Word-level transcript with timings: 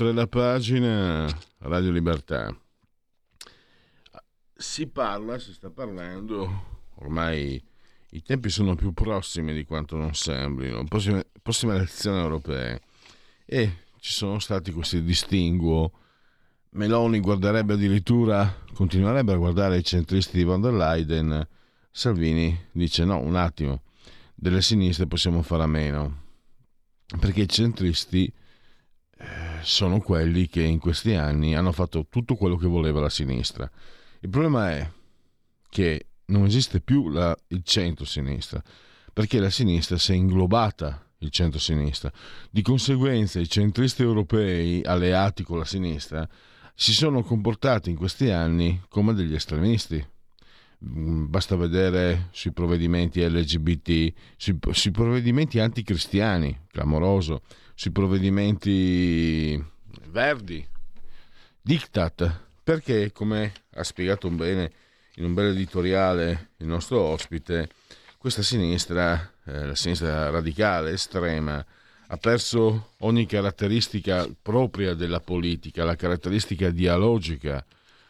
Oltre 0.00 0.16
la 0.16 0.26
pagina 0.26 1.28
Radio 1.58 1.90
Libertà. 1.90 2.58
Si 4.56 4.86
parla, 4.86 5.38
si 5.38 5.52
sta 5.52 5.68
parlando, 5.68 6.88
ormai 6.94 7.62
i 8.12 8.22
tempi 8.22 8.48
sono 8.48 8.74
più 8.76 8.94
prossimi 8.94 9.52
di 9.52 9.66
quanto 9.66 9.96
non 9.96 10.14
sembrino, 10.14 10.82
prossime, 10.84 11.26
prossime 11.42 11.74
elezioni 11.74 12.18
europee 12.18 12.80
e 13.44 13.82
ci 13.98 14.12
sono 14.12 14.38
stati 14.38 14.72
questi 14.72 15.02
distinguo. 15.02 15.92
Meloni 16.70 17.20
guarderebbe 17.20 17.74
addirittura, 17.74 18.62
continuerebbe 18.72 19.34
a 19.34 19.36
guardare 19.36 19.76
i 19.76 19.84
centristi 19.84 20.38
di 20.38 20.44
von 20.44 20.62
der 20.62 20.72
Leyen, 20.72 21.46
Salvini 21.90 22.58
dice 22.72 23.04
no, 23.04 23.18
un 23.18 23.36
attimo, 23.36 23.82
delle 24.34 24.62
sinistre 24.62 25.06
possiamo 25.06 25.42
fare 25.42 25.64
a 25.64 25.66
meno, 25.66 26.22
perché 27.18 27.42
i 27.42 27.48
centristi 27.48 28.32
sono 29.62 30.00
quelli 30.00 30.48
che 30.48 30.62
in 30.62 30.78
questi 30.78 31.14
anni 31.14 31.54
hanno 31.54 31.72
fatto 31.72 32.06
tutto 32.08 32.34
quello 32.34 32.56
che 32.56 32.66
voleva 32.66 33.00
la 33.00 33.08
sinistra. 33.08 33.70
Il 34.20 34.28
problema 34.28 34.70
è 34.70 34.90
che 35.68 36.06
non 36.26 36.44
esiste 36.44 36.80
più 36.80 37.08
la, 37.08 37.36
il 37.48 37.62
centro-sinistra, 37.62 38.62
perché 39.12 39.38
la 39.38 39.50
sinistra 39.50 39.98
si 39.98 40.12
è 40.12 40.14
inglobata 40.14 41.04
il 41.18 41.30
centro-sinistra. 41.30 42.12
Di 42.50 42.62
conseguenza 42.62 43.40
i 43.40 43.48
centristi 43.48 44.02
europei 44.02 44.82
alleati 44.84 45.42
con 45.42 45.58
la 45.58 45.64
sinistra 45.64 46.28
si 46.74 46.92
sono 46.92 47.22
comportati 47.22 47.90
in 47.90 47.96
questi 47.96 48.30
anni 48.30 48.82
come 48.88 49.12
degli 49.12 49.34
estremisti. 49.34 50.04
Mm, 50.82 51.26
basta 51.28 51.56
vedere 51.56 52.28
sui 52.30 52.52
provvedimenti 52.52 53.20
LGBT, 53.20 54.12
sui, 54.36 54.58
sui 54.70 54.90
provvedimenti 54.90 55.58
anticristiani, 55.58 56.58
clamoroso, 56.70 57.42
sui 57.80 57.92
provvedimenti 57.92 59.58
verdi, 60.08 60.62
diktat, 61.62 62.40
perché 62.62 63.10
come 63.10 63.54
ha 63.72 63.82
spiegato 63.84 64.28
bene 64.28 64.70
in 65.14 65.24
un 65.24 65.32
bel 65.32 65.54
editoriale 65.54 66.50
il 66.58 66.66
nostro 66.66 67.00
ospite, 67.00 67.70
questa 68.18 68.42
sinistra, 68.42 69.32
eh, 69.46 69.64
la 69.64 69.74
sinistra 69.74 70.28
radicale, 70.28 70.90
estrema, 70.90 71.64
ha 72.08 72.16
perso 72.18 72.90
ogni 72.98 73.24
caratteristica 73.24 74.28
propria 74.42 74.92
della 74.92 75.20
politica, 75.20 75.82
la 75.82 75.96
caratteristica 75.96 76.68
dialogica. 76.68 77.64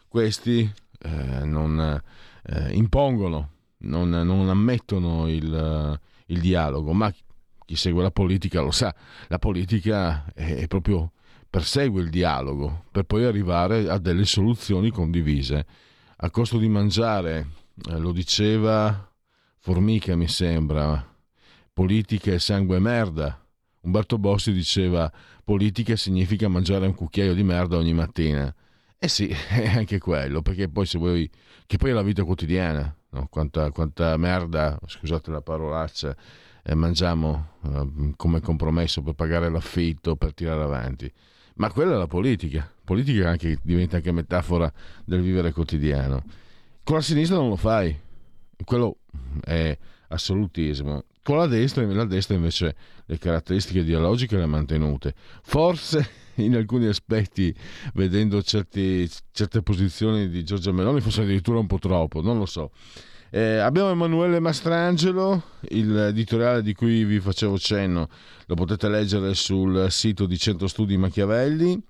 Questi 0.08 0.68
eh, 0.98 1.45
non 1.45 2.02
eh, 2.42 2.72
impongono, 2.72 3.50
non, 3.83 4.11
non 4.11 4.48
ammettono 4.48 5.28
il, 5.28 6.00
il 6.27 6.40
dialogo, 6.40 6.92
ma 6.92 7.14
chi 7.70 7.77
segue 7.77 8.03
la 8.03 8.11
politica 8.11 8.61
lo 8.63 8.73
sa, 8.73 8.92
la 9.29 9.39
politica 9.39 10.25
è, 10.35 10.67
proprio 10.67 11.13
persegue 11.48 12.03
il 12.03 12.11
dialogo 12.11 12.86
per 12.91 13.05
poi 13.05 13.25
arrivare 13.25 13.89
a 13.89 13.98
delle 13.98 14.25
soluzioni 14.25 14.91
condivise. 14.91 15.64
A 16.17 16.31
costo 16.31 16.58
di 16.58 16.69
mangiare, 16.69 17.47
eh, 17.89 17.98
lo 17.98 18.11
diceva 18.11 19.08
Formica 19.58 20.17
mi 20.17 20.27
sembra, 20.27 21.14
politica 21.73 22.33
è 22.33 22.39
sangue 22.41 22.79
e 22.79 22.81
merda. 22.81 23.41
Umberto 23.83 24.19
Bossi 24.19 24.52
diceva 24.52 25.11
politica 25.45 25.95
significa 25.95 26.48
mangiare 26.48 26.87
un 26.87 26.95
cucchiaio 26.97 27.35
di 27.35 27.45
merda 27.45 27.77
ogni 27.77 27.95
mattina. 27.95 28.52
Eh 28.98 29.07
sì, 29.07 29.29
è 29.48 29.77
anche 29.77 30.01
quello, 30.01 30.42
perché 30.42 30.69
poi 30.69 30.87
se 30.87 30.98
vuoi, 30.98 31.31
che 31.67 31.77
poi 31.77 31.91
è 31.91 31.92
la 31.92 32.02
vita 32.02 32.25
quotidiana, 32.25 32.92
no? 33.11 33.29
quanta, 33.31 33.70
quanta 33.70 34.17
merda, 34.17 34.77
scusate 34.85 35.31
la 35.31 35.41
parolaccia, 35.41 36.17
eh, 36.62 36.74
mangiamo 36.74 37.48
eh, 37.64 38.12
come 38.16 38.40
compromesso 38.40 39.02
per 39.02 39.14
pagare 39.14 39.50
l'affitto, 39.50 40.16
per 40.16 40.34
tirare 40.34 40.62
avanti. 40.62 41.10
Ma 41.54 41.70
quella 41.70 41.94
è 41.94 41.96
la 41.96 42.06
politica. 42.06 42.70
Politica 42.84 43.28
anche, 43.28 43.58
diventa 43.62 43.96
anche 43.96 44.12
metafora 44.12 44.72
del 45.04 45.20
vivere 45.20 45.52
quotidiano. 45.52 46.22
Con 46.82 46.96
la 46.96 47.02
sinistra 47.02 47.36
non 47.36 47.50
lo 47.50 47.56
fai. 47.56 47.98
Quello 48.64 48.96
è 49.42 49.76
assolutismo. 50.08 51.04
Con 51.22 51.36
la 51.36 51.46
destra, 51.46 51.84
la 51.84 52.04
destra 52.04 52.34
invece 52.34 52.74
le 53.04 53.18
caratteristiche 53.18 53.84
dialogiche 53.84 54.36
le 54.36 54.44
ha 54.44 54.46
mantenute. 54.46 55.14
Forse 55.42 56.08
in 56.36 56.56
alcuni 56.56 56.86
aspetti, 56.86 57.54
vedendo 57.94 58.42
certi, 58.42 59.08
certe 59.30 59.62
posizioni 59.62 60.28
di 60.28 60.42
Giorgia 60.44 60.72
Meloni, 60.72 61.00
forse 61.00 61.22
addirittura 61.22 61.58
un 61.58 61.66
po' 61.66 61.78
troppo, 61.78 62.22
non 62.22 62.38
lo 62.38 62.46
so. 62.46 62.70
Eh, 63.33 63.58
abbiamo 63.58 63.91
Emanuele 63.91 64.41
Mastrangelo, 64.41 65.42
l'editoriale 65.61 66.63
di 66.63 66.74
cui 66.74 67.05
vi 67.05 67.20
facevo 67.20 67.57
cenno, 67.58 68.08
lo 68.46 68.55
potete 68.57 68.89
leggere 68.89 69.35
sul 69.35 69.86
sito 69.89 70.27
di 70.27 70.36
Centro 70.36 70.67
Studi 70.67 70.96
Machiavelli 70.96 71.80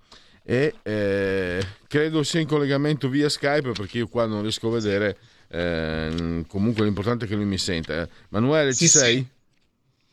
e 0.42 0.74
eh, 0.82 1.66
credo 1.88 2.22
sia 2.24 2.40
in 2.40 2.46
collegamento 2.46 3.08
via 3.08 3.30
Skype 3.30 3.72
perché 3.72 3.98
io 3.98 4.08
qua 4.08 4.26
non 4.26 4.42
riesco 4.42 4.68
a 4.68 4.72
vedere, 4.72 5.16
eh, 5.48 6.44
comunque 6.46 6.84
l'importante 6.84 7.24
è 7.24 7.28
che 7.28 7.36
lui 7.36 7.46
mi 7.46 7.58
senta. 7.58 8.06
Emanuele, 8.30 8.72
sì, 8.72 8.84
ci 8.84 8.88
sei? 8.88 9.16
Sì. 9.16 9.26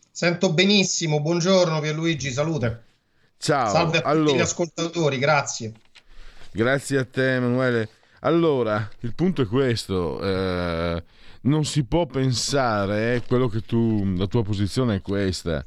Sento 0.09 0.53
benissimo, 0.53 1.19
buongiorno 1.19 1.81
Pierluigi, 1.81 2.31
salute. 2.31 2.83
Ciao. 3.37 3.69
Salve 3.69 3.97
a 3.97 4.01
tutti 4.01 4.13
allora, 4.13 4.37
gli 4.37 4.39
ascoltatori, 4.39 5.17
grazie. 5.19 5.73
Grazie 6.51 6.99
a 6.99 7.05
te 7.05 7.35
Emanuele. 7.35 7.89
Allora, 8.21 8.89
il 9.01 9.13
punto 9.13 9.41
è 9.41 9.45
questo. 9.45 10.21
Eh, 10.21 11.03
non 11.41 11.65
si 11.65 11.85
può 11.85 12.05
pensare, 12.05 13.15
eh, 13.15 13.23
quello 13.25 13.47
che 13.47 13.61
tu, 13.61 14.13
la 14.15 14.27
tua 14.27 14.43
posizione 14.43 14.95
è 14.95 15.01
questa, 15.01 15.63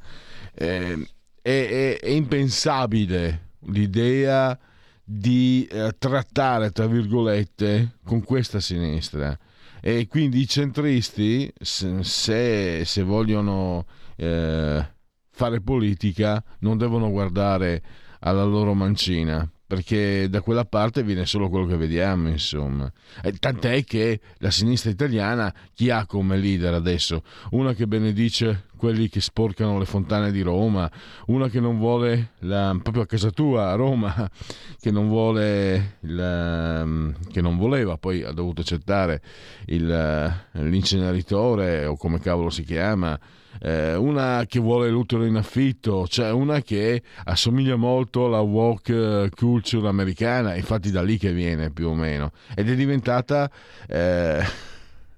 eh, 0.53 1.07
è, 1.41 1.49
è, 1.49 1.99
è, 1.99 2.09
impensabile 2.09 3.49
l'idea 3.67 4.57
di 5.03 5.67
eh, 5.69 5.95
trattare, 5.97 6.71
tra 6.71 6.87
virgolette, 6.87 7.97
con 8.03 8.23
questa 8.23 8.59
sinistra. 8.59 9.37
E 9.81 10.07
quindi 10.07 10.39
i 10.39 10.47
centristi, 10.47 11.51
se, 11.59 12.83
se 12.85 13.01
vogliono 13.01 13.85
eh, 14.15 14.87
fare 15.31 15.61
politica, 15.61 16.43
non 16.59 16.77
devono 16.77 17.09
guardare 17.09 17.81
alla 18.19 18.43
loro 18.43 18.75
mancina, 18.75 19.49
perché 19.71 20.27
da 20.27 20.41
quella 20.41 20.65
parte 20.65 21.01
viene 21.01 21.25
solo 21.25 21.47
quello 21.47 21.65
che 21.65 21.77
vediamo, 21.77 22.27
insomma. 22.27 22.91
E 23.23 23.31
tant'è 23.31 23.85
che 23.85 24.19
la 24.39 24.51
sinistra 24.51 24.89
italiana 24.89 25.53
chi 25.73 25.89
ha 25.89 26.05
come 26.05 26.35
leader 26.35 26.73
adesso? 26.73 27.23
Una 27.51 27.73
che 27.73 27.87
benedice 27.87 28.65
quelli 28.75 29.07
che 29.07 29.21
sporcano 29.21 29.79
le 29.79 29.85
fontane 29.85 30.33
di 30.33 30.41
Roma, 30.41 30.91
una 31.27 31.47
che 31.47 31.61
non 31.61 31.77
vuole, 31.77 32.31
la, 32.39 32.77
proprio 32.83 33.03
a 33.03 33.05
casa 33.05 33.29
tua 33.29 33.69
a 33.69 33.75
Roma, 33.75 34.29
che 34.77 34.91
non 34.91 35.07
vuole, 35.07 35.99
la, 36.01 36.85
che 37.31 37.39
non 37.39 37.55
voleva, 37.55 37.95
poi 37.95 38.23
ha 38.23 38.33
dovuto 38.33 38.59
accettare 38.59 39.21
il, 39.67 40.35
l'inceneritore 40.51 41.85
o 41.85 41.95
come 41.95 42.19
cavolo 42.19 42.49
si 42.49 42.63
chiama, 42.63 43.17
eh, 43.59 43.95
una 43.95 44.45
che 44.47 44.59
vuole 44.59 44.89
l'utero 44.89 45.25
in 45.25 45.35
affitto, 45.35 46.07
cioè 46.07 46.31
una 46.31 46.61
che 46.61 47.01
assomiglia 47.25 47.75
molto 47.75 48.25
alla 48.25 48.39
walk 48.39 48.89
eh, 48.89 49.29
culture 49.35 49.87
americana, 49.87 50.55
infatti 50.55 50.91
da 50.91 51.01
lì 51.01 51.17
che 51.17 51.33
viene 51.33 51.71
più 51.71 51.87
o 51.87 51.95
meno, 51.95 52.31
ed 52.55 52.69
è 52.69 52.75
diventata... 52.75 53.49
Eh, 53.87 54.69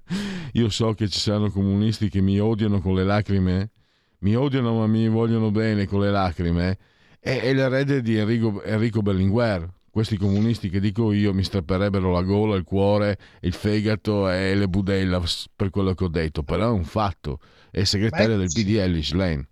io 0.54 0.70
so 0.70 0.94
che 0.94 1.08
ci 1.08 1.20
saranno 1.20 1.50
comunisti 1.50 2.10
che 2.10 2.22
mi 2.22 2.40
odiano 2.40 2.82
con 2.82 2.96
le 2.96 3.04
lacrime, 3.04 3.72
mi 4.20 4.36
odiano 4.36 4.78
ma 4.78 4.88
mi 4.88 5.08
vogliono 5.08 5.52
bene 5.52 5.86
con 5.86 6.02
le 6.02 6.12
lacrime, 6.12 6.78
è, 7.20 7.42
è 7.42 7.54
l'erede 7.54 8.02
di 8.02 8.18
Enrico, 8.18 8.62
Enrico 8.64 9.02
Berlinguer, 9.02 9.68
questi 9.90 10.18
comunisti 10.18 10.70
che 10.70 10.80
dico 10.80 11.12
io 11.12 11.34
mi 11.34 11.44
strapperebbero 11.44 12.12
la 12.12 12.24
gola, 12.24 12.56
il 12.56 12.64
cuore, 12.64 13.18
il 13.42 13.54
fegato 13.54 14.30
e 14.30 14.56
le 14.56 14.68
budella 14.68 15.22
per 15.56 15.70
quello 15.70 15.94
che 15.94 16.04
ho 16.06 16.10
detto, 16.10 16.44
però 16.44 16.70
è 16.70 16.72
un 16.72 16.84
fatto, 16.84 17.40
è 17.74 17.84
segretario 17.86 18.38
del 18.38 18.52
PDL 18.54 19.02
Schlein. 19.02 19.48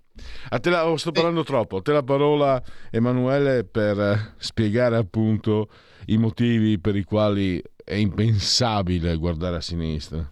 A 0.50 0.60
te 0.60 0.70
la, 0.70 0.88
oh, 0.88 0.96
sto 0.96 1.12
parlando 1.12 1.44
troppo, 1.44 1.78
a 1.78 1.82
te 1.82 1.92
la 1.92 2.04
parola 2.04 2.62
Emanuele 2.92 3.64
per 3.64 4.00
eh, 4.00 4.34
spiegare 4.38 4.96
appunto 4.96 5.70
i 6.06 6.18
motivi 6.18 6.78
per 6.78 6.96
i 6.96 7.04
quali 7.04 7.60
è 7.84 7.96
impensabile 7.96 9.16
guardare 9.16 9.56
a 9.56 9.62
sinistra. 9.62 10.32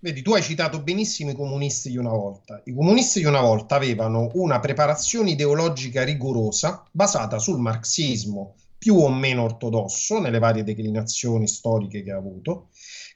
Vedi, 0.00 0.20
tu 0.20 0.34
hai 0.34 0.42
citato 0.42 0.82
benissimo 0.82 1.30
i 1.30 1.34
comunisti 1.34 1.88
di 1.88 1.96
una 1.96 2.10
volta. 2.10 2.60
I 2.66 2.74
comunisti 2.74 3.20
di 3.20 3.24
una 3.24 3.40
volta 3.40 3.76
avevano 3.76 4.28
una 4.34 4.60
preparazione 4.60 5.30
ideologica 5.30 6.04
rigorosa 6.04 6.84
basata 6.92 7.38
sul 7.38 7.58
marxismo 7.58 8.56
più 8.76 8.96
o 8.96 9.08
meno 9.08 9.42
ortodosso 9.42 10.20
nelle 10.20 10.38
varie 10.38 10.62
declinazioni 10.62 11.48
storiche 11.48 12.02
che 12.02 12.12
ha 12.12 12.16
avuto, 12.16 12.68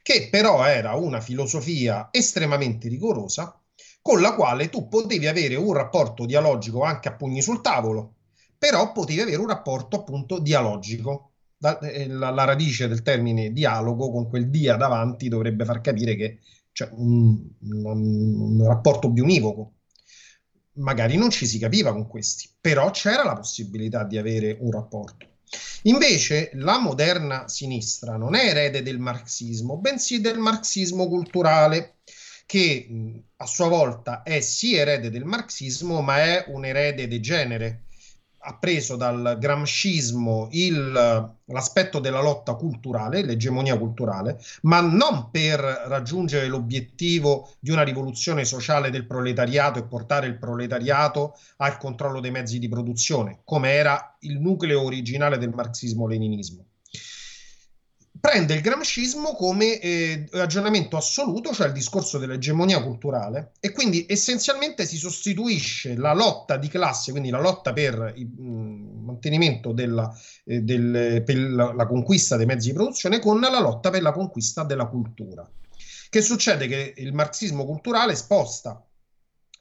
che 0.03 0.29
però 0.31 0.65
era 0.65 0.95
una 0.95 1.21
filosofia 1.21 2.09
estremamente 2.11 2.89
rigorosa 2.89 3.57
con 4.03 4.21
la 4.21 4.35
quale 4.35 4.69
tu 4.69 4.89
potevi 4.89 5.29
avere 5.29 5.55
un 5.55 5.73
rapporto 5.73 6.27
dialogico 6.27 6.83
anche 6.83 7.09
a 7.09 7.15
pugni 7.15 7.41
sul 7.41 7.61
tavolo, 7.61 8.17
però 8.59 8.91
potevi 8.93 9.21
avere 9.21 9.37
un 9.37 9.47
rapporto 9.47 9.97
appunto 9.97 10.41
dialogico. 10.41 11.31
La, 11.59 11.79
eh, 11.79 12.09
la, 12.09 12.31
la 12.31 12.45
radice 12.45 12.89
del 12.89 13.03
termine 13.03 13.53
dialogo 13.53 14.11
con 14.11 14.29
quel 14.29 14.51
dia 14.51 14.75
davanti 14.75 15.29
dovrebbe 15.29 15.65
far 15.65 15.81
capire 15.81 16.17
che 16.17 16.41
cioè 16.73 16.91
un, 16.95 17.39
un, 17.61 18.59
un 18.59 18.67
rapporto 18.67 19.09
bionivoco. 19.09 19.75
Magari 20.75 21.17
non 21.17 21.31
ci 21.31 21.47
si 21.47 21.59
capiva 21.59 21.93
con 21.93 22.09
questi, 22.09 22.49
però 22.61 22.91
c'era 22.91 23.23
la 23.23 23.35
possibilità 23.35 24.05
di 24.05 24.19
avere 24.19 24.57
un 24.61 24.73
rapporto. 24.73 25.32
Invece 25.83 26.51
la 26.55 26.79
moderna 26.79 27.49
sinistra 27.49 28.17
non 28.17 28.35
è 28.35 28.47
erede 28.47 28.83
del 28.83 28.99
marxismo, 28.99 29.79
bensì 29.79 30.21
del 30.21 30.39
marxismo 30.39 31.09
culturale, 31.09 31.97
che 32.47 32.89
a 33.37 33.47
sua 33.47 33.69
volta 33.69 34.23
è 34.23 34.41
sì 34.41 34.75
erede 34.77 35.11
del 35.11 35.25
marxismo, 35.25 36.01
ma 36.03 36.19
è 36.19 36.45
un 36.49 36.65
erede 36.65 37.09
de 37.09 37.21
genere 37.21 37.85
ha 38.45 38.57
preso 38.57 38.97
dal 38.97 39.37
gramscismo 39.39 40.49
il, 40.51 40.91
l'aspetto 41.45 42.01
della 42.01 42.21
lotta 42.21 42.55
culturale, 42.55 43.23
l'egemonia 43.23 43.79
culturale, 43.79 44.41
ma 44.63 44.81
non 44.81 45.31
per 45.31 45.61
raggiungere 45.61 46.49
l'obiettivo 46.49 47.51
di 47.61 47.71
una 47.71 47.83
rivoluzione 47.83 48.45
sociale 48.45 48.91
del 48.91 49.07
proletariato 49.07 49.79
e 49.79 49.85
portare 49.85 50.27
il 50.27 50.39
proletariato 50.39 51.35
al 51.59 51.77
controllo 51.79 52.21
dei 52.21 52.33
mezzi 52.33 52.59
di 52.59 52.69
produzione, 52.69 53.41
come 53.45 53.73
era 53.73 54.17
il 54.21 54.41
nucleo 54.41 54.83
originale 54.83 55.39
del 55.39 55.51
marxismo-leninismo 55.55 56.67
prende 58.23 58.55
il 58.55 58.61
gramscismo 58.61 59.35
come 59.35 59.81
eh, 59.81 60.29
ragionamento 60.31 60.97
assoluto, 60.97 61.53
cioè 61.53 61.67
il 61.67 61.73
discorso 61.73 62.19
dell'egemonia 62.19 62.81
culturale, 62.81 63.51
e 63.59 63.73
quindi 63.73 64.07
essenzialmente 64.09 64.87
si 64.87 64.97
sostituisce 64.97 65.97
la 65.97 66.15
lotta 66.15 66.57
di 66.57 66.69
classe, 66.69 67.11
quindi 67.11 67.31
la 67.31 67.41
lotta 67.41 67.73
per 67.73 68.13
il 68.15 68.29
mm, 68.29 69.05
mantenimento 69.05 69.73
della, 69.73 70.09
eh, 70.45 70.61
del, 70.61 71.25
per 71.25 71.37
la, 71.37 71.73
la, 71.73 71.85
conquista 71.85 72.37
dei 72.37 72.47
mezzi 72.47 72.69
di 72.69 72.75
produzione, 72.75 73.19
con 73.19 73.41
la 73.41 73.59
lotta 73.59 73.91
per 73.91 74.03
la 74.03 74.13
conquista 74.13 74.63
della 74.63 74.87
cultura. 74.87 75.51
Che 76.09 76.21
succede? 76.23 76.69
Che 76.69 76.95
il 76.99 77.13
marxismo 77.13 77.65
culturale 77.65 78.15
sposta 78.15 78.87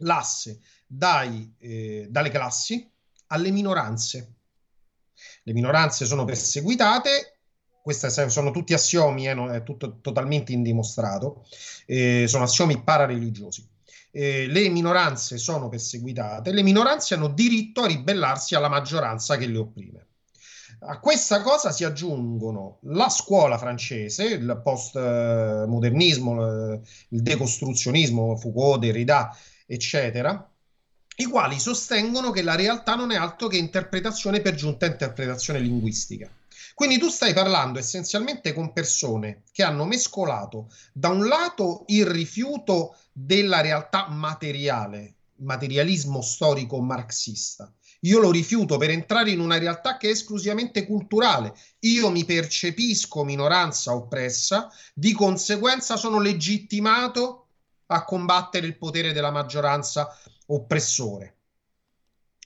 l'asse 0.01 0.59
dai, 0.85 1.51
eh, 1.57 2.05
dalle 2.11 2.29
classi 2.29 2.87
alle 3.27 3.49
minoranze. 3.49 4.33
Le 5.41 5.53
minoranze 5.53 6.05
sono 6.05 6.25
perseguitate 6.25 7.30
questi 7.81 8.07
sono 8.29 8.51
tutti 8.51 8.73
assiomi, 8.73 9.27
eh, 9.27 9.55
è 9.55 9.63
tutto 9.63 9.99
totalmente 10.01 10.51
indimostrato, 10.51 11.45
eh, 11.85 12.25
sono 12.27 12.43
assiomi 12.43 12.81
parareligiosi. 12.83 13.67
Eh, 14.11 14.47
le 14.47 14.69
minoranze 14.69 15.37
sono 15.37 15.69
perseguitate, 15.69 16.51
le 16.51 16.63
minoranze 16.63 17.15
hanno 17.15 17.29
diritto 17.29 17.81
a 17.81 17.87
ribellarsi 17.87 18.55
alla 18.55 18.69
maggioranza 18.69 19.37
che 19.37 19.47
le 19.47 19.57
opprime. 19.57 20.05
A 20.83 20.99
questa 20.99 21.41
cosa 21.41 21.71
si 21.71 21.83
aggiungono 21.83 22.79
la 22.83 23.07
scuola 23.09 23.57
francese, 23.57 24.25
il 24.25 24.61
postmodernismo, 24.63 26.81
il 27.09 27.21
decostruzionismo, 27.21 28.35
Foucault, 28.35 28.79
Derrida, 28.79 29.35
eccetera, 29.67 30.49
i 31.17 31.25
quali 31.25 31.59
sostengono 31.59 32.31
che 32.31 32.41
la 32.41 32.55
realtà 32.55 32.95
non 32.95 33.11
è 33.11 33.15
altro 33.15 33.47
che 33.47 33.57
interpretazione 33.57 34.41
per 34.41 34.55
giunta 34.55 34.87
interpretazione 34.87 35.59
linguistica. 35.59 36.27
Quindi 36.73 36.97
tu 36.97 37.09
stai 37.09 37.33
parlando 37.33 37.79
essenzialmente 37.79 38.53
con 38.53 38.73
persone 38.73 39.43
che 39.51 39.63
hanno 39.63 39.85
mescolato 39.85 40.71
da 40.93 41.09
un 41.09 41.27
lato 41.27 41.83
il 41.87 42.05
rifiuto 42.05 42.95
della 43.11 43.61
realtà 43.61 44.07
materiale, 44.09 45.15
materialismo 45.37 46.21
storico 46.21 46.81
marxista. 46.81 47.71
Io 48.01 48.19
lo 48.19 48.31
rifiuto 48.31 48.77
per 48.77 48.89
entrare 48.89 49.29
in 49.29 49.39
una 49.39 49.59
realtà 49.59 49.97
che 49.97 50.07
è 50.07 50.11
esclusivamente 50.11 50.87
culturale. 50.87 51.53
Io 51.79 52.09
mi 52.09 52.25
percepisco 52.25 53.23
minoranza 53.23 53.93
oppressa, 53.93 54.71
di 54.93 55.11
conseguenza 55.11 55.97
sono 55.97 56.19
legittimato 56.19 57.45
a 57.87 58.03
combattere 58.03 58.65
il 58.65 58.77
potere 58.77 59.13
della 59.13 59.29
maggioranza 59.29 60.17
oppressore. 60.47 61.35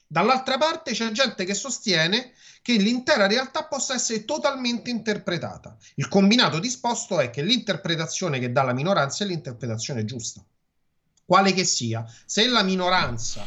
Dall'altra 0.06 0.56
parte 0.56 0.92
c'è 0.92 1.10
gente 1.10 1.44
che 1.44 1.54
sostiene 1.54 2.32
che 2.62 2.76
l'intera 2.76 3.26
realtà 3.26 3.64
possa 3.64 3.94
essere 3.94 4.24
totalmente 4.24 4.90
interpretata. 4.90 5.76
Il 5.96 6.08
combinato 6.08 6.58
disposto 6.58 7.20
è 7.20 7.30
che 7.30 7.42
l'interpretazione 7.42 8.38
che 8.38 8.52
dà 8.52 8.62
la 8.62 8.72
minoranza 8.72 9.24
è 9.24 9.26
l'interpretazione 9.26 10.04
giusta. 10.04 10.44
Quale 11.24 11.52
che 11.52 11.64
sia, 11.64 12.04
se 12.24 12.46
la 12.46 12.62
minoranza 12.62 13.46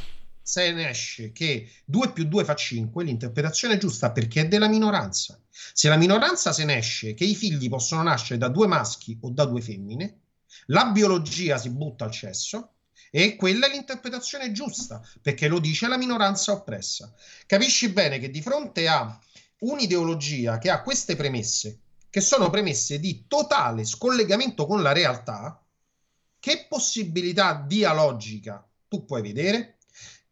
se 0.49 0.71
ne 0.71 0.89
esce 0.89 1.31
che 1.31 1.69
2 1.85 2.11
più 2.11 2.23
2 2.23 2.43
fa 2.43 2.55
5, 2.55 3.03
l'interpretazione 3.03 3.75
è 3.75 3.77
giusta 3.77 4.11
perché 4.11 4.41
è 4.41 4.47
della 4.47 4.67
minoranza. 4.67 5.39
Se 5.51 5.87
la 5.89 5.95
minoranza 5.95 6.51
se 6.51 6.65
ne 6.65 6.77
esce 6.77 7.13
che 7.13 7.23
i 7.23 7.35
figli 7.35 7.69
possono 7.69 8.01
nascere 8.01 8.39
da 8.39 8.47
due 8.47 8.65
maschi 8.65 9.15
o 9.21 9.29
da 9.29 9.45
due 9.45 9.61
femmine, 9.61 10.21
la 10.67 10.85
biologia 10.85 11.59
si 11.59 11.69
butta 11.69 12.05
al 12.05 12.11
cesso 12.11 12.71
e 13.11 13.35
quella 13.35 13.67
è 13.67 13.69
l'interpretazione 13.71 14.51
giusta, 14.51 15.01
perché 15.21 15.47
lo 15.47 15.59
dice 15.59 15.87
la 15.87 15.97
minoranza 15.97 16.51
oppressa. 16.51 17.13
Capisci 17.45 17.89
bene 17.89 18.19
che 18.19 18.29
di 18.29 18.41
fronte 18.41 18.87
a 18.87 19.19
un'ideologia 19.59 20.57
che 20.57 20.69
ha 20.69 20.81
queste 20.81 21.15
premesse, 21.15 21.79
che 22.09 22.21
sono 22.21 22.49
premesse 22.49 22.99
di 22.99 23.25
totale 23.27 23.85
scollegamento 23.85 24.65
con 24.65 24.81
la 24.81 24.91
realtà, 24.91 25.61
che 26.39 26.65
possibilità 26.69 27.63
dialogica 27.67 28.65
tu 28.87 29.05
puoi 29.05 29.21
vedere? 29.21 29.77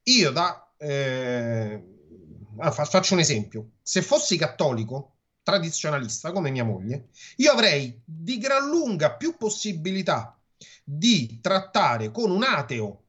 Io 0.03 0.31
da... 0.31 0.71
Eh, 0.77 1.83
faccio 2.71 3.13
un 3.13 3.19
esempio. 3.19 3.71
Se 3.81 4.01
fossi 4.01 4.37
cattolico, 4.37 5.17
tradizionalista 5.43 6.31
come 6.31 6.49
mia 6.49 6.63
moglie, 6.63 7.09
io 7.37 7.51
avrei 7.51 8.01
di 8.03 8.37
gran 8.37 8.67
lunga 8.67 9.15
più 9.15 9.37
possibilità 9.37 10.36
di 10.83 11.39
trattare 11.41 12.11
con 12.11 12.31
un 12.31 12.43
ateo 12.43 13.03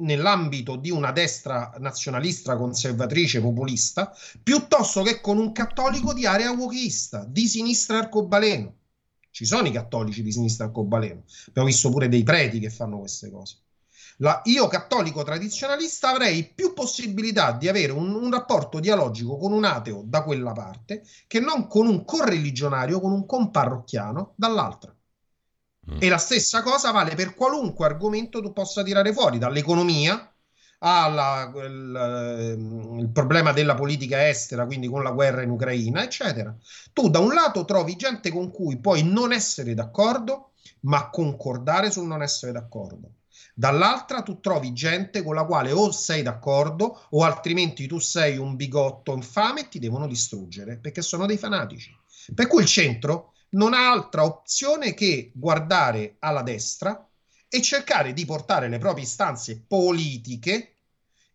nell'ambito 0.00 0.76
di 0.76 0.90
una 0.90 1.12
destra 1.12 1.74
nazionalista, 1.78 2.56
conservatrice, 2.56 3.40
populista, 3.40 4.14
piuttosto 4.42 5.02
che 5.02 5.20
con 5.20 5.38
un 5.38 5.52
cattolico 5.52 6.12
di 6.12 6.26
area 6.26 6.52
wokista, 6.52 7.24
di 7.24 7.46
sinistra 7.46 7.98
arcobaleno. 7.98 8.76
Ci 9.30 9.44
sono 9.44 9.68
i 9.68 9.72
cattolici 9.72 10.22
di 10.22 10.32
sinistra 10.32 10.66
arcobaleno, 10.66 11.24
abbiamo 11.48 11.68
visto 11.68 11.88
pure 11.90 12.08
dei 12.08 12.22
preti 12.24 12.58
che 12.58 12.70
fanno 12.70 12.98
queste 12.98 13.30
cose. 13.30 13.58
La, 14.16 14.42
io 14.44 14.66
cattolico 14.66 15.22
tradizionalista 15.22 16.10
avrei 16.10 16.52
più 16.52 16.74
possibilità 16.74 17.52
di 17.52 17.68
avere 17.68 17.92
un, 17.92 18.12
un, 18.14 18.30
rapporto 18.30 18.78
dialogico 18.78 19.38
con 19.38 19.52
un 19.52 19.64
ateo 19.64 20.02
da 20.04 20.22
quella 20.24 20.52
parte 20.52 21.02
che 21.26 21.40
non 21.40 21.66
con 21.66 21.86
un 21.86 22.04
correligionario, 22.04 23.00
con 23.00 23.12
un 23.12 23.24
comparrocchiano 23.24 24.34
dall'altra. 24.36 24.94
E 25.98 26.08
la 26.08 26.18
stessa 26.18 26.62
cosa 26.62 26.90
vale 26.90 27.14
per 27.14 27.34
qualunque 27.34 27.86
argomento 27.86 28.40
tu 28.40 28.52
possa 28.52 28.82
tirare 28.82 29.12
fuori, 29.12 29.38
dall'economia 29.38 30.30
al 30.82 31.52
il, 31.56 33.10
problema 33.12 33.52
della 33.52 33.74
politica 33.74 34.28
estera, 34.28 34.64
quindi 34.64 34.88
con 34.88 35.02
la 35.02 35.10
guerra 35.10 35.42
in 35.42 35.50
Ucraina, 35.50 36.02
eccetera. 36.02 36.56
Tu 36.92 37.10
da 37.10 37.18
un 37.18 37.34
lato 37.34 37.64
trovi 37.64 37.96
gente 37.96 38.30
con 38.30 38.50
cui 38.50 38.78
puoi 38.78 39.02
non 39.02 39.32
essere 39.32 39.74
d'accordo, 39.74 40.52
ma 40.80 41.10
concordare 41.10 41.90
sul 41.90 42.06
non 42.06 42.22
essere 42.22 42.52
d'accordo. 42.52 43.16
Dall'altra 43.54 44.22
tu 44.22 44.40
trovi 44.40 44.72
gente 44.72 45.22
con 45.22 45.34
la 45.34 45.44
quale 45.44 45.70
o 45.72 45.90
sei 45.90 46.22
d'accordo 46.22 47.02
o 47.10 47.24
altrimenti 47.24 47.86
tu 47.86 47.98
sei 47.98 48.38
un 48.38 48.56
bigotto 48.56 49.12
infame 49.12 49.62
e 49.62 49.68
ti 49.68 49.78
devono 49.78 50.06
distruggere 50.06 50.78
perché 50.78 51.02
sono 51.02 51.26
dei 51.26 51.36
fanatici. 51.36 51.94
Per 52.34 52.46
cui 52.46 52.62
il 52.62 52.68
centro 52.68 53.34
non 53.50 53.74
ha 53.74 53.90
altra 53.90 54.24
opzione 54.24 54.94
che 54.94 55.32
guardare 55.34 56.16
alla 56.20 56.42
destra 56.42 57.08
e 57.48 57.62
cercare 57.62 58.12
di 58.12 58.24
portare 58.24 58.68
le 58.68 58.78
proprie 58.78 59.04
istanze 59.04 59.62
politiche 59.66 60.76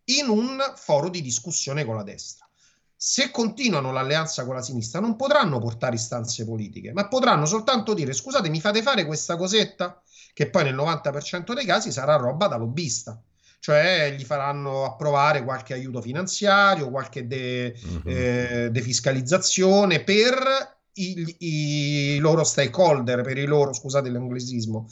in 0.05 0.29
un 0.29 0.60
foro 0.75 1.10
di 1.10 1.22
discussione 1.22 1.84
con 1.84 1.95
la 1.95 2.03
destra. 2.03 2.48
Se 2.95 3.29
continuano 3.31 3.91
l'alleanza 3.91 4.45
con 4.45 4.55
la 4.55 4.62
sinistra 4.62 5.01
non 5.01 5.15
potranno 5.17 5.60
portare 5.60 5.95
istanze 5.95 6.45
politiche, 6.45 6.93
ma 6.93 7.07
potranno 7.07 7.45
soltanto 7.45 7.93
dire 7.93 8.13
scusate 8.13 8.50
mi 8.50 8.62
fate 8.62 8.81
fare 8.81 9.05
questa 9.05 9.36
cosetta 9.36 10.01
che 10.34 10.50
poi 10.50 10.63
nel 10.63 10.75
90% 10.75 11.53
dei 11.53 11.65
casi 11.65 11.91
sarà 11.91 12.15
roba 12.15 12.48
da 12.48 12.55
lobbista. 12.55 13.22
cioè 13.60 14.13
gli 14.15 14.24
faranno 14.24 14.86
approvare 14.86 15.43
qualche 15.43 15.74
aiuto 15.74 16.00
finanziario, 16.00 16.91
qualche 16.91 17.25
de, 17.25 17.75
uh-huh. 17.81 18.01
eh, 18.05 18.69
defiscalizzazione 18.72 20.03
per 20.03 20.75
i, 20.95 21.35
i, 21.39 22.17
loro 22.19 22.43
stakeholder, 22.43 23.21
per 23.21 23.37
i 23.37 23.45
loro, 23.45 23.73
scusate 23.73 24.09
l'inglesismo, 24.09 24.87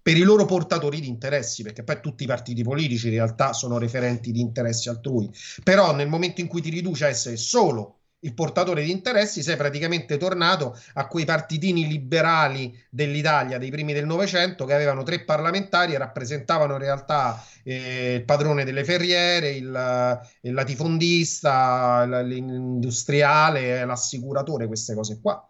per 0.00 0.16
i 0.16 0.22
loro 0.22 0.44
portatori 0.44 1.00
di 1.00 1.08
interessi, 1.08 1.62
perché 1.62 1.84
poi 1.84 2.00
tutti 2.00 2.24
i 2.24 2.26
partiti 2.26 2.62
politici 2.62 3.06
in 3.06 3.14
realtà 3.14 3.52
sono 3.52 3.78
referenti 3.78 4.32
di 4.32 4.40
interessi 4.40 4.88
altrui, 4.88 5.30
però 5.62 5.94
nel 5.94 6.08
momento 6.08 6.40
in 6.40 6.48
cui 6.48 6.60
ti 6.60 6.70
riduce 6.70 7.04
a 7.04 7.08
essere 7.08 7.36
solo 7.36 8.01
il 8.24 8.34
portatore 8.34 8.82
di 8.84 8.90
interessi, 8.90 9.42
sei 9.42 9.56
praticamente 9.56 10.16
tornato 10.16 10.78
a 10.94 11.06
quei 11.06 11.24
partitini 11.24 11.86
liberali 11.86 12.76
dell'Italia 12.88 13.58
dei 13.58 13.70
primi 13.70 13.92
del 13.92 14.06
Novecento 14.06 14.64
che 14.64 14.74
avevano 14.74 15.02
tre 15.02 15.24
parlamentari 15.24 15.94
e 15.94 15.98
rappresentavano 15.98 16.74
in 16.74 16.78
realtà 16.78 17.44
eh, 17.64 18.14
il 18.14 18.24
padrone 18.24 18.64
delle 18.64 18.84
ferriere, 18.84 19.50
il, 19.50 20.20
il 20.42 20.52
latifondista, 20.52 22.04
l'industriale, 22.22 23.84
l'assicuratore, 23.84 24.66
queste 24.66 24.94
cose 24.94 25.20
qua. 25.20 25.44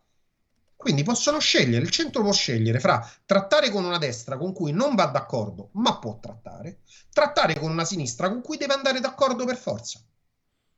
Quindi 0.75 1.03
possono 1.05 1.39
scegliere, 1.39 1.85
il 1.85 1.91
centro 1.91 2.23
può 2.23 2.33
scegliere 2.33 2.81
fra 2.81 3.09
trattare 3.25 3.71
con 3.71 3.85
una 3.85 3.99
destra 3.99 4.37
con 4.37 4.53
cui 4.53 4.73
non 4.73 4.97
va 4.97 5.05
d'accordo, 5.07 5.69
ma 5.75 5.99
può 5.99 6.19
trattare, 6.19 6.81
trattare 7.13 7.57
con 7.59 7.71
una 7.71 7.85
sinistra 7.85 8.29
con 8.29 8.43
cui 8.43 8.57
deve 8.57 8.73
andare 8.73 8.99
d'accordo 8.99 9.45
per 9.45 9.57
forza 9.57 10.03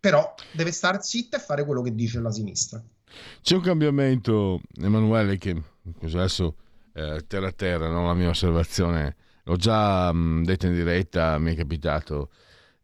però 0.04 0.34
deve 0.52 0.70
stare 0.70 1.00
zitta 1.00 1.38
e 1.38 1.40
fare 1.40 1.64
quello 1.64 1.80
che 1.80 1.94
dice 1.94 2.20
la 2.20 2.30
sinistra. 2.30 2.78
C'è 3.40 3.54
un 3.54 3.62
cambiamento, 3.62 4.60
Emanuele, 4.76 5.38
che 5.38 5.56
adesso 6.02 6.56
eh, 6.92 7.24
terra 7.26 7.48
a 7.48 7.52
terra, 7.52 7.88
no? 7.88 8.04
la 8.04 8.12
mia 8.12 8.28
osservazione, 8.28 9.16
l'ho 9.44 9.56
già 9.56 10.12
mh, 10.12 10.44
detta 10.44 10.66
in 10.66 10.74
diretta, 10.74 11.38
mi 11.38 11.54
è 11.54 11.56
capitato. 11.56 12.28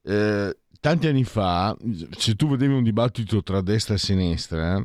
Eh, 0.00 0.56
tanti 0.80 1.08
anni 1.08 1.24
fa, 1.24 1.76
se 2.16 2.36
tu 2.36 2.48
vedevi 2.48 2.72
un 2.72 2.84
dibattito 2.84 3.42
tra 3.42 3.60
destra 3.60 3.96
e 3.96 3.98
sinistra, 3.98 4.82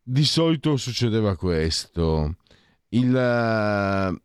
di 0.00 0.24
solito 0.24 0.76
succedeva 0.76 1.34
questo. 1.34 2.36
Il, 2.90 3.12
uh, 3.12 4.16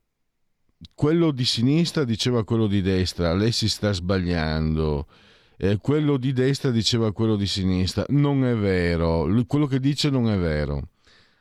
quello 0.94 1.32
di 1.32 1.46
sinistra 1.46 2.04
diceva 2.04 2.44
quello 2.44 2.68
di 2.68 2.84
destra, 2.84 3.34
lei 3.34 3.52
si 3.52 3.68
sta 3.68 3.92
sbagliando 3.92 5.08
eh, 5.57 5.77
quello 5.77 6.17
di 6.17 6.33
destra 6.33 6.72
diceva 6.72 7.12
quello 7.12 7.36
di 7.36 7.48
sinistra. 7.48 8.05
Non 8.10 8.45
è 8.45 8.55
vero, 8.55 9.27
quello 9.45 9.65
che 9.65 9.79
dice 9.79 10.10
non 10.10 10.29
è 10.29 10.38
vero. 10.38 10.89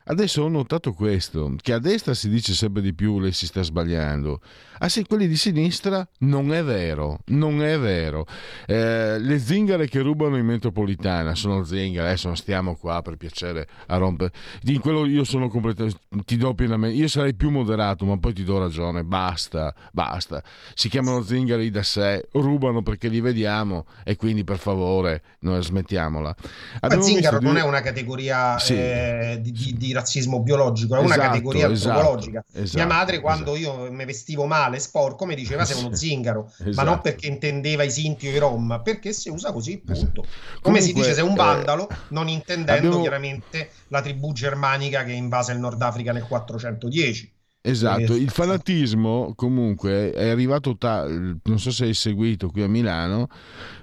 Adesso 0.04 0.42
ho 0.42 0.48
notato 0.48 0.92
questo, 0.92 1.54
che 1.60 1.72
a 1.72 1.78
destra 1.78 2.12
si 2.12 2.28
dice 2.28 2.54
sempre 2.54 2.82
di 2.82 2.92
più 2.92 3.20
lei 3.20 3.32
si 3.32 3.46
sta 3.46 3.62
sbagliando. 3.62 4.40
Ah 4.82 4.88
sì, 4.88 5.04
quelli 5.04 5.28
di 5.28 5.36
sinistra 5.36 6.04
non 6.20 6.52
è 6.52 6.64
vero, 6.64 7.20
non 7.26 7.62
è 7.62 7.78
vero. 7.78 8.26
Eh, 8.66 9.16
le 9.16 9.38
zingare 9.38 9.86
che 9.86 10.00
rubano 10.00 10.36
in 10.36 10.44
metropolitana 10.44 11.36
sono 11.36 11.62
zingare, 11.62 12.08
adesso 12.08 12.26
non 12.26 12.36
stiamo 12.36 12.74
qua 12.74 13.00
per 13.00 13.16
piacere 13.16 13.68
a 13.86 13.96
rompere. 13.96 14.32
In 14.64 14.80
quello 14.80 15.06
io 15.06 15.22
sono 15.22 15.48
completamente, 15.48 16.00
ti 16.24 16.36
do 16.36 16.52
pienamente, 16.54 16.96
io 16.96 17.06
sarei 17.06 17.32
più 17.32 17.50
moderato, 17.50 18.04
ma 18.06 18.18
poi 18.18 18.32
ti 18.32 18.42
do 18.42 18.58
ragione, 18.58 19.04
basta, 19.04 19.72
basta. 19.92 20.42
Si 20.74 20.88
chiamano 20.88 21.22
zingari 21.22 21.70
da 21.70 21.84
sé, 21.84 22.26
rubano 22.32 22.82
perché 22.82 23.06
li 23.06 23.20
vediamo 23.20 23.86
e 24.02 24.16
quindi 24.16 24.42
per 24.42 24.58
favore 24.58 25.22
noi 25.42 25.62
smettiamola. 25.62 26.34
Ma 26.80 27.00
zingaro 27.00 27.38
non 27.40 27.56
è 27.56 27.62
una 27.62 27.82
categoria 27.82 28.58
sì. 28.58 28.74
eh, 28.74 29.38
di, 29.40 29.52
di, 29.52 29.74
di 29.76 29.92
razzismo 29.92 30.40
biologico, 30.40 30.96
è 30.96 30.98
una 30.98 31.06
esatto, 31.06 31.28
categoria 31.28 31.70
esatto, 31.70 31.98
antropologica. 31.98 32.44
Esatto, 32.52 32.84
Mia 32.84 32.92
madre, 32.92 33.20
quando 33.20 33.54
esatto. 33.54 33.84
io 33.86 33.92
mi 33.92 34.04
vestivo 34.04 34.46
male, 34.46 34.70
sporco, 34.78 35.24
mi 35.24 35.34
diceva 35.34 35.64
sei 35.64 35.82
uno 35.84 35.94
zingaro, 35.94 36.52
ma 36.58 36.64
non 36.64 36.70
esatto. 36.70 37.00
perché 37.00 37.26
intendeva 37.26 37.82
i 37.82 37.90
Sinti 37.90 38.28
o 38.28 38.30
i 38.30 38.38
Rom, 38.38 38.80
perché 38.82 39.12
si 39.12 39.28
usa 39.28 39.52
così, 39.52 39.78
punto. 39.78 40.22
Come 40.22 40.60
Comunque, 40.60 40.80
si 40.82 40.92
dice 40.92 41.14
sei 41.14 41.24
un 41.24 41.32
eh, 41.32 41.36
vandalo, 41.36 41.88
eh, 41.88 41.94
non 42.08 42.28
intendendo 42.28 42.72
abbiamo... 42.72 43.00
chiaramente 43.00 43.70
la 43.88 44.00
tribù 44.00 44.32
germanica 44.32 45.04
che 45.04 45.12
invase 45.12 45.52
il 45.52 45.58
Nord 45.58 45.80
Africa 45.82 46.12
nel 46.12 46.24
410. 46.24 47.32
Esatto, 47.64 48.16
il 48.16 48.30
fanatismo 48.30 49.34
comunque 49.36 50.10
è 50.10 50.28
arrivato, 50.30 50.76
ta- 50.76 51.06
non 51.06 51.58
so 51.58 51.70
se 51.70 51.84
hai 51.84 51.94
seguito 51.94 52.48
qui 52.48 52.62
a 52.62 52.68
Milano, 52.68 53.28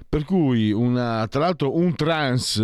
per 0.06 0.24
cui 0.24 0.70
una, 0.70 1.26
tra 1.28 1.40
l'altro 1.40 1.74
un 1.74 1.94
trans 1.94 2.60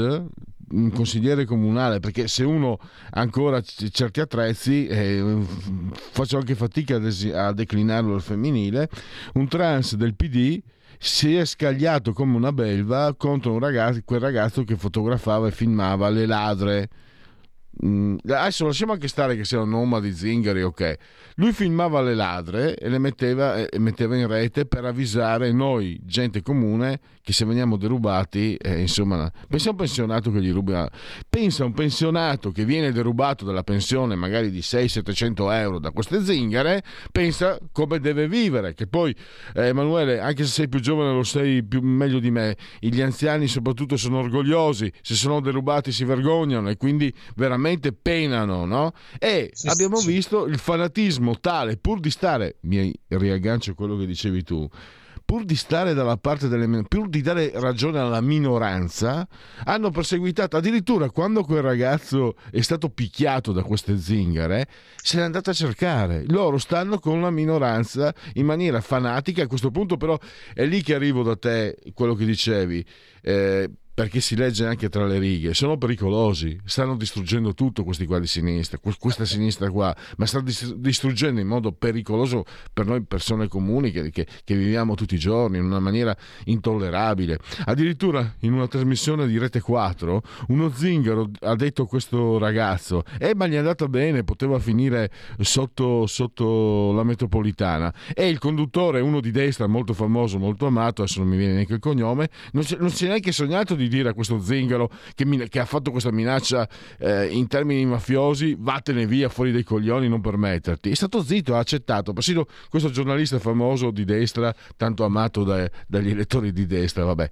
un 0.70 0.90
consigliere 0.90 1.44
comunale 1.44 2.00
perché 2.00 2.28
se 2.28 2.44
uno 2.44 2.78
ancora 3.10 3.60
certi 3.60 4.20
attrezzi 4.20 4.86
eh, 4.86 5.38
faccio 5.88 6.38
anche 6.38 6.54
fatica 6.54 6.96
a, 6.96 7.52
declinarlo 7.52 8.14
al 8.14 8.22
femminile 8.22 8.88
un 9.34 9.46
trans 9.48 9.94
del 9.94 10.14
PD 10.14 10.60
si 10.98 11.36
è 11.36 11.44
scagliato 11.44 12.12
come 12.12 12.36
una 12.36 12.52
belva 12.52 13.14
contro 13.16 13.52
un 13.52 13.58
ragazzo, 13.58 14.00
quel 14.04 14.20
ragazzo 14.20 14.64
che 14.64 14.76
fotografava 14.76 15.48
e 15.48 15.52
filmava 15.52 16.08
le 16.08 16.26
ladre 16.26 16.88
Mm, 17.84 18.16
adesso 18.28 18.64
lasciamo 18.64 18.92
anche 18.92 19.06
stare 19.06 19.36
che 19.36 19.44
siano 19.44 19.66
nomadi, 19.66 20.12
zingari, 20.12 20.62
ok. 20.62 20.94
Lui 21.34 21.52
filmava 21.52 22.00
le 22.00 22.14
ladre 22.14 22.74
e 22.76 22.88
le 22.88 22.98
metteva, 22.98 23.66
e 23.66 23.78
metteva 23.78 24.16
in 24.16 24.26
rete 24.26 24.64
per 24.64 24.86
avvisare 24.86 25.52
noi, 25.52 26.00
gente 26.02 26.40
comune, 26.40 27.00
che 27.22 27.32
se 27.34 27.44
veniamo 27.44 27.76
derubati, 27.76 28.54
eh, 28.54 28.80
insomma, 28.80 29.30
pensa 29.46 29.68
a 29.68 29.72
un 29.72 29.76
pensionato 29.76 30.30
che 30.30 30.40
gli 30.40 30.52
ruba, 30.52 30.88
pensa 31.28 31.64
a 31.64 31.66
un 31.66 31.74
pensionato 31.74 32.50
che 32.50 32.64
viene 32.64 32.92
derubato 32.92 33.44
dalla 33.44 33.64
pensione 33.64 34.14
magari 34.14 34.50
di 34.50 34.60
600-700 34.60 35.52
euro 35.52 35.78
da 35.78 35.90
queste 35.90 36.22
zingare, 36.24 36.82
pensa 37.12 37.58
come 37.72 37.98
deve 37.98 38.26
vivere, 38.26 38.72
che 38.72 38.86
poi, 38.86 39.14
eh, 39.54 39.66
Emanuele, 39.66 40.18
anche 40.18 40.44
se 40.44 40.50
sei 40.50 40.68
più 40.68 40.80
giovane 40.80 41.12
lo 41.12 41.24
sei 41.24 41.62
più, 41.62 41.82
meglio 41.82 42.20
di 42.20 42.30
me, 42.30 42.56
gli 42.78 43.02
anziani 43.02 43.48
soprattutto 43.48 43.98
sono 43.98 44.20
orgogliosi, 44.20 44.90
se 45.02 45.14
sono 45.14 45.40
derubati 45.40 45.92
si 45.92 46.04
vergognano 46.04 46.70
e 46.70 46.76
quindi 46.78 47.12
veramente 47.34 47.65
veramente 47.66 47.92
penano, 47.92 48.64
no? 48.64 48.92
E 49.18 49.50
sì, 49.52 49.68
abbiamo 49.68 49.96
sì. 49.96 50.12
visto 50.12 50.46
il 50.46 50.58
fanatismo 50.58 51.38
tale, 51.40 51.76
pur 51.76 52.00
di 52.00 52.10
stare, 52.10 52.56
mi 52.62 52.92
riaggancio 53.08 53.72
a 53.72 53.74
quello 53.74 53.96
che 53.96 54.06
dicevi 54.06 54.42
tu, 54.42 54.68
pur 55.24 55.44
di 55.44 55.56
stare 55.56 55.92
dalla 55.92 56.16
parte 56.16 56.46
delle 56.46 56.84
pur 56.84 57.08
di 57.08 57.20
dare 57.20 57.50
ragione 57.54 57.98
alla 57.98 58.20
minoranza, 58.20 59.26
hanno 59.64 59.90
perseguitato 59.90 60.56
addirittura 60.56 61.10
quando 61.10 61.42
quel 61.42 61.62
ragazzo 61.62 62.36
è 62.52 62.60
stato 62.60 62.88
picchiato 62.90 63.50
da 63.50 63.62
queste 63.62 63.98
zingare, 63.98 64.68
se 64.96 65.16
l'è 65.16 65.24
andata 65.24 65.50
a 65.50 65.54
cercare. 65.54 66.24
Loro 66.28 66.58
stanno 66.58 67.00
con 67.00 67.20
la 67.20 67.30
minoranza 67.30 68.14
in 68.34 68.46
maniera 68.46 68.80
fanatica. 68.80 69.42
A 69.42 69.48
questo 69.48 69.72
punto, 69.72 69.96
però, 69.96 70.16
è 70.54 70.64
lì 70.64 70.82
che 70.82 70.94
arrivo 70.94 71.24
da 71.24 71.36
te, 71.36 71.76
quello 71.92 72.14
che 72.14 72.24
dicevi. 72.24 72.84
Eh, 73.22 73.70
perché 73.96 74.20
si 74.20 74.36
legge 74.36 74.66
anche 74.66 74.90
tra 74.90 75.06
le 75.06 75.18
righe, 75.18 75.54
sono 75.54 75.78
pericolosi, 75.78 76.60
stanno 76.66 76.96
distruggendo 76.96 77.54
tutto 77.54 77.82
questi 77.82 78.04
qua 78.04 78.18
di 78.18 78.26
sinistra, 78.26 78.78
questa 78.78 79.24
sinistra 79.24 79.70
qua, 79.70 79.96
ma 80.18 80.26
stanno 80.26 80.44
distruggendo 80.76 81.40
in 81.40 81.46
modo 81.46 81.72
pericoloso 81.72 82.44
per 82.74 82.84
noi 82.84 83.02
persone 83.04 83.48
comuni 83.48 83.90
che, 83.90 84.10
che, 84.10 84.26
che, 84.44 84.54
viviamo 84.54 84.96
tutti 84.96 85.14
i 85.14 85.18
giorni 85.18 85.56
in 85.56 85.64
una 85.64 85.78
maniera 85.78 86.14
intollerabile. 86.44 87.38
Addirittura 87.64 88.34
in 88.40 88.52
una 88.52 88.68
trasmissione 88.68 89.26
di 89.26 89.38
Rete 89.38 89.62
4 89.62 90.22
uno 90.48 90.70
zingaro 90.70 91.30
ha 91.40 91.54
detto 91.54 91.84
a 91.84 91.86
questo 91.86 92.36
ragazzo, 92.36 93.02
eh 93.18 93.34
ma 93.34 93.46
gli 93.46 93.54
è 93.54 93.56
andata 93.56 93.88
bene, 93.88 94.24
poteva 94.24 94.58
finire 94.58 95.10
sotto, 95.38 96.06
sotto 96.06 96.92
la 96.92 97.02
metropolitana. 97.02 97.94
E 98.12 98.28
il 98.28 98.40
conduttore, 98.40 99.00
uno 99.00 99.20
di 99.20 99.30
destra 99.30 99.66
molto 99.66 99.94
famoso, 99.94 100.38
molto 100.38 100.66
amato, 100.66 101.00
adesso 101.00 101.20
non 101.20 101.30
mi 101.30 101.38
viene 101.38 101.54
neanche 101.54 101.72
il 101.72 101.80
cognome, 101.80 102.28
non 102.52 102.62
si 102.62 103.04
è 103.06 103.08
neanche 103.08 103.32
sognato 103.32 103.74
di 103.74 103.84
di 103.88 103.96
dire 103.96 104.10
a 104.10 104.14
questo 104.14 104.40
zingaro 104.40 104.90
che, 105.14 105.24
che 105.48 105.58
ha 105.58 105.64
fatto 105.64 105.90
questa 105.90 106.10
minaccia 106.10 106.68
eh, 106.98 107.26
in 107.26 107.46
termini 107.46 107.84
mafiosi, 107.86 108.56
vattene 108.58 109.06
via 109.06 109.28
fuori 109.28 109.52
dai 109.52 109.62
coglioni, 109.62 110.08
non 110.08 110.20
permetterti. 110.20 110.90
È 110.90 110.94
stato 110.94 111.22
zitto, 111.22 111.54
ha 111.54 111.58
accettato. 111.58 112.12
Persino 112.12 112.46
questo 112.68 112.90
giornalista 112.90 113.38
famoso 113.38 113.90
di 113.90 114.04
destra, 114.04 114.54
tanto 114.76 115.04
amato 115.04 115.44
da, 115.44 115.68
dagli 115.86 116.10
elettori 116.10 116.52
di 116.52 116.66
destra, 116.66 117.04
vabbè. 117.04 117.28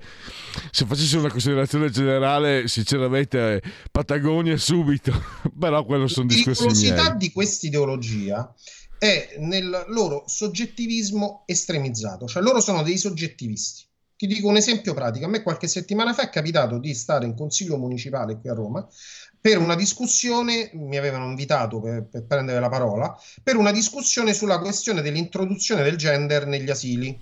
Se 0.71 0.87
facessi 0.87 1.17
una 1.17 1.31
considerazione 1.31 1.91
generale, 1.91 2.69
sinceramente, 2.69 3.63
Patagonia 3.91 4.57
subito, 4.57 5.13
però 5.59 5.85
quello 5.85 6.07
sono 6.07 6.27
discorsi 6.27 6.67
miei. 6.67 6.97
La 6.97 7.11
di 7.11 7.33
questa 7.33 7.67
ideologia 7.67 8.53
è 8.99 9.37
nel 9.39 9.85
loro 9.89 10.25
soggettivismo 10.27 11.43
estremizzato, 11.47 12.27
cioè 12.27 12.43
loro 12.43 12.61
sono 12.61 12.83
dei 12.83 12.97
soggettivisti. 12.97 13.85
Ti 14.17 14.27
dico 14.27 14.49
un 14.49 14.57
esempio 14.57 14.95
pratico. 14.95 15.27
A 15.27 15.29
me 15.29 15.43
qualche 15.43 15.67
settimana 15.67 16.13
fa 16.13 16.23
è 16.23 16.31
capitato 16.31 16.79
di 16.79 16.95
stare 16.95 17.27
in 17.27 17.35
consiglio 17.35 17.77
municipale 17.77 18.39
qui 18.39 18.49
a 18.49 18.55
Roma 18.55 18.89
per 19.45 19.59
una 19.59 19.75
discussione, 19.75 20.71
mi 20.73 20.97
avevano 20.97 21.27
invitato 21.27 21.79
per, 21.79 22.07
per 22.11 22.25
prendere 22.25 22.61
la 22.61 22.71
parola, 22.71 23.15
per 23.43 23.57
una 23.57 23.73
discussione 23.73 24.33
sulla 24.33 24.59
questione 24.59 25.03
dell'introduzione 25.03 25.83
del 25.83 25.99
gender 25.99 26.47
negli 26.47 26.71
asili. 26.71 27.15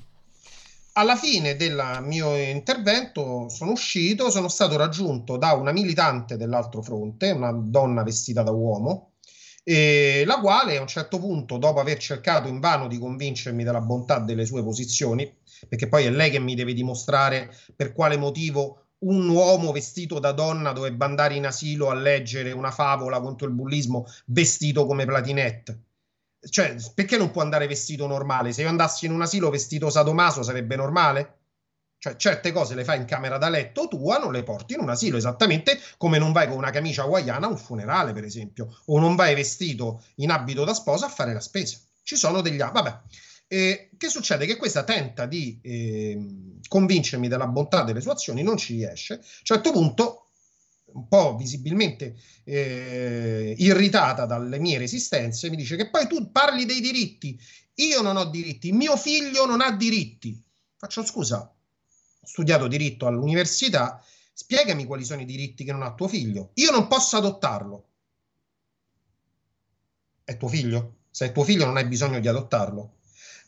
Alla 0.93 1.17
fine 1.17 1.57
del 1.57 1.99
mio 2.03 2.37
intervento 2.37 3.49
sono 3.49 3.73
uscito, 3.73 4.31
sono 4.31 4.47
stato 4.47 4.77
raggiunto 4.77 5.37
da 5.37 5.55
una 5.55 5.73
militante 5.73 6.37
dell'altro 6.37 6.81
fronte, 6.81 7.33
una 7.33 7.51
donna 7.51 8.05
vestita 8.05 8.45
da 8.45 8.53
uomo, 8.53 9.15
la 9.65 10.39
quale 10.41 10.77
a 10.77 10.81
un 10.81 10.87
certo 10.87 11.19
punto, 11.19 11.57
dopo 11.57 11.81
aver 11.81 11.99
cercato 11.99 12.47
invano 12.47 12.87
di 12.87 12.99
convincermi 12.99 13.65
della 13.65 13.81
bontà 13.81 14.21
delle 14.21 14.47
sue 14.47 14.63
posizioni, 14.63 15.41
perché 15.69 15.89
poi 15.89 16.05
è 16.05 16.11
lei 16.11 16.31
che 16.31 16.39
mi 16.39 16.55
deve 16.55 16.75
dimostrare 16.75 17.55
per 17.75 17.93
quale 17.93 18.17
motivo 18.17 18.83
un 19.03 19.29
uomo 19.29 19.73
vestito 19.73 20.19
da 20.19 20.33
donna 20.33 20.73
dovrebbe 20.73 21.05
andare 21.05 21.35
in 21.35 21.47
asilo 21.47 21.91
a 21.91 21.95
leggere 21.95 22.53
una 22.53 22.71
favola 22.71 23.21
contro 23.21 23.47
il 23.47 23.53
bullismo 23.53 24.07
vestito 24.27 24.87
come 24.87 25.05
Platinette. 25.05 25.81
Cioè, 26.49 26.75
perché 26.95 27.17
non 27.17 27.31
può 27.31 27.43
andare 27.43 27.67
vestito 27.67 28.07
normale? 28.07 28.53
Se 28.53 28.63
io 28.63 28.69
andassi 28.69 29.07
in 29.07 29.13
un 29.13 29.23
asilo 29.23 29.51
vestito 29.51 29.91
sadomaso 29.91 30.43
sarebbe 30.43 30.77
normale? 30.77 31.39
Cioè, 31.99 32.17
certe 32.17 32.51
cose 32.51 32.75
le 32.75 32.83
fai 32.83 32.99
in 32.99 33.05
camera 33.05 33.39
da 33.39 33.49
letto 33.49 33.87
tua, 33.87 34.19
non 34.19 34.33
le 34.33 34.43
porti 34.43 34.75
in 34.75 34.81
un 34.81 34.91
asilo, 34.91 35.17
esattamente 35.17 35.79
come 35.99 36.19
non 36.19 36.33
vai 36.33 36.49
con 36.49 36.57
una 36.57 36.71
camicia 36.71 37.03
hawaiana 37.03 37.47
a 37.47 37.51
un 37.51 37.57
funerale, 37.57 38.13
per 38.13 38.25
esempio, 38.25 38.77
o 38.87 38.99
non 38.99 39.15
vai 39.15 39.37
vestito 39.37 40.03
in 40.17 40.33
abito 40.33 40.65
da 40.65 40.75
sposa 40.75 41.07
a 41.07 41.09
fare 41.09 41.33
la 41.33 41.41
spesa. 41.41 41.79
Ci 42.03 42.17
sono 42.17 42.41
degli... 42.41 42.59
Vabbè. 42.59 42.99
Eh, 43.53 43.91
che 43.99 44.09
succede? 44.09 44.47
Che 44.47 44.57
questa 44.57 44.83
tenta 44.83 45.27
di 45.27 45.61
eh, 45.61 46.59
convincermi 46.67 47.29
della 47.29 47.47
bontà 47.47 47.83
delle 47.83 48.01
sue 48.01 48.13
azioni, 48.13 48.43
non 48.43 48.57
ci 48.57 48.77
riesce. 48.77 49.13
A 49.13 49.17
un 49.19 49.25
certo 49.43 49.73
punto, 49.73 50.31
un 50.95 51.07
po' 51.07 51.37
visibilmente 51.37 52.17
eh, 52.45 53.55
irritata 53.59 54.25
dalle 54.25 54.59
mie 54.59 54.79
resistenze, 54.79 55.51
mi 55.51 55.57
dice 55.57 55.77
che 55.77 55.91
poi 55.91 56.07
tu 56.07 56.33
parli 56.33 56.65
dei 56.65 56.81
diritti. 56.81 57.39
Io 57.75 58.01
non 58.01 58.17
ho 58.17 58.25
diritti, 58.25 58.73
mio 58.73 58.97
figlio 58.97 59.45
non 59.45 59.61
ha 59.61 59.77
diritti. 59.77 60.43
Faccio 60.75 61.05
scusa, 61.05 61.41
ho 61.41 62.27
studiato 62.27 62.67
diritto 62.69 63.07
all'università, 63.07 64.03
spiegami 64.33 64.87
quali 64.87 65.05
sono 65.05 65.21
i 65.21 65.27
diritti 65.27 65.63
che 65.63 65.73
non 65.73 65.83
ha 65.83 65.93
tuo 65.93 66.09
figlio. 66.09 66.53
Io 66.55 66.71
non 66.71 66.87
posso 66.87 67.19
adottarlo. 67.19 67.89
È 70.25 70.39
tuo 70.39 70.49
figlio? 70.49 71.01
Se 71.11 71.27
è 71.27 71.33
tuo 71.33 71.45
figlio 71.45 71.67
non 71.67 71.77
hai 71.77 71.85
bisogno 71.85 72.19
di 72.19 72.29
adottarlo. 72.29 72.95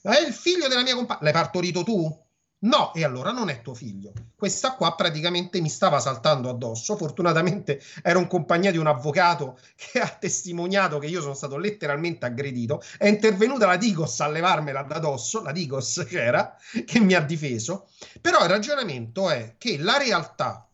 È 0.07 0.21
il 0.21 0.35
figlio 0.35 0.69
della 0.69 0.83
mia 0.83 0.95
compagna. 0.95 1.21
L'hai 1.23 1.33
partorito 1.33 1.83
tu? 1.83 2.23
No, 2.65 2.93
e 2.93 3.05
allora 3.05 3.31
non 3.31 3.49
è 3.49 3.63
tuo 3.63 3.73
figlio. 3.73 4.13
Questa 4.37 4.75
qua 4.75 4.95
praticamente 4.95 5.63
mi 5.63 5.71
stava 5.71 5.99
saltando 5.99 6.51
addosso. 6.51 6.95
Fortunatamente 6.95 7.81
ero 8.03 8.21
in 8.21 8.27
compagnia 8.27 8.71
di 8.71 8.77
un 8.77 8.87
avvocato 8.87 9.59
che 9.75 10.01
ha 10.01 10.09
testimoniato 10.09 10.99
che 10.99 11.07
io 11.07 11.23
sono 11.23 11.33
stato 11.33 11.57
letteralmente 11.57 12.27
aggredito. 12.27 12.83
È 12.99 13.07
intervenuta 13.07 13.65
la 13.65 13.79
Digos 13.79 14.21
a 14.21 14.29
levarmela 14.29 14.83
da 14.83 14.97
addosso, 14.97 15.43
la 15.43 15.53
Digos 15.53 16.05
c'era, 16.07 16.55
che 16.85 17.01
mi 17.01 17.15
ha 17.15 17.21
difeso. 17.21 17.89
Però 18.21 18.43
il 18.43 18.51
ragionamento 18.51 19.31
è 19.31 19.55
che 19.57 19.79
la 19.79 19.97
realtà 19.97 20.69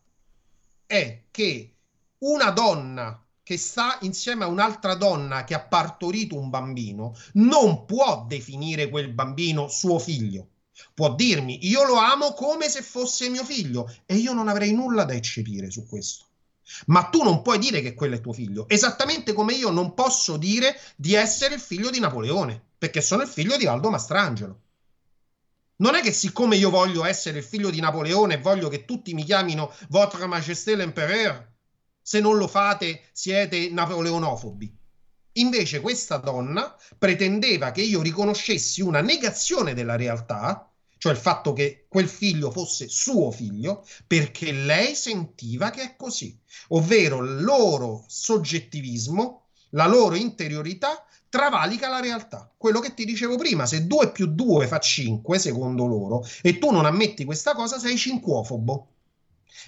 è 0.85 1.23
che 1.31 1.75
una 2.17 2.49
donna 2.49 3.17
che 3.51 3.57
sta 3.57 3.97
insieme 4.03 4.45
a 4.45 4.47
un'altra 4.47 4.95
donna 4.95 5.43
che 5.43 5.53
ha 5.53 5.59
partorito 5.59 6.39
un 6.39 6.49
bambino 6.49 7.13
non 7.33 7.83
può 7.83 8.23
definire 8.25 8.87
quel 8.87 9.09
bambino 9.09 9.67
suo 9.67 9.99
figlio 9.99 10.47
Può 10.93 11.13
dirmi 11.15 11.67
io 11.67 11.83
lo 11.83 11.95
amo 11.95 12.33
come 12.33 12.69
se 12.69 12.81
fosse 12.81 13.27
mio 13.27 13.43
figlio 13.43 13.93
e 14.05 14.15
io 14.15 14.31
non 14.31 14.47
avrei 14.47 14.71
nulla 14.71 15.03
da 15.03 15.13
eccepire 15.13 15.69
su 15.69 15.85
questo. 15.85 16.25
Ma 16.85 17.03
tu 17.03 17.23
non 17.23 17.41
puoi 17.41 17.59
dire 17.59 17.81
che 17.81 17.93
quello 17.93 18.15
è 18.15 18.21
tuo 18.21 18.31
figlio, 18.31 18.67
esattamente 18.69 19.33
come 19.33 19.53
io 19.53 19.69
non 19.69 19.93
posso 19.93 20.37
dire 20.37 20.79
di 20.95 21.13
essere 21.13 21.55
il 21.55 21.59
figlio 21.59 21.89
di 21.89 21.99
Napoleone, 21.99 22.59
perché 22.77 23.01
sono 23.01 23.21
il 23.21 23.27
figlio 23.27 23.57
di 23.57 23.67
Aldo 23.67 23.91
Mastrangelo. 23.91 24.59
Non 25.77 25.95
è 25.95 26.01
che 26.01 26.13
siccome 26.13 26.55
io 26.55 26.69
voglio 26.69 27.03
essere 27.03 27.39
il 27.39 27.43
figlio 27.43 27.69
di 27.69 27.81
Napoleone 27.81 28.35
e 28.35 28.41
voglio 28.41 28.69
che 28.69 28.85
tutti 28.85 29.13
mi 29.13 29.23
chiamino 29.23 29.71
Votre 29.89 30.25
Majesté 30.25 30.75
l'Empereur, 30.75 31.50
se 32.01 32.19
non 32.19 32.37
lo 32.37 32.47
fate 32.47 33.09
siete 33.11 33.69
napoleonofobi. 33.69 34.77
Invece 35.33 35.79
questa 35.79 36.17
donna 36.17 36.75
pretendeva 36.97 37.71
che 37.71 37.81
io 37.81 38.01
riconoscessi 38.01 38.81
una 38.81 39.01
negazione 39.01 39.73
della 39.73 39.95
realtà 39.95 40.71
cioè 41.01 41.13
il 41.13 41.17
fatto 41.17 41.51
che 41.51 41.87
quel 41.89 42.07
figlio 42.07 42.51
fosse 42.51 42.87
suo 42.87 43.31
figlio, 43.31 43.83
perché 44.05 44.51
lei 44.51 44.93
sentiva 44.93 45.71
che 45.71 45.81
è 45.81 45.95
così, 45.95 46.39
ovvero 46.67 47.23
il 47.23 47.41
loro 47.41 48.05
soggettivismo, 48.05 49.47
la 49.71 49.87
loro 49.87 50.13
interiorità 50.13 51.03
travalica 51.27 51.89
la 51.89 52.01
realtà. 52.01 52.53
Quello 52.55 52.79
che 52.79 52.93
ti 52.93 53.03
dicevo 53.03 53.35
prima, 53.35 53.65
se 53.65 53.87
2 53.87 54.11
più 54.11 54.27
2 54.27 54.67
fa 54.67 54.77
5, 54.77 55.39
secondo 55.39 55.87
loro, 55.87 56.23
e 56.43 56.59
tu 56.59 56.69
non 56.69 56.85
ammetti 56.85 57.25
questa 57.25 57.55
cosa, 57.55 57.79
sei 57.79 57.97
cinquofobo. 57.97 58.89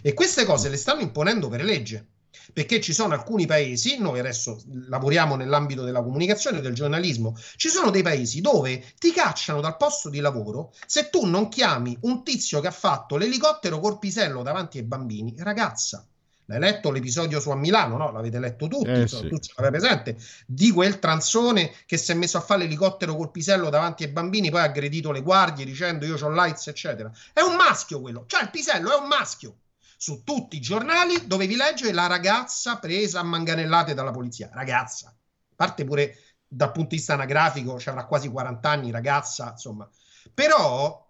E 0.03 0.13
queste 0.13 0.45
cose 0.45 0.69
le 0.69 0.77
stanno 0.77 1.01
imponendo 1.01 1.47
per 1.47 1.63
legge 1.63 2.09
perché 2.51 2.81
ci 2.81 2.93
sono 2.93 3.13
alcuni 3.13 3.45
paesi, 3.45 3.97
noi 3.99 4.19
adesso 4.19 4.61
lavoriamo 4.87 5.35
nell'ambito 5.35 5.83
della 5.83 6.01
comunicazione, 6.01 6.61
del 6.61 6.73
giornalismo, 6.73 7.35
ci 7.55 7.69
sono 7.69 7.91
dei 7.91 8.01
paesi 8.01 8.41
dove 8.41 8.83
ti 8.99 9.11
cacciano 9.11 9.61
dal 9.61 9.77
posto 9.77 10.09
di 10.09 10.19
lavoro 10.19 10.73
se 10.85 11.09
tu 11.09 11.25
non 11.25 11.49
chiami 11.49 11.97
un 12.01 12.23
tizio 12.23 12.59
che 12.59 12.67
ha 12.67 12.71
fatto 12.71 13.17
l'elicottero 13.17 13.79
corpisello 13.79 14.43
davanti 14.43 14.77
ai 14.77 14.83
bambini, 14.83 15.35
ragazza. 15.39 16.05
L'hai 16.47 16.59
letto 16.59 16.91
l'episodio 16.91 17.39
su 17.39 17.51
a 17.51 17.55
Milano, 17.55 17.95
no? 17.95 18.11
L'avete 18.11 18.37
letto 18.37 18.67
tutti, 18.67 18.89
eh, 18.89 19.07
sì. 19.07 19.27
tutti 19.27 19.49
l'avete 19.55 19.77
presente, 19.77 20.17
di 20.45 20.71
quel 20.71 20.99
transone 20.99 21.71
che 21.85 21.95
si 21.95 22.11
è 22.11 22.15
messo 22.15 22.37
a 22.37 22.41
fare 22.41 22.63
l'elicottero 22.63 23.15
colpisello 23.15 23.69
davanti 23.69 24.03
ai 24.03 24.09
bambini, 24.09 24.49
poi 24.49 24.59
ha 24.59 24.63
aggredito 24.63 25.11
le 25.11 25.21
guardie 25.21 25.63
dicendo 25.63 26.05
io 26.05 26.17
ho 26.21 26.29
lights, 26.29 26.67
eccetera. 26.67 27.09
È 27.31 27.39
un 27.39 27.55
maschio 27.55 28.01
quello, 28.01 28.25
cioè 28.27 28.41
il 28.41 28.49
pisello 28.49 28.91
è 28.91 28.99
un 28.99 29.07
maschio 29.07 29.55
su 30.03 30.21
tutti 30.25 30.57
i 30.57 30.59
giornali 30.59 31.27
dovevi 31.27 31.55
leggere 31.55 31.93
la 31.93 32.07
ragazza 32.07 32.77
presa 32.77 33.21
a 33.21 33.23
manganellate 33.23 33.93
dalla 33.93 34.11
polizia. 34.11 34.49
Ragazza, 34.51 35.15
parte 35.55 35.85
pure 35.85 36.17
dal 36.45 36.73
punto 36.73 36.89
di 36.89 36.95
vista 36.97 37.13
anagrafico, 37.13 37.79
avrà 37.85 38.05
quasi 38.05 38.27
40 38.27 38.69
anni, 38.69 38.91
ragazza, 38.91 39.51
insomma. 39.51 39.89
Però 40.33 41.09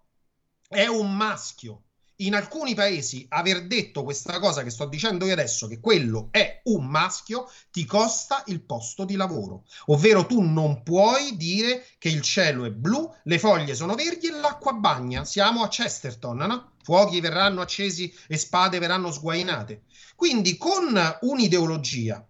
è 0.68 0.86
un 0.86 1.12
maschio. 1.12 1.83
In 2.18 2.36
alcuni 2.36 2.74
paesi 2.74 3.26
aver 3.28 3.66
detto 3.66 4.04
questa 4.04 4.38
cosa 4.38 4.62
che 4.62 4.70
sto 4.70 4.86
dicendo 4.86 5.26
io 5.26 5.32
adesso, 5.32 5.66
che 5.66 5.80
quello 5.80 6.28
è 6.30 6.60
un 6.64 6.86
maschio, 6.86 7.50
ti 7.72 7.84
costa 7.84 8.44
il 8.46 8.60
posto 8.60 9.04
di 9.04 9.16
lavoro. 9.16 9.64
Ovvero 9.86 10.24
tu 10.24 10.40
non 10.40 10.84
puoi 10.84 11.36
dire 11.36 11.84
che 11.98 12.08
il 12.08 12.22
cielo 12.22 12.66
è 12.66 12.70
blu, 12.70 13.12
le 13.24 13.38
foglie 13.40 13.74
sono 13.74 13.96
verdi 13.96 14.28
e 14.28 14.30
l'acqua 14.30 14.74
bagna. 14.74 15.24
Siamo 15.24 15.64
a 15.64 15.68
Chesterton, 15.68 16.36
no? 16.36 16.74
fuochi 16.84 17.18
verranno 17.18 17.62
accesi 17.62 18.14
e 18.28 18.36
spade 18.36 18.78
verranno 18.78 19.10
sguainate. 19.10 19.82
Quindi 20.14 20.56
con 20.56 20.96
un'ideologia 21.22 22.24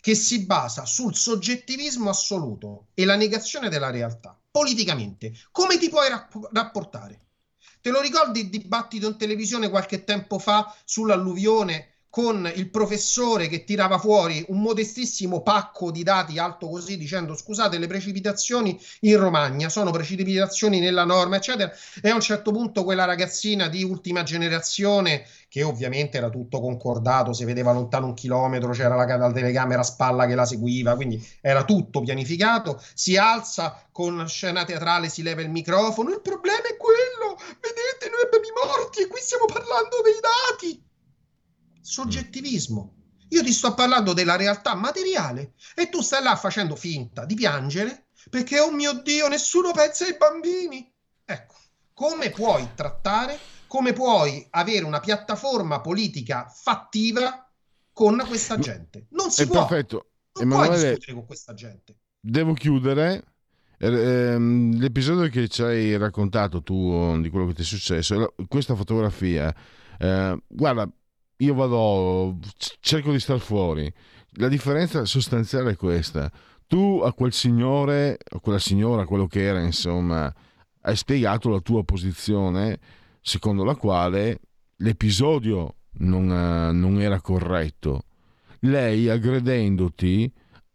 che 0.00 0.14
si 0.14 0.44
basa 0.44 0.84
sul 0.84 1.16
soggettivismo 1.16 2.08
assoluto 2.08 2.88
e 2.94 3.04
la 3.04 3.16
negazione 3.16 3.68
della 3.68 3.90
realtà, 3.90 4.38
politicamente, 4.48 5.32
come 5.50 5.76
ti 5.76 5.88
puoi 5.88 6.08
rapp- 6.08 6.52
rapportare? 6.52 7.23
Te 7.84 7.90
lo 7.90 8.00
ricordi 8.00 8.40
il 8.40 8.48
dibattito 8.48 9.06
in 9.06 9.18
televisione 9.18 9.68
qualche 9.68 10.04
tempo 10.04 10.38
fa 10.38 10.74
sull'alluvione 10.86 11.94
con 12.14 12.48
il 12.54 12.70
professore 12.70 13.48
che 13.48 13.64
tirava 13.64 13.98
fuori 13.98 14.44
un 14.50 14.60
modestissimo 14.60 15.42
pacco 15.42 15.90
di 15.90 16.04
dati 16.04 16.38
alto 16.38 16.68
così 16.68 16.96
dicendo 16.96 17.34
scusate 17.34 17.76
le 17.76 17.88
precipitazioni 17.88 18.80
in 19.00 19.16
Romagna 19.16 19.68
sono 19.68 19.90
precipitazioni 19.90 20.78
nella 20.78 21.04
norma 21.04 21.36
eccetera 21.36 21.72
e 22.00 22.10
a 22.10 22.14
un 22.14 22.20
certo 22.20 22.52
punto 22.52 22.84
quella 22.84 23.04
ragazzina 23.04 23.66
di 23.66 23.82
ultima 23.82 24.22
generazione 24.22 25.26
che 25.48 25.64
ovviamente 25.64 26.16
era 26.16 26.30
tutto 26.30 26.60
concordato 26.60 27.32
si 27.32 27.44
vedeva 27.44 27.72
lontano 27.72 28.06
un 28.06 28.14
chilometro 28.14 28.70
c'era 28.70 28.94
la, 28.94 29.16
la 29.16 29.32
telecamera 29.32 29.80
a 29.80 29.84
spalla 29.84 30.26
che 30.26 30.36
la 30.36 30.46
seguiva 30.46 30.94
quindi 30.94 31.20
era 31.40 31.64
tutto 31.64 32.00
pianificato 32.00 32.80
si 32.94 33.16
alza 33.16 33.88
con 33.90 34.24
scena 34.28 34.64
teatrale 34.64 35.08
si 35.08 35.24
leva 35.24 35.42
il 35.42 35.50
microfono 35.50 36.10
il 36.10 36.20
problema 36.20 36.62
è 36.62 36.73
vedete 37.60 38.10
noi 38.10 38.22
abbiamo 38.22 38.44
i 38.44 38.66
morti 38.66 39.02
e 39.02 39.06
qui 39.06 39.20
stiamo 39.20 39.46
parlando 39.46 40.02
dei 40.02 40.18
dati 40.20 40.84
soggettivismo. 41.80 42.94
Io 43.28 43.42
ti 43.42 43.52
sto 43.52 43.74
parlando 43.74 44.12
della 44.12 44.36
realtà 44.36 44.74
materiale 44.74 45.54
e 45.74 45.88
tu 45.88 46.00
stai 46.00 46.22
là 46.22 46.36
facendo 46.36 46.76
finta 46.76 47.24
di 47.24 47.34
piangere 47.34 48.06
perché, 48.30 48.60
oh 48.60 48.70
mio 48.70 48.92
Dio, 49.02 49.28
nessuno 49.28 49.72
pensa 49.72 50.04
ai 50.04 50.16
bambini. 50.16 50.90
Ecco, 51.24 51.54
come 51.92 52.30
puoi 52.30 52.68
trattare, 52.74 53.38
come 53.66 53.92
puoi 53.92 54.46
avere 54.50 54.84
una 54.84 55.00
piattaforma 55.00 55.80
politica 55.80 56.48
fattiva 56.48 57.50
con 57.92 58.22
questa 58.26 58.58
gente? 58.58 59.06
Non 59.10 59.30
si 59.30 59.42
È 59.42 59.46
può. 59.46 59.66
Perfetto. 59.66 60.10
Non 60.34 60.44
Emanuele, 60.44 60.70
puoi 60.70 60.88
discutere 60.88 61.12
con 61.12 61.26
questa 61.26 61.54
gente. 61.54 61.96
Devo 62.20 62.52
chiudere. 62.54 63.33
Ehm, 63.86 64.78
l'episodio 64.78 65.28
che 65.28 65.46
ci 65.48 65.62
hai 65.62 65.96
raccontato 65.98 66.62
tu 66.62 67.20
di 67.20 67.28
quello 67.28 67.46
che 67.48 67.54
ti 67.54 67.60
è 67.62 67.64
successo, 67.64 68.34
questa 68.48 68.74
fotografia, 68.74 69.54
eh, 69.98 70.42
guarda, 70.48 70.90
io 71.38 71.54
vado, 71.54 72.38
cerco 72.80 73.12
di 73.12 73.20
star 73.20 73.38
fuori. 73.38 73.92
La 74.36 74.48
differenza 74.48 75.04
sostanziale 75.04 75.72
è 75.72 75.76
questa. 75.76 76.30
Tu 76.66 77.02
a 77.04 77.12
quel 77.12 77.32
signore, 77.32 78.16
a 78.26 78.40
quella 78.40 78.58
signora, 78.58 79.04
quello 79.04 79.26
che 79.26 79.42
era, 79.42 79.60
insomma, 79.60 80.32
hai 80.80 80.96
spiegato 80.96 81.50
la 81.50 81.60
tua 81.60 81.84
posizione 81.84 82.78
secondo 83.20 83.64
la 83.64 83.76
quale 83.76 84.40
l'episodio 84.76 85.76
non, 85.98 86.30
eh, 86.30 86.72
non 86.72 87.00
era 87.00 87.20
corretto. 87.20 88.04
Lei, 88.60 89.10
aggredendoti, 89.10 90.32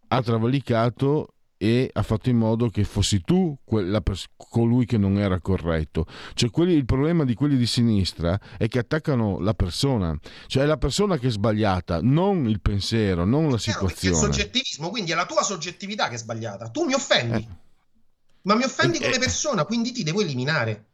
ha 0.10 0.22
travalicato 0.22 1.34
e 1.62 1.90
ha 1.92 2.04
fatto 2.04 2.30
in 2.30 2.38
modo 2.38 2.70
che 2.70 2.86
fossi 2.86 3.20
tu 3.20 3.58
quella, 3.66 4.02
colui 4.38 4.86
che 4.86 4.98
non 4.98 5.18
era 5.18 5.42
corretto. 5.42 6.06
Cioè, 6.34 6.50
quelli, 6.52 6.74
il 6.74 6.86
problema 6.86 7.26
di 7.26 7.34
quelli 7.34 7.58
di 7.58 7.68
sinistra 7.68 8.40
è 8.58 8.70
che 8.70 8.80
attaccano 8.80 9.40
la 9.40 9.54
persona, 9.54 10.18
cioè 10.48 10.64
è 10.64 10.66
la 10.66 10.78
persona 10.78 11.18
che 11.18 11.28
è 11.28 11.30
sbagliata, 11.30 12.00
non 12.02 12.48
il 12.48 12.62
pensiero, 12.62 13.26
non 13.26 13.52
la 13.52 13.58
situazione. 13.58 14.16
È 14.16 14.18
il 14.18 14.24
soggettivismo, 14.24 14.90
quindi 14.90 15.12
è 15.12 15.16
la 15.16 15.26
tua 15.26 15.44
soggettività 15.44 16.08
che 16.08 16.16
è 16.16 16.18
sbagliata. 16.18 16.70
Tu 16.70 16.86
mi 16.86 16.94
offendi, 16.94 17.40
eh. 17.40 17.48
ma 18.44 18.56
mi 18.56 18.64
offendi 18.64 19.00
eh, 19.00 19.02
come 19.02 19.16
eh. 19.16 19.20
persona, 19.20 19.66
quindi 19.66 19.92
ti 19.92 20.04
devo 20.04 20.22
eliminare. 20.22 20.86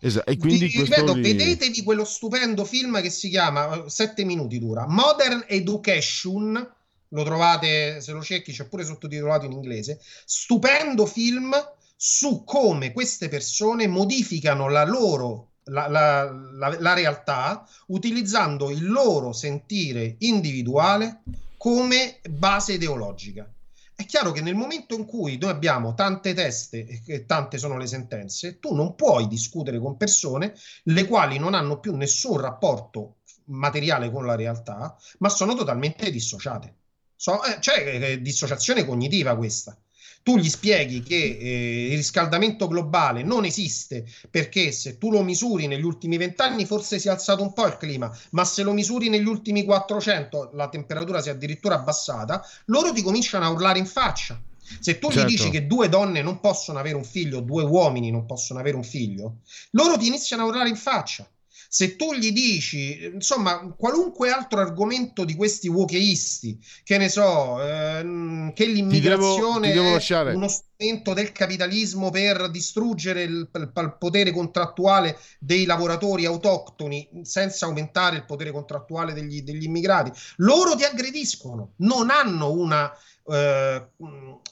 Esatto, 0.00 0.28
e 0.28 0.36
quindi 0.36 0.66
Vi, 0.66 0.82
ripeto, 0.82 1.14
lì... 1.14 1.22
vedetevi 1.22 1.84
quello 1.84 2.04
stupendo 2.04 2.64
film 2.64 3.00
che 3.00 3.10
si 3.10 3.28
chiama 3.28 3.88
7 3.88 4.24
minuti 4.24 4.58
dura 4.58 4.86
Modern 4.88 5.44
Education 5.46 6.74
lo 7.10 7.22
trovate, 7.22 8.00
se 8.00 8.12
lo 8.12 8.22
cerchi, 8.22 8.52
c'è 8.52 8.66
pure 8.68 8.84
sottotitolato 8.84 9.46
in 9.46 9.52
inglese. 9.52 10.00
Stupendo 10.24 11.06
film 11.06 11.54
su 11.96 12.44
come 12.44 12.92
queste 12.92 13.28
persone 13.28 13.86
modificano 13.86 14.68
la 14.68 14.84
loro 14.84 15.48
la, 15.68 15.86
la, 15.86 16.30
la, 16.30 16.80
la, 16.80 16.94
realtà 16.94 17.66
utilizzando 17.88 18.70
il 18.70 18.88
loro 18.88 19.32
sentire 19.32 20.16
individuale 20.20 21.22
come 21.56 22.20
base 22.28 22.74
ideologica. 22.74 23.50
È 23.94 24.06
chiaro 24.06 24.30
che 24.30 24.40
nel 24.40 24.54
momento 24.54 24.94
in 24.94 25.04
cui 25.04 25.38
noi 25.38 25.50
abbiamo 25.50 25.94
tante 25.94 26.32
teste 26.32 27.02
e 27.04 27.26
tante 27.26 27.58
sono 27.58 27.76
le 27.76 27.86
sentenze, 27.86 28.60
tu 28.60 28.72
non 28.72 28.94
puoi 28.94 29.26
discutere 29.26 29.80
con 29.80 29.96
persone 29.96 30.54
le 30.84 31.04
quali 31.04 31.38
non 31.38 31.54
hanno 31.54 31.80
più 31.80 31.96
nessun 31.96 32.38
rapporto 32.40 33.16
materiale 33.46 34.10
con 34.10 34.24
la 34.24 34.36
realtà, 34.36 34.96
ma 35.18 35.28
sono 35.28 35.54
totalmente 35.54 36.10
dissociate. 36.10 36.74
So, 37.20 37.42
eh, 37.42 37.58
c'è 37.58 37.84
eh, 37.84 38.22
dissociazione 38.22 38.84
cognitiva 38.84 39.34
questa. 39.34 39.76
Tu 40.22 40.36
gli 40.36 40.48
spieghi 40.48 41.02
che 41.02 41.16
eh, 41.16 41.88
il 41.90 41.96
riscaldamento 41.96 42.68
globale 42.68 43.24
non 43.24 43.44
esiste 43.44 44.06
perché 44.30 44.70
se 44.70 44.98
tu 44.98 45.10
lo 45.10 45.24
misuri 45.24 45.66
negli 45.66 45.82
ultimi 45.82 46.16
vent'anni 46.16 46.64
forse 46.64 47.00
si 47.00 47.08
è 47.08 47.10
alzato 47.10 47.42
un 47.42 47.52
po' 47.52 47.66
il 47.66 47.76
clima, 47.76 48.16
ma 48.30 48.44
se 48.44 48.62
lo 48.62 48.72
misuri 48.72 49.08
negli 49.08 49.26
ultimi 49.26 49.64
400 49.64 50.50
la 50.52 50.68
temperatura 50.68 51.20
si 51.20 51.28
è 51.28 51.32
addirittura 51.32 51.74
abbassata, 51.74 52.46
loro 52.66 52.92
ti 52.92 53.02
cominciano 53.02 53.46
a 53.46 53.50
urlare 53.50 53.80
in 53.80 53.86
faccia. 53.86 54.40
Se 54.78 55.00
tu 55.00 55.10
certo. 55.10 55.26
gli 55.26 55.30
dici 55.32 55.50
che 55.50 55.66
due 55.66 55.88
donne 55.88 56.22
non 56.22 56.38
possono 56.38 56.78
avere 56.78 56.94
un 56.94 57.04
figlio, 57.04 57.40
due 57.40 57.64
uomini 57.64 58.12
non 58.12 58.26
possono 58.26 58.60
avere 58.60 58.76
un 58.76 58.84
figlio, 58.84 59.38
loro 59.70 59.98
ti 59.98 60.06
iniziano 60.06 60.44
a 60.44 60.46
urlare 60.46 60.68
in 60.68 60.76
faccia. 60.76 61.28
Se 61.70 61.96
tu 61.96 62.14
gli 62.14 62.32
dici, 62.32 63.04
insomma, 63.12 63.58
qualunque 63.76 64.30
altro 64.30 64.58
argomento 64.60 65.26
di 65.26 65.34
questi 65.34 65.68
wokeisti, 65.68 66.58
che 66.82 66.96
ne 66.96 67.10
so, 67.10 67.62
ehm, 67.62 68.54
che 68.54 68.64
l'immigrazione 68.64 69.68
ti 69.68 69.74
devo, 69.74 69.98
ti 69.98 70.12
devo 70.12 70.30
è 70.30 70.34
uno 70.34 70.48
strumento 70.48 71.12
del 71.12 71.30
capitalismo 71.30 72.08
per 72.10 72.48
distruggere 72.50 73.22
il, 73.24 73.50
il, 73.52 73.72
il, 73.74 73.96
potere 73.98 74.30
contrattuale 74.30 75.18
dei 75.38 75.66
lavoratori 75.66 76.24
autoctoni 76.24 77.06
senza 77.22 77.66
aumentare 77.66 78.16
il 78.16 78.24
potere 78.24 78.50
contrattuale 78.50 79.12
degli, 79.12 79.42
degli 79.42 79.64
immigrati, 79.64 80.10
loro 80.36 80.74
ti 80.74 80.84
aggrediscono, 80.84 81.72
non 81.76 82.08
hanno 82.08 82.50
una 82.50 82.90
eh, 83.30 83.88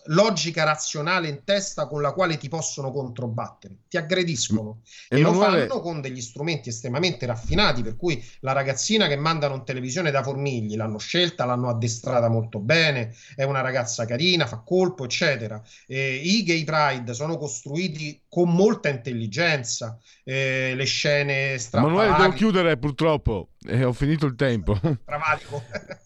logica 0.07 0.65
razionale 0.65 1.29
in 1.29 1.43
testa 1.45 1.87
con 1.87 2.03
la 2.03 2.13
quale 2.13 2.37
ti 2.37 2.49
possono 2.49 2.91
controbattere, 2.91 3.79
ti 3.89 3.97
aggrediscono 3.97 4.83
e, 5.09 5.19
e 5.19 5.21
lo 5.21 5.33
fanno 5.33 5.81
con 5.81 6.01
degli 6.01 6.21
strumenti 6.21 6.69
estremamente 6.69 7.27
raffinati, 7.27 7.83
per 7.83 7.97
cui 7.97 8.23
la 8.41 8.53
ragazzina 8.53 9.07
che 9.09 9.17
mandano 9.17 9.55
in 9.55 9.65
televisione 9.65 10.11
da 10.11 10.23
Formigli 10.23 10.77
l'hanno 10.77 10.99
scelta, 10.99 11.45
l'hanno 11.45 11.69
addestrata 11.69 12.29
molto 12.29 12.59
bene, 12.59 13.15
è 13.35 13.45
una 13.45 13.61
ragazza 13.61 14.05
carina, 14.05 14.47
fa 14.47 14.59
colpo, 14.59 15.05
eccetera. 15.05 15.63
E 15.87 16.15
I 16.17 16.43
gay 16.43 16.65
pride 16.65 17.15
sono 17.15 17.37
costruiti 17.37 18.23
con 18.29 18.53
molta 18.53 18.89
intelligenza, 18.89 19.99
eh, 20.25 20.75
le 20.75 20.85
scene 20.85 21.59
strappate. 21.59 21.93
Emanuele, 21.93 22.23
devo 22.23 22.35
chiudere 22.35 22.77
purtroppo, 22.77 23.49
eh, 23.67 23.85
ho 23.85 23.93
finito 23.93 24.27
il 24.27 24.37
tempo. 24.37 24.79
Travatico. 25.05 25.63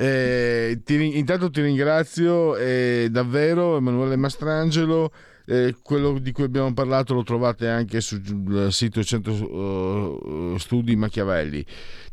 Eh, 0.00 0.80
ti, 0.84 1.18
intanto 1.18 1.50
ti 1.50 1.60
ringrazio 1.60 2.56
eh, 2.56 3.08
davvero 3.10 3.78
Emanuele 3.78 4.14
Mastrangelo. 4.14 5.12
Eh, 5.44 5.76
quello 5.82 6.18
di 6.18 6.30
cui 6.30 6.44
abbiamo 6.44 6.72
parlato 6.72 7.14
lo 7.14 7.24
trovate 7.24 7.68
anche 7.68 8.00
sul 8.00 8.68
sito 8.70 9.02
100 9.02 9.30
uh, 9.32 10.54
eh, 10.54 10.58
Studi 10.58 10.94
Machiavelli. 10.94 11.64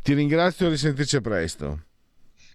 Ti 0.02 0.14
ringrazio 0.14 0.66
e 0.66 0.70
risentirci 0.70 1.20
presto. 1.20 1.82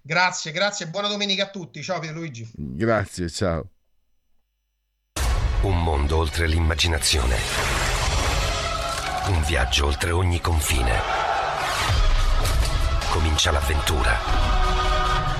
Grazie, 0.02 0.52
grazie, 0.52 0.88
buona 0.88 1.08
domenica 1.08 1.44
a 1.44 1.50
tutti. 1.50 1.82
Ciao 1.82 2.00
Pierluigi. 2.00 2.50
Grazie, 2.54 3.30
ciao. 3.30 3.70
Un 5.62 5.82
mondo 5.82 6.18
oltre 6.18 6.48
l'immaginazione. 6.48 7.36
Un 9.28 9.44
viaggio 9.44 9.86
oltre 9.86 10.12
ogni 10.12 10.42
confine. 10.42 11.00
Comincia 13.12 13.52
l'avventura. 13.52 14.71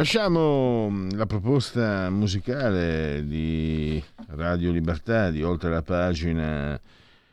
Lasciamo 0.00 0.88
mm, 0.88 1.10
la 1.10 1.26
proposta 1.26 2.08
musicale 2.08 3.22
di 3.26 4.02
Radio 4.28 4.72
Libertà, 4.72 5.28
di 5.28 5.42
oltre 5.42 5.68
la 5.68 5.82
pagina 5.82 6.80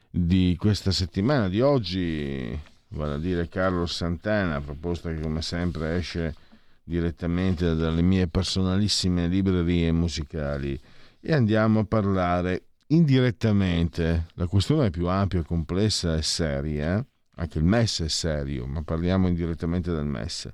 di 0.09 0.53
questa 0.59 0.91
settimana, 0.91 1.47
di 1.47 1.61
oggi, 1.61 2.59
vale 2.89 3.13
a 3.13 3.17
dire 3.19 3.47
Carlo 3.47 3.85
Santana, 3.85 4.59
proposta 4.59 5.09
che 5.13 5.21
come 5.21 5.41
sempre 5.41 5.95
esce 5.95 6.35
direttamente 6.83 7.73
dalle 7.73 8.01
mie 8.01 8.27
personalissime 8.27 9.27
librerie 9.27 9.93
musicali. 9.93 10.77
E 11.21 11.33
andiamo 11.33 11.79
a 11.79 11.85
parlare 11.85 12.63
indirettamente, 12.87 14.25
la 14.33 14.47
questione 14.47 14.87
è 14.87 14.91
più 14.91 15.07
ampia, 15.07 15.41
complessa 15.41 16.17
e 16.17 16.21
seria, 16.21 17.01
anche 17.35 17.59
il 17.59 17.63
MES 17.63 18.01
è 18.01 18.09
serio, 18.09 18.65
ma 18.65 18.81
parliamo 18.81 19.29
indirettamente 19.29 19.89
del 19.93 20.03
MES 20.03 20.51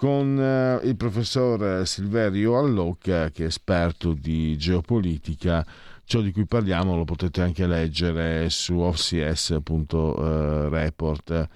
con 0.00 0.40
eh, 0.40 0.80
il 0.86 0.96
professor 0.96 1.86
Silverio 1.86 2.56
Allocca, 2.56 3.28
che 3.28 3.42
è 3.42 3.46
esperto 3.48 4.14
di 4.14 4.56
geopolitica. 4.56 5.62
Ciò 6.04 6.22
di 6.22 6.32
cui 6.32 6.46
parliamo 6.46 6.96
lo 6.96 7.04
potete 7.04 7.42
anche 7.42 7.66
leggere 7.66 8.48
su 8.48 8.78
offcs.report. 8.78 11.48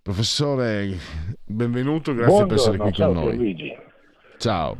Professore, 0.00 0.96
benvenuto, 1.44 2.14
grazie 2.14 2.46
Buongiorno, 2.46 2.46
per 2.46 2.56
essere 2.56 2.78
qui 2.78 2.92
con 2.92 3.12
noi. 3.14 3.36
Luigi. 3.36 3.76
Ciao. 4.38 4.78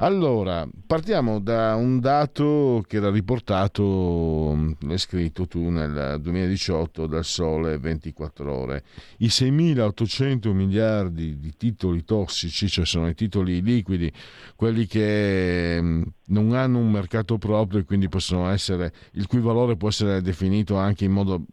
Allora, 0.00 0.68
partiamo 0.86 1.40
da 1.40 1.76
un 1.76 1.98
dato 1.98 2.84
che 2.86 2.98
era 2.98 3.10
riportato, 3.10 4.74
l'hai 4.80 4.98
scritto 4.98 5.46
tu 5.46 5.70
nel 5.70 6.18
2018 6.20 7.06
dal 7.06 7.24
Sole 7.24 7.78
24 7.78 8.54
ore. 8.54 8.84
I 9.18 9.28
6.800 9.28 10.52
miliardi 10.52 11.38
di 11.38 11.56
titoli 11.56 12.04
tossici, 12.04 12.68
cioè 12.68 12.84
sono 12.84 13.08
i 13.08 13.14
titoli 13.14 13.62
liquidi, 13.62 14.12
quelli 14.56 14.84
che 14.84 15.78
mm, 15.80 16.02
non 16.26 16.52
hanno 16.52 16.78
un 16.78 16.90
mercato 16.90 17.38
proprio 17.38 17.80
e 17.80 17.84
quindi 17.84 18.10
possono 18.10 18.50
essere, 18.50 18.92
il 19.12 19.26
cui 19.26 19.40
valore 19.40 19.78
può 19.78 19.88
essere 19.88 20.20
definito 20.20 20.76
anche 20.76 21.06
in 21.06 21.12
modo, 21.12 21.46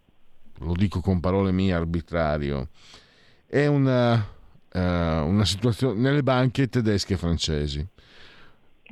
lo 0.57 0.73
dico 0.73 0.99
con 0.99 1.21
parole 1.21 1.53
mie, 1.53 1.71
arbitrario. 1.71 2.67
È 3.45 3.65
una 3.65 4.37
una 4.73 5.45
situazione 5.45 5.99
nelle 5.99 6.23
banche 6.23 6.67
tedesche 6.67 7.13
e 7.13 7.17
francesi. 7.17 7.87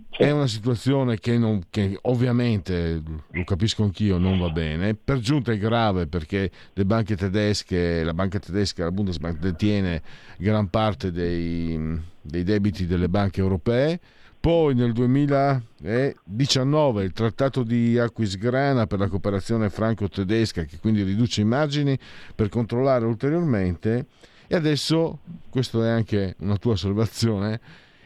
È 0.10 0.30
una 0.32 0.48
situazione 0.48 1.20
che, 1.20 1.38
non, 1.38 1.63
che, 1.70 2.00
ovviamente, 2.04 3.02
lo 3.32 3.44
capisco 3.44 3.84
anch'io, 3.84 4.18
non 4.18 4.40
va 4.40 4.50
bene. 4.50 4.96
Per 4.96 5.20
giunta 5.20 5.52
è 5.52 5.58
grave 5.58 6.08
perché 6.08 6.50
le 6.74 6.86
banche 6.86 7.16
tedesche, 7.16 8.04
la 8.04 8.13
banca 8.13 8.40
tedesca, 8.40 8.84
la 8.84 8.92
Bundesbank, 8.92 9.38
detiene 9.38 10.02
gran 10.38 10.70
parte 10.70 11.12
dei, 11.12 12.00
dei 12.22 12.44
debiti 12.44 12.88
delle 12.88 13.10
banche 13.10 13.42
europee. 13.42 14.00
Poi 14.40 14.76
nel 14.76 14.94
2019 14.94 17.04
il 17.04 17.12
trattato 17.12 17.63
di 17.63 17.98
Aquisgrana 17.98 18.86
per 18.88 19.00
la 19.00 19.10
cooperazione 19.10 19.70
franco-tedesca, 19.70 20.63
che 20.63 20.78
quindi 20.80 21.04
riduce 21.04 21.42
i 21.42 21.46
margini 21.46 22.00
per 22.34 22.48
controllare 22.50 23.06
ulteriormente 23.06 24.06
e 24.47 24.55
adesso, 24.55 25.19
questa 25.49 25.86
è 25.86 25.89
anche 25.89 26.36
una 26.39 26.55
tua 26.55 26.73
osservazione, 26.73 27.60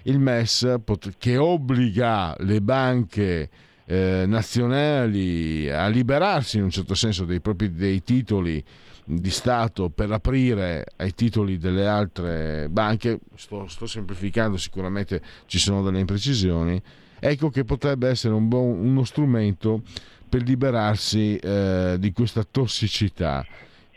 il 0.04 0.20
MES 0.20 0.80
che 1.20 1.38
obbliga 1.38 2.36
le 2.40 2.62
banche 2.62 3.50
eh, 3.86 4.24
nazionali 4.26 5.70
a 5.70 5.88
liberarsi 5.88 6.58
in 6.58 6.64
un 6.64 6.72
certo 6.72 6.96
senso 6.96 7.26
dei 7.26 7.42
propri 7.42 7.74
dei 7.74 8.04
titoli 8.04 8.64
di 9.04 9.30
Stato 9.30 9.90
per 9.90 10.12
aprire 10.12 10.86
ai 10.96 11.14
titoli 11.14 11.58
delle 11.58 11.86
altre 11.86 12.68
banche, 12.70 13.20
sto, 13.36 13.68
sto 13.68 13.86
semplificando, 13.86 14.58
sicuramente 14.58 15.22
ci 15.46 15.60
sono 15.60 15.84
delle 15.84 16.00
imprecisioni, 16.00 16.82
ecco 17.20 17.50
che 17.50 17.66
potrebbe 17.66 18.10
essere 18.10 18.34
un 18.34 18.48
buon, 18.48 18.80
uno 18.80 19.04
strumento 19.04 19.84
per 20.28 20.42
liberarsi 20.44 21.36
eh, 21.36 21.98
di 22.00 22.12
questa 22.14 22.44
tossicità 22.50 23.46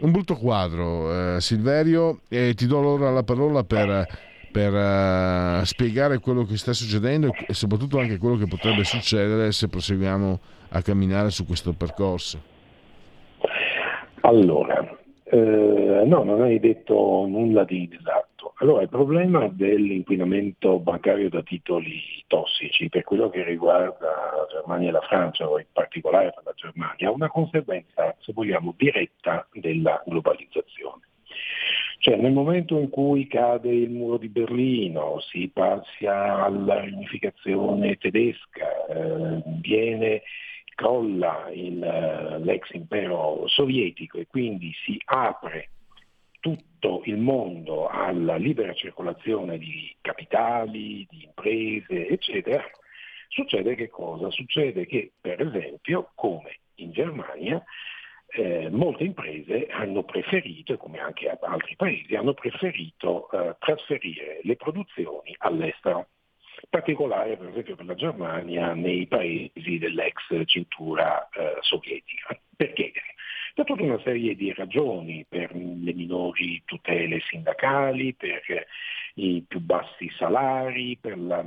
un 0.00 0.10
brutto 0.10 0.34
quadro, 0.36 1.36
eh, 1.36 1.40
Silverio, 1.40 2.20
e 2.28 2.54
ti 2.54 2.66
do 2.66 2.78
allora 2.78 3.10
la 3.10 3.22
parola 3.22 3.62
per, 3.64 4.06
per 4.50 4.72
uh, 4.72 5.64
spiegare 5.64 6.18
quello 6.18 6.44
che 6.44 6.56
sta 6.56 6.72
succedendo 6.72 7.32
e 7.46 7.54
soprattutto 7.54 7.98
anche 7.98 8.18
quello 8.18 8.36
che 8.36 8.46
potrebbe 8.46 8.84
succedere 8.84 9.52
se 9.52 9.68
proseguiamo 9.68 10.40
a 10.70 10.82
camminare 10.82 11.30
su 11.30 11.46
questo 11.46 11.72
percorso. 11.72 12.52
Allora, 14.20 14.96
eh, 15.24 16.02
no, 16.06 16.22
non 16.22 16.42
hai 16.42 16.58
detto 16.58 17.26
nulla 17.28 17.64
di 17.64 17.88
esatto. 18.44 18.54
Allora, 18.58 18.82
il 18.82 18.88
problema 18.88 19.48
dell'inquinamento 19.48 20.78
bancario 20.78 21.28
da 21.28 21.42
titoli 21.42 22.00
tossici, 22.26 22.88
per 22.88 23.04
quello 23.04 23.30
che 23.30 23.42
riguarda 23.42 24.06
la 24.06 24.46
Germania 24.50 24.88
e 24.88 24.92
la 24.92 25.00
Francia, 25.00 25.48
o 25.48 25.58
in 25.58 25.66
particolare 25.72 26.32
per 26.34 26.44
la 26.44 26.52
Germania, 26.54 27.08
è 27.08 27.12
una 27.12 27.28
conseguenza, 27.28 28.14
se 28.20 28.32
vogliamo, 28.32 28.74
diretta 28.76 29.46
della 29.52 30.02
globalizzazione. 30.06 31.02
Cioè 31.98 32.16
nel 32.16 32.32
momento 32.32 32.78
in 32.78 32.90
cui 32.90 33.26
cade 33.26 33.70
il 33.70 33.90
muro 33.90 34.18
di 34.18 34.28
Berlino, 34.28 35.20
si 35.20 35.50
passa 35.52 36.44
alla 36.44 36.80
riunificazione 36.80 37.96
tedesca, 37.96 38.86
eh, 38.86 39.42
viene, 39.60 40.22
crolla 40.74 41.48
il, 41.50 41.82
eh, 41.82 42.38
l'ex 42.40 42.68
impero 42.72 43.44
sovietico 43.46 44.18
e 44.18 44.26
quindi 44.26 44.72
si 44.84 45.00
apre 45.04 45.70
tutto 46.44 47.00
il 47.06 47.16
mondo 47.16 47.88
alla 47.88 48.36
libera 48.36 48.74
circolazione 48.74 49.56
di 49.56 49.96
capitali, 50.02 51.06
di 51.08 51.24
imprese, 51.24 52.06
eccetera, 52.06 52.62
succede 53.28 53.74
che 53.74 53.88
cosa? 53.88 54.28
Succede 54.28 54.84
che, 54.84 55.12
per 55.18 55.40
esempio, 55.40 56.10
come 56.14 56.58
in 56.76 56.92
Germania, 56.92 57.64
eh, 58.26 58.68
molte 58.68 59.04
imprese 59.04 59.68
hanno 59.70 60.02
preferito, 60.02 60.76
come 60.76 60.98
anche 60.98 61.30
altri 61.30 61.76
paesi, 61.76 62.14
hanno 62.14 62.34
preferito 62.34 63.30
eh, 63.30 63.56
trasferire 63.58 64.40
le 64.42 64.56
produzioni 64.56 65.34
all'estero. 65.38 66.08
In 66.60 66.68
particolare, 66.68 67.38
per 67.38 67.48
esempio, 67.48 67.74
per 67.74 67.86
la 67.86 67.94
Germania, 67.94 68.74
nei 68.74 69.06
paesi 69.06 69.78
dell'ex 69.78 70.44
cintura 70.44 71.26
eh, 71.30 71.56
sovietica. 71.60 72.38
Perché? 72.54 72.92
Per 73.54 73.64
tutta 73.64 73.82
una 73.82 74.00
serie 74.02 74.34
di 74.34 74.52
ragioni, 74.52 75.24
per 75.28 75.54
le 75.54 75.94
minori 75.94 76.60
tutele 76.64 77.20
sindacali, 77.20 78.12
per 78.12 78.42
i 79.14 79.44
più 79.46 79.60
bassi 79.60 80.10
salari, 80.18 80.98
per 81.00 81.16
la 81.16 81.44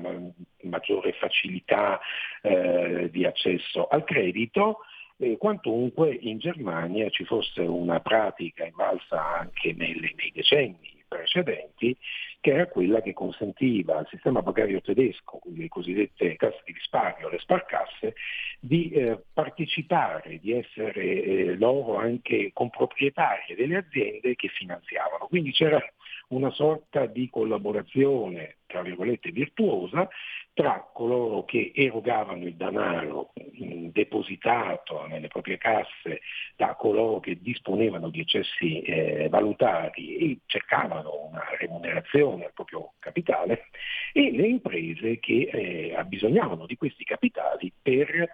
maggiore 0.62 1.12
facilità 1.14 2.00
eh, 2.42 3.10
di 3.12 3.26
accesso 3.26 3.88
al 3.88 4.06
credito. 4.06 4.80
Eh, 5.18 5.36
quantunque 5.38 6.14
in 6.14 6.38
Germania 6.38 7.10
ci 7.10 7.26
fosse 7.26 7.62
una 7.62 8.00
pratica 8.00 8.66
invalsa 8.66 9.40
anche 9.40 9.74
nelle, 9.74 10.14
nei 10.16 10.32
decenni 10.34 10.97
precedenti 11.08 11.96
che 12.40 12.52
era 12.52 12.68
quella 12.68 13.02
che 13.02 13.14
consentiva 13.14 13.98
al 13.98 14.08
sistema 14.10 14.42
bancario 14.42 14.82
tedesco, 14.82 15.40
le 15.54 15.68
cosiddette 15.68 16.36
casse 16.36 16.62
di 16.66 16.74
risparmio, 16.74 17.30
le 17.30 17.40
sparcasse, 17.40 18.14
di 18.60 18.90
eh, 18.92 19.20
partecipare, 19.34 20.40
di 20.40 20.54
essere 20.54 21.04
eh, 21.04 21.56
loro 21.58 21.98
anche 21.98 22.52
comproprietarie 22.54 23.56
delle 23.56 23.78
aziende 23.78 24.36
che 24.36 24.50
finanziavano. 24.50 25.28
Quindi 25.28 25.52
c'era 25.52 25.82
una 26.30 26.52
sorta 26.52 27.06
di 27.06 27.30
collaborazione, 27.30 28.58
tra 28.66 28.82
virgolette, 28.82 29.32
virtuosa 29.32 30.08
tra 30.58 30.90
coloro 30.92 31.46
che 31.46 31.72
erogavano 31.76 32.44
il 32.44 32.56
denaro 32.56 33.32
depositato 33.92 35.06
nelle 35.06 35.28
proprie 35.28 35.60
casse 35.60 36.22
da 36.56 36.74
coloro 36.74 37.20
che 37.20 37.38
disponevano 37.40 38.10
di 38.10 38.22
eccessi 38.22 38.82
eh, 38.82 39.28
valutari 39.30 40.16
e 40.16 40.40
cercavano 40.48 41.28
una 41.30 41.44
remunerazione 41.60 42.46
al 42.46 42.54
proprio 42.54 42.94
capitale 42.98 43.68
e 44.14 44.32
le 44.32 44.48
imprese 44.48 45.20
che 45.20 45.50
eh, 45.52 45.96
abbisognavano 45.96 46.66
di 46.66 46.76
questi 46.76 47.04
capitali 47.04 47.72
per 47.80 48.28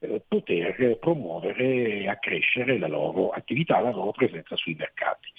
eh, 0.00 0.22
poter 0.28 0.98
promuovere 0.98 2.00
e 2.00 2.08
accrescere 2.08 2.78
la 2.78 2.88
loro 2.88 3.30
attività, 3.30 3.80
la 3.80 3.92
loro 3.92 4.10
presenza 4.10 4.56
sui 4.56 4.74
mercati. 4.74 5.30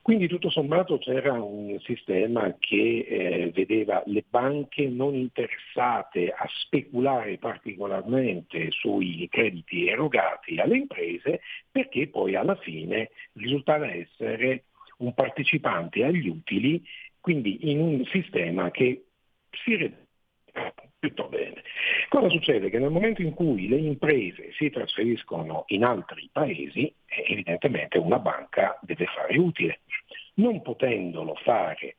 Quindi 0.00 0.26
tutto 0.26 0.48
sommato 0.48 0.98
c'era 0.98 1.34
un 1.34 1.78
sistema 1.80 2.56
che 2.58 3.06
eh, 3.06 3.50
vedeva 3.54 4.02
le 4.06 4.24
banche 4.26 4.88
non 4.88 5.14
interessate 5.14 6.30
a 6.30 6.48
speculare 6.48 7.36
particolarmente 7.36 8.70
sui 8.70 9.28
crediti 9.30 9.86
erogati 9.86 10.58
alle 10.58 10.78
imprese 10.78 11.40
perché 11.70 12.08
poi 12.08 12.36
alla 12.36 12.56
fine 12.56 13.10
risultava 13.34 13.92
essere 13.92 14.64
un 14.98 15.12
partecipante 15.12 16.04
agli 16.04 16.28
utili, 16.28 16.82
quindi 17.20 17.70
in 17.70 17.80
un 17.80 18.04
sistema 18.06 18.70
che 18.70 19.04
si 19.50 19.76
tutto 20.98 21.28
bene. 21.28 21.62
Cosa 22.08 22.28
succede? 22.28 22.70
Che 22.70 22.78
nel 22.78 22.90
momento 22.90 23.22
in 23.22 23.32
cui 23.32 23.68
le 23.68 23.76
imprese 23.76 24.52
si 24.56 24.70
trasferiscono 24.70 25.64
in 25.68 25.84
altri 25.84 26.28
paesi, 26.32 26.92
evidentemente 27.06 27.98
una 27.98 28.18
banca 28.18 28.78
deve 28.82 29.06
fare 29.06 29.38
utile. 29.38 29.80
Non 30.38 30.62
potendolo 30.62 31.34
fare 31.42 31.96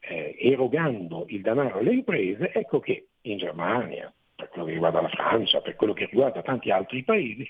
eh, 0.00 0.36
erogando 0.38 1.24
il 1.28 1.40
denaro 1.40 1.78
alle 1.78 1.92
imprese, 1.92 2.52
ecco 2.52 2.80
che 2.80 3.08
in 3.22 3.38
Germania, 3.38 4.12
per 4.34 4.48
quello 4.48 4.66
che 4.66 4.72
riguarda 4.72 5.00
la 5.00 5.08
Francia, 5.08 5.60
per 5.60 5.76
quello 5.76 5.92
che 5.92 6.06
riguarda 6.06 6.42
tanti 6.42 6.70
altri 6.70 7.02
paesi, 7.02 7.46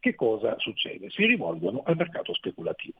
che 0.00 0.14
cosa 0.14 0.56
succede? 0.58 1.10
Si 1.10 1.24
rivolgono 1.26 1.82
al 1.84 1.96
mercato 1.96 2.32
speculativo 2.34 2.98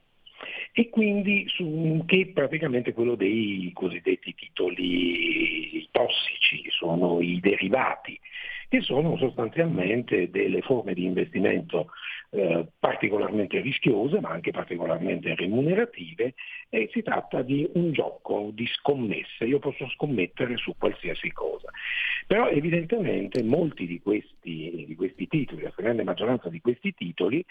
e 0.71 0.89
quindi 0.89 1.45
su, 1.47 2.03
che 2.05 2.31
praticamente 2.33 2.93
quello 2.93 3.15
dei 3.15 3.71
cosiddetti 3.73 4.33
titoli 4.35 5.87
tossici, 5.91 6.63
sono 6.69 7.19
i 7.21 7.39
derivati, 7.39 8.19
che 8.67 8.81
sono 8.81 9.17
sostanzialmente 9.17 10.29
delle 10.29 10.61
forme 10.61 10.93
di 10.93 11.03
investimento 11.03 11.89
eh, 12.31 12.67
particolarmente 12.77 13.59
rischiose 13.59 14.19
ma 14.19 14.29
anche 14.29 14.51
particolarmente 14.51 15.33
remunerative 15.35 16.35
e 16.69 16.89
si 16.91 17.01
tratta 17.01 17.41
di 17.41 17.67
un 17.73 17.91
gioco 17.91 18.51
di 18.53 18.67
scommesse, 18.67 19.45
io 19.45 19.59
posso 19.59 19.87
scommettere 19.89 20.57
su 20.57 20.75
qualsiasi 20.77 21.31
cosa. 21.31 21.71
Però 22.27 22.47
evidentemente 22.47 23.41
molti 23.41 23.87
di 23.87 23.99
questi, 24.01 24.85
di 24.87 24.95
questi 24.95 25.27
titoli, 25.27 25.63
la 25.63 25.73
grande 25.75 26.03
maggioranza 26.03 26.49
di 26.49 26.61
questi 26.61 26.93
titoli, 26.93 27.43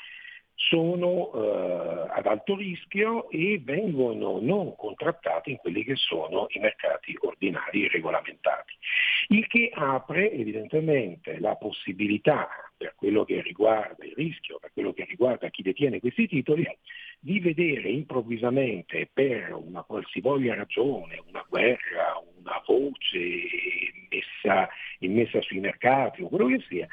sono 0.60 1.30
eh, 1.32 2.08
ad 2.10 2.26
alto 2.26 2.56
rischio 2.56 3.30
e 3.30 3.60
vengono 3.62 4.40
non 4.40 4.74
contrattati 4.74 5.52
in 5.52 5.56
quelli 5.58 5.84
che 5.84 5.94
sono 5.94 6.46
i 6.50 6.58
mercati 6.58 7.16
ordinari 7.20 7.86
regolamentati. 7.86 8.74
Il 9.28 9.46
che 9.46 9.70
apre 9.72 10.32
evidentemente 10.32 11.38
la 11.38 11.54
possibilità, 11.54 12.48
per 12.76 12.94
quello 12.96 13.24
che 13.24 13.40
riguarda 13.40 14.04
il 14.04 14.14
rischio, 14.16 14.58
per 14.58 14.72
quello 14.72 14.92
che 14.92 15.04
riguarda 15.04 15.48
chi 15.48 15.62
detiene 15.62 16.00
questi 16.00 16.26
titoli, 16.26 16.66
di 17.20 17.38
vedere 17.38 17.88
improvvisamente 17.90 19.08
per 19.12 19.52
una 19.52 19.82
qualsivoglia 19.82 20.54
ragione, 20.54 21.22
una 21.28 21.44
guerra, 21.48 22.20
una 22.40 22.62
voce 22.66 23.18
messa, 24.10 24.68
immessa 25.00 25.40
sui 25.40 25.60
mercati 25.60 26.22
o 26.22 26.28
quello 26.28 26.46
che 26.46 26.64
sia, 26.68 26.88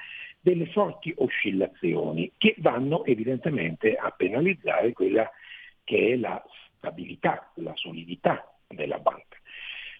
delle 0.45 0.67
forti 0.67 1.11
oscillazioni 1.17 2.31
che 2.37 2.53
vanno 2.59 3.03
evidentemente 3.03 3.95
a 3.95 4.11
penalizzare 4.11 4.93
quella 4.93 5.27
che 5.83 6.13
è 6.13 6.15
la 6.17 6.39
stabilità, 6.77 7.51
la 7.55 7.71
solidità 7.73 8.53
della 8.67 8.99
banca. 8.99 9.37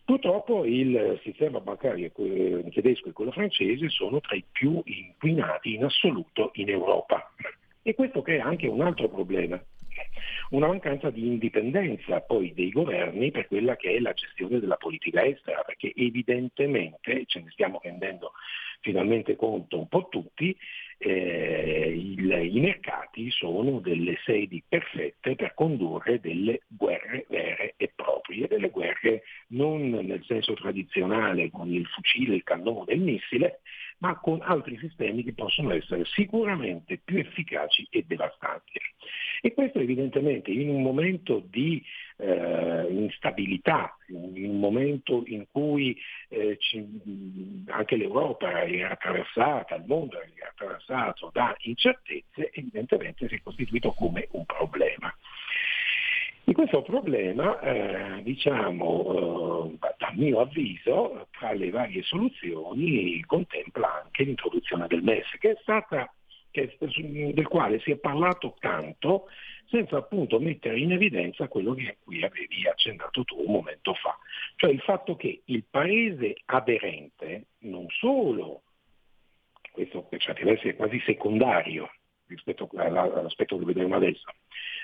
Purtroppo 0.05 0.63
il 0.63 1.19
sistema 1.23 1.60
bancario 1.62 2.12
tedesco 2.12 3.10
e 3.10 3.12
quello 3.12 3.31
francese 3.31 3.89
sono 3.89 4.21
tra 4.21 4.36
i 4.36 4.43
più 4.51 4.84
inquinati 4.86 5.73
in 5.73 5.84
assoluto 5.84 6.51
in 6.53 6.69
Europa 6.69 7.31
e 7.81 7.95
questo 7.95 8.21
crea 8.21 8.45
anche 8.45 8.67
un 8.67 8.81
altro 8.81 9.10
problema, 9.10 9.60
una 10.49 10.67
mancanza 10.67 11.10
di 11.10 11.25
indipendenza 11.25 12.21
poi 12.21 12.53
dei 12.53 12.71
governi 12.71 13.31
per 13.31 13.47
quella 13.47 13.75
che 13.75 13.95
è 13.95 13.99
la 13.99 14.13
gestione 14.13 14.60
della 14.60 14.77
politica 14.77 15.23
estera, 15.25 15.62
perché 15.62 15.91
evidentemente 15.95 17.23
ce 17.25 17.41
ne 17.41 17.49
stiamo 17.51 17.79
rendendo 17.84 18.31
finalmente 18.81 19.36
conto 19.36 19.79
un 19.79 19.88
po' 19.88 20.08
tutti, 20.10 20.55
eh, 20.97 21.91
il, 21.93 22.31
i 22.53 22.60
mercati 22.60 23.29
sono 23.31 23.79
delle 23.79 24.17
sedi 24.23 24.63
perfette 24.67 25.36
per 25.36 25.53
condurre 25.53 26.19
delle 26.19 26.62
guerre 26.67 27.25
vere 27.27 27.73
e 27.77 27.91
proprie, 27.93 28.47
delle 28.47 28.69
guerre 28.69 29.23
non 29.47 29.89
nel 29.89 30.23
senso 30.25 30.53
tradizionale 30.53 31.49
con 31.49 31.73
il 31.73 31.86
fucile, 31.88 32.36
il 32.36 32.43
cannone 32.43 32.93
il 32.93 33.01
missile, 33.01 33.62
ma 33.99 34.19
con 34.19 34.39
altri 34.41 34.77
sistemi 34.77 35.23
che 35.23 35.34
possono 35.34 35.73
essere 35.73 36.03
sicuramente 36.05 36.99
più 37.03 37.17
efficaci 37.17 37.88
e 37.89 38.03
devastanti. 38.08 38.79
E 39.41 39.53
questo 39.53 39.79
evidentemente 39.79 40.51
in 40.51 40.69
un 40.69 40.81
momento 40.81 41.43
di 41.49 41.84
eh, 42.17 42.88
instabilità, 42.89 43.97
in 44.08 44.49
un 44.49 44.60
momento 44.60 45.23
in 45.27 45.45
cui 45.51 45.97
eh, 46.29 46.58
ci, 46.60 46.84
anche 47.67 47.95
l'Europa 47.95 48.63
era 48.63 48.91
attraversata, 48.91 49.75
il 49.75 49.84
mondo 49.86 50.19
era 50.19 50.49
attraversato 50.49 51.29
da 51.34 51.55
incertezze, 51.60 52.51
evidentemente 52.53 53.27
si 53.27 53.36
è 53.36 53.41
costituito 53.41 53.91
come 53.91 54.27
un 54.31 54.45
problema. 54.45 55.13
E 56.47 56.53
questo 56.53 56.84
problema, 56.84 57.60
eh, 57.60 58.21
diciamo, 58.21 59.73
eh, 59.81 59.93
dal 59.97 60.15
mio 60.15 60.41
avviso, 60.41 61.27
tra 61.31 61.53
le 61.53 61.71
varie 61.71 62.03
soluzioni 62.03 63.19
contempla 63.25 63.64
l'introduzione 64.25 64.88
del 64.88 65.03
MES, 65.03 65.27
che 65.39 65.51
è 65.51 65.57
stata, 65.61 66.13
che, 66.51 66.77
del 66.79 67.47
quale 67.47 67.79
si 67.79 67.91
è 67.91 67.97
parlato 67.97 68.55
tanto 68.59 69.27
senza 69.67 69.97
appunto 69.97 70.39
mettere 70.39 70.79
in 70.79 70.91
evidenza 70.91 71.47
quello 71.47 71.73
che 71.73 71.97
qui 72.03 72.23
avevi 72.23 72.67
accennato 72.67 73.23
tu 73.23 73.39
un 73.39 73.51
momento 73.51 73.93
fa, 73.93 74.17
cioè 74.55 74.71
il 74.71 74.81
fatto 74.81 75.15
che 75.15 75.41
il 75.45 75.63
paese 75.69 76.35
aderente 76.45 77.47
non 77.59 77.88
solo, 77.89 78.61
questo 79.71 80.03
per 80.03 80.19
certi 80.19 80.43
versi 80.43 80.69
è 80.69 80.75
quasi 80.75 81.01
secondario 81.05 81.89
rispetto 82.27 82.69
all'aspetto 82.75 83.57
che 83.57 83.65
vedremo 83.65 83.95
adesso, 83.95 84.31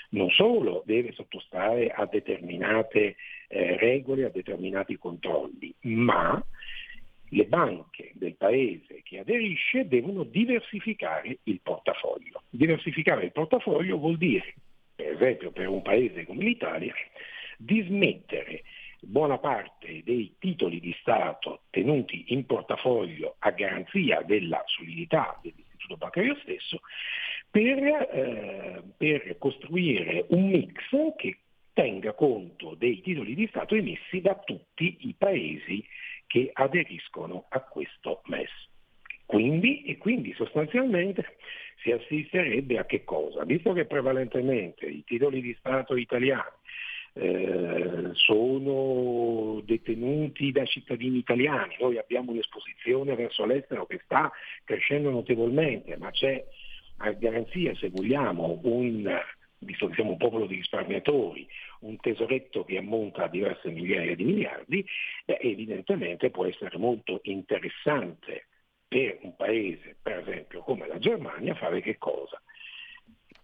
non 0.09 0.29
solo 0.29 0.83
deve 0.85 1.11
sottostare 1.13 1.89
a 1.89 2.05
determinate 2.05 3.15
eh, 3.47 3.77
regole, 3.77 4.25
a 4.25 4.29
determinati 4.29 4.97
controlli, 4.97 5.73
ma 5.81 6.43
le 7.33 7.45
banche 7.45 8.11
del 8.13 8.35
paese 8.35 9.01
che 9.03 9.19
aderisce 9.19 9.87
devono 9.87 10.23
diversificare 10.23 11.39
il 11.43 11.59
portafoglio. 11.61 12.43
Diversificare 12.49 13.25
il 13.25 13.31
portafoglio 13.31 13.97
vuol 13.97 14.17
dire 14.17 14.53
per 15.01 15.13
esempio 15.13 15.51
per 15.51 15.67
un 15.67 15.81
paese 15.81 16.25
come 16.25 16.43
l'Italia, 16.43 16.93
di 17.57 17.81
smettere 17.81 18.63
buona 18.99 19.39
parte 19.39 20.01
dei 20.03 20.35
titoli 20.37 20.79
di 20.79 20.95
Stato 20.99 21.61
tenuti 21.71 22.25
in 22.27 22.45
portafoglio 22.45 23.35
a 23.39 23.49
garanzia 23.49 24.21
della 24.21 24.61
solidità 24.67 25.39
dell'istituto 25.41 25.97
bancario 25.97 26.37
stesso 26.43 26.81
per, 27.49 27.83
eh, 27.83 28.83
per 28.95 29.37
costruire 29.39 30.25
un 30.29 30.49
mix 30.49 30.75
che 31.17 31.37
tenga 31.73 32.13
conto 32.13 32.75
dei 32.75 33.01
titoli 33.01 33.33
di 33.33 33.47
Stato 33.47 33.73
emessi 33.73 34.21
da 34.21 34.35
tutti 34.35 34.97
i 35.01 35.15
paesi 35.17 35.83
che 36.31 36.49
aderiscono 36.53 37.43
a 37.49 37.59
questo 37.59 38.21
MES. 38.27 38.49
Quindi, 39.25 39.83
e 39.83 39.97
quindi 39.97 40.33
sostanzialmente 40.33 41.35
si 41.81 41.91
assisterebbe 41.91 42.77
a 42.77 42.85
che 42.85 43.03
cosa? 43.03 43.43
Visto 43.43 43.73
che 43.73 43.83
prevalentemente 43.83 44.85
i 44.85 45.03
titoli 45.03 45.41
di 45.41 45.53
Stato 45.59 45.97
italiani 45.97 46.55
eh, 47.13 48.11
sono 48.13 49.59
detenuti 49.65 50.53
da 50.53 50.63
cittadini 50.63 51.17
italiani, 51.17 51.75
noi 51.81 51.97
abbiamo 51.97 52.31
un'esposizione 52.31 53.13
verso 53.15 53.45
l'estero 53.45 53.85
che 53.85 53.99
sta 54.05 54.31
crescendo 54.63 55.09
notevolmente, 55.09 55.97
ma 55.97 56.11
c'è 56.11 56.41
a 56.97 57.11
garanzia, 57.11 57.75
se 57.75 57.89
vogliamo, 57.89 58.57
un, 58.63 59.19
visto 59.61 59.87
che 59.87 59.95
siamo 59.95 60.11
un 60.11 60.17
popolo 60.17 60.45
di 60.45 60.55
risparmiatori, 60.55 61.47
un 61.81 61.97
tesoretto 61.99 62.63
che 62.63 62.77
ammonta 62.77 63.23
a 63.23 63.27
diverse 63.27 63.69
migliaia 63.69 64.15
di 64.15 64.23
miliardi, 64.23 64.85
beh, 65.25 65.39
evidentemente 65.41 66.29
può 66.29 66.45
essere 66.45 66.77
molto 66.77 67.19
interessante 67.23 68.47
per 68.87 69.19
un 69.21 69.35
paese, 69.35 69.95
per 70.01 70.19
esempio 70.19 70.61
come 70.61 70.87
la 70.87 70.97
Germania, 70.97 71.55
fare 71.55 71.81
che 71.81 71.97
cosa? 71.97 72.41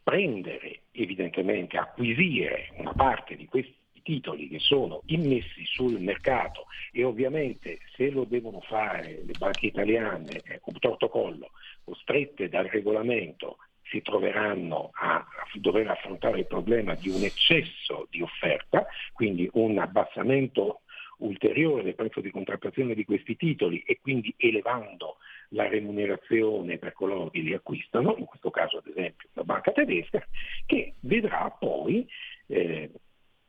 Prendere, 0.04 0.82
evidentemente, 0.92 1.78
acquisire 1.78 2.72
una 2.78 2.94
parte 2.94 3.36
di 3.36 3.46
questi 3.46 3.76
titoli 4.08 4.48
che 4.48 4.60
sono 4.60 5.02
immessi 5.08 5.66
sul 5.66 6.00
mercato 6.00 6.66
e 6.94 7.04
ovviamente 7.04 7.80
se 7.94 8.10
lo 8.10 8.24
devono 8.24 8.62
fare 8.62 9.22
le 9.26 9.34
banche 9.38 9.66
italiane 9.66 10.42
eh, 10.46 10.60
con 10.62 10.74
protocollo 10.80 11.52
costrette 11.84 12.48
dal 12.48 12.68
regolamento 12.68 13.58
si 13.90 14.02
troveranno 14.02 14.92
a 14.94 15.26
dover 15.54 15.90
affrontare 15.90 16.40
il 16.40 16.48
problema 16.48 16.96
di 16.96 17.10
un 17.10 17.24
eccesso 17.24 18.08
di 18.10 18.22
offerta, 18.22 18.86
quindi 19.14 19.50
un 19.54 19.78
abbassamento 19.78 20.82
ulteriore 21.20 21.84
del 21.84 21.96
prezzo 21.96 22.22
di 22.22 22.30
contrattazione 22.30 22.94
di 22.94 23.06
questi 23.06 23.36
titoli 23.36 23.80
e 23.86 24.00
quindi 24.02 24.34
elevando 24.38 25.18
la 25.50 25.68
remunerazione 25.68 26.78
per 26.78 26.94
coloro 26.94 27.30
che 27.30 27.40
li 27.40 27.54
acquistano, 27.54 28.16
in 28.18 28.26
questo 28.26 28.50
caso 28.50 28.78
ad 28.78 28.88
esempio 28.88 29.30
la 29.34 29.44
banca 29.44 29.72
tedesca, 29.72 30.26
che 30.66 30.94
vedrà 31.00 31.50
poi 31.58 32.08
eh, 32.48 32.92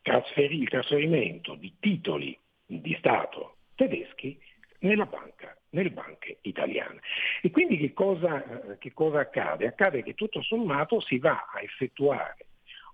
il 0.03 0.68
trasferimento 0.68 1.55
di 1.55 1.74
titoli 1.78 2.39
di 2.64 2.95
Stato 2.99 3.57
tedeschi 3.74 4.39
nella 4.80 5.07
banca, 5.07 5.58
nelle 5.71 5.91
banche 5.91 6.39
italiane. 6.43 7.01
E 7.43 7.51
quindi 7.51 7.77
che 7.77 7.93
cosa, 7.93 8.77
che 8.79 8.93
cosa 8.93 9.21
accade? 9.21 9.66
Accade 9.66 10.03
che 10.03 10.14
tutto 10.14 10.43
sommato 10.43 11.01
si 11.01 11.19
va 11.19 11.49
a 11.53 11.62
effettuare 11.62 12.47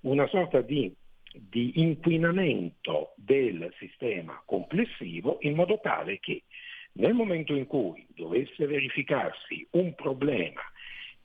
una 0.03 0.27
sorta 0.27 0.61
di 0.61 0.95
di 1.37 1.81
inquinamento 1.81 3.13
del 3.17 3.73
sistema 3.79 4.41
complessivo 4.45 5.39
in 5.41 5.55
modo 5.55 5.81
tale 5.81 6.21
che 6.21 6.45
nel 6.93 7.13
momento 7.13 7.55
in 7.55 7.67
cui 7.67 8.07
dovesse 8.11 8.67
verificarsi 8.67 9.67
un 9.73 9.95
problema 9.97 10.63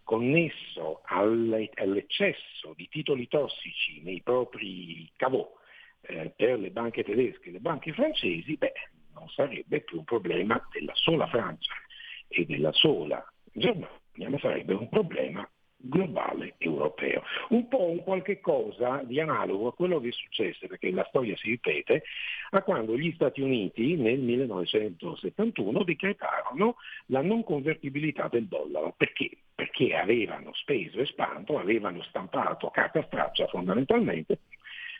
connesso 0.03 1.01
all'eccesso 1.03 2.73
di 2.75 2.87
titoli 2.89 3.27
tossici 3.27 4.01
nei 4.01 4.21
propri 4.21 5.07
cavò 5.15 5.47
eh, 6.01 6.31
per 6.35 6.57
le 6.57 6.71
banche 6.71 7.03
tedesche 7.03 7.49
e 7.49 7.51
le 7.51 7.59
banche 7.59 7.93
francesi, 7.93 8.57
beh, 8.57 8.73
non 9.19 9.29
sarebbe 9.29 9.81
più 9.81 9.97
un 9.97 10.03
problema 10.05 10.61
della 10.71 10.93
sola 10.95 11.27
Francia 11.27 11.73
e 12.27 12.45
della 12.45 12.71
sola 12.71 13.23
Germania, 13.51 14.29
ma 14.29 14.39
sarebbe 14.39 14.73
un 14.73 14.89
problema 14.89 15.47
globale 15.81 16.55
europeo. 16.57 17.23
Un 17.49 17.67
po' 17.67 17.85
un 17.85 18.03
qualche 18.03 18.41
cosa 18.41 19.01
di 19.03 19.19
analogo 19.19 19.67
a 19.67 19.73
quello 19.73 19.99
che 19.99 20.11
successe, 20.11 20.67
perché 20.67 20.91
la 20.91 21.05
storia 21.07 21.35
si 21.37 21.49
ripete, 21.49 22.03
a 22.51 22.61
quando 22.61 22.97
gli 22.97 23.11
Stati 23.13 23.41
Uniti 23.41 23.95
nel 23.95 24.19
1971 24.19 25.83
decretarono 25.83 26.75
la 27.07 27.21
non 27.21 27.43
convertibilità 27.43 28.27
del 28.27 28.47
dollaro. 28.47 28.93
Perché? 28.97 29.29
Perché 29.55 29.95
avevano 29.95 30.53
speso 30.53 30.99
e 30.99 31.05
spanto, 31.05 31.57
avevano 31.57 32.01
stampato 32.03 32.69
carta 32.69 33.03
straccia 33.03 33.47
fondamentalmente, 33.47 34.39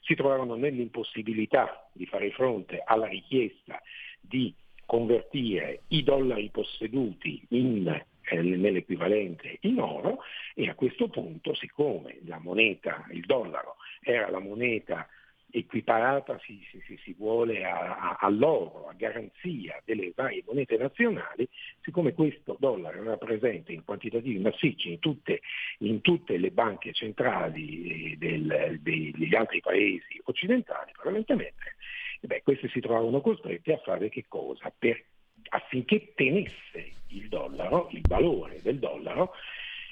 si 0.01 0.15
trovavano 0.15 0.55
nell'impossibilità 0.55 1.89
di 1.91 2.05
fare 2.05 2.31
fronte 2.31 2.81
alla 2.85 3.07
richiesta 3.07 3.81
di 4.19 4.53
convertire 4.85 5.81
i 5.89 6.03
dollari 6.03 6.49
posseduti 6.49 7.45
in 7.49 7.87
eh, 7.87 8.41
nell'equivalente 8.41 9.57
in 9.61 9.79
oro 9.79 10.19
e 10.53 10.69
a 10.69 10.75
questo 10.75 11.07
punto, 11.09 11.53
siccome 11.55 12.19
la 12.25 12.39
moneta, 12.39 13.05
il 13.11 13.25
dollaro, 13.25 13.75
era 14.01 14.29
la 14.29 14.39
moneta 14.39 15.07
equiparata, 15.51 16.39
si, 16.39 16.59
si, 16.69 16.97
si 17.03 17.15
vuole, 17.17 17.63
a, 17.63 17.97
a, 17.97 18.17
all'oro, 18.19 18.87
a 18.87 18.93
garanzia 18.93 19.81
delle 19.83 20.11
varie 20.15 20.43
monete 20.45 20.77
nazionali, 20.77 21.47
siccome 21.81 22.13
questo 22.13 22.55
dollaro 22.59 23.01
era 23.01 23.17
presente 23.17 23.71
in 23.71 23.83
quantitativi 23.83 24.39
massicci 24.39 24.89
in 24.89 24.99
tutte, 24.99 25.41
in 25.79 26.01
tutte 26.01 26.37
le 26.37 26.51
banche 26.51 26.93
centrali 26.93 28.15
del, 28.17 28.79
degli 28.81 29.35
altri 29.35 29.59
paesi 29.59 30.19
occidentali, 30.25 30.91
probabilmente, 30.93 31.75
beh, 32.21 32.41
queste 32.43 32.69
si 32.69 32.79
trovavano 32.79 33.21
costrette 33.21 33.73
a 33.73 33.77
fare 33.77 34.09
che 34.09 34.25
cosa? 34.27 34.71
Per 34.77 35.03
affinché 35.49 36.13
tenesse 36.15 36.93
il 37.07 37.27
dollaro, 37.27 37.89
il 37.91 38.03
valore 38.07 38.59
del 38.61 38.77
dollaro, 38.77 39.33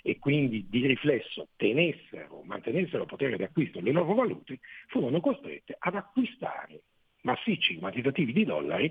e 0.08 0.20
quindi 0.20 0.68
di 0.70 0.88
riflesso 0.88 1.50
tenessero, 1.58 2.42
mantenessero 2.46 3.04
potere 3.04 3.36
di 3.36 3.44
acquisto 3.44 3.80
delle 3.80 3.92
loro 3.92 4.14
valute, 4.14 4.60
furono 4.88 5.20
costrette 5.20 5.76
ad 5.78 5.96
acquistare 5.96 6.84
massicci 7.24 7.78
quantitativi 7.78 8.32
di 8.32 8.46
dollari 8.46 8.90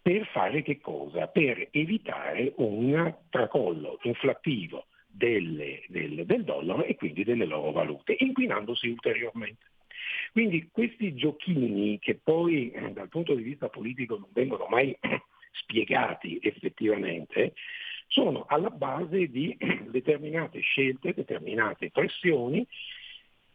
per 0.00 0.26
fare 0.28 0.62
che 0.62 0.80
cosa? 0.80 1.26
Per 1.26 1.68
evitare 1.70 2.54
un 2.56 3.14
tracollo 3.28 3.98
inflattivo 4.04 4.86
delle, 5.06 5.84
del, 5.88 6.24
del 6.24 6.44
dollaro 6.44 6.82
e 6.84 6.94
quindi 6.94 7.24
delle 7.24 7.44
loro 7.44 7.70
valute, 7.70 8.16
inquinandosi 8.18 8.88
ulteriormente. 8.88 9.66
Quindi 10.32 10.70
questi 10.72 11.14
giochini 11.14 11.98
che 11.98 12.14
poi 12.14 12.70
eh, 12.70 12.90
dal 12.92 13.10
punto 13.10 13.34
di 13.34 13.42
vista 13.42 13.68
politico 13.68 14.16
non 14.16 14.30
vengono 14.32 14.66
mai 14.70 14.96
spiegati 15.52 16.38
effettivamente, 16.40 17.52
sono 18.06 18.44
alla 18.48 18.70
base 18.70 19.28
di 19.28 19.56
determinate 19.90 20.60
scelte, 20.60 21.14
determinate 21.14 21.90
pressioni 21.90 22.66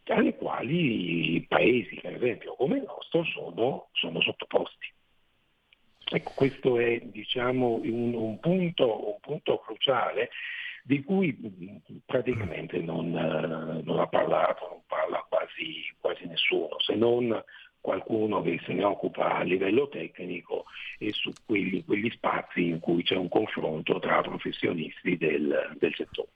alle 0.04 0.34
quali 0.34 1.44
paesi, 1.48 1.98
per 2.00 2.14
esempio 2.16 2.54
come 2.56 2.78
il 2.78 2.84
nostro, 2.84 3.22
sono, 3.24 3.88
sono 3.92 4.20
sottoposti. 4.20 4.92
Ecco, 6.12 6.32
questo 6.34 6.78
è 6.78 6.98
diciamo, 7.00 7.80
un, 7.84 8.14
un, 8.14 8.40
punto, 8.40 9.10
un, 9.10 9.20
punto, 9.20 9.58
cruciale 9.58 10.30
di 10.82 11.04
cui 11.04 11.36
praticamente 12.04 12.78
non, 12.78 13.10
non 13.10 14.00
ha 14.00 14.06
parlato, 14.08 14.66
non 14.68 14.82
parla 14.86 15.24
quasi, 15.28 15.94
quasi 16.00 16.26
nessuno, 16.26 16.80
se 16.80 16.96
non 16.96 17.40
qualcuno 17.80 18.42
che 18.42 18.60
se 18.64 18.72
ne 18.72 18.84
occupa 18.84 19.36
a 19.36 19.42
livello 19.42 19.88
tecnico 19.88 20.64
e 20.98 21.12
su 21.12 21.32
quelli, 21.44 21.84
quegli 21.84 22.10
spazi 22.10 22.68
in 22.68 22.78
cui 22.78 23.02
c'è 23.02 23.16
un 23.16 23.28
confronto 23.28 23.98
tra 23.98 24.20
professionisti 24.20 25.16
del, 25.16 25.76
del 25.78 25.94
settore. 25.96 26.30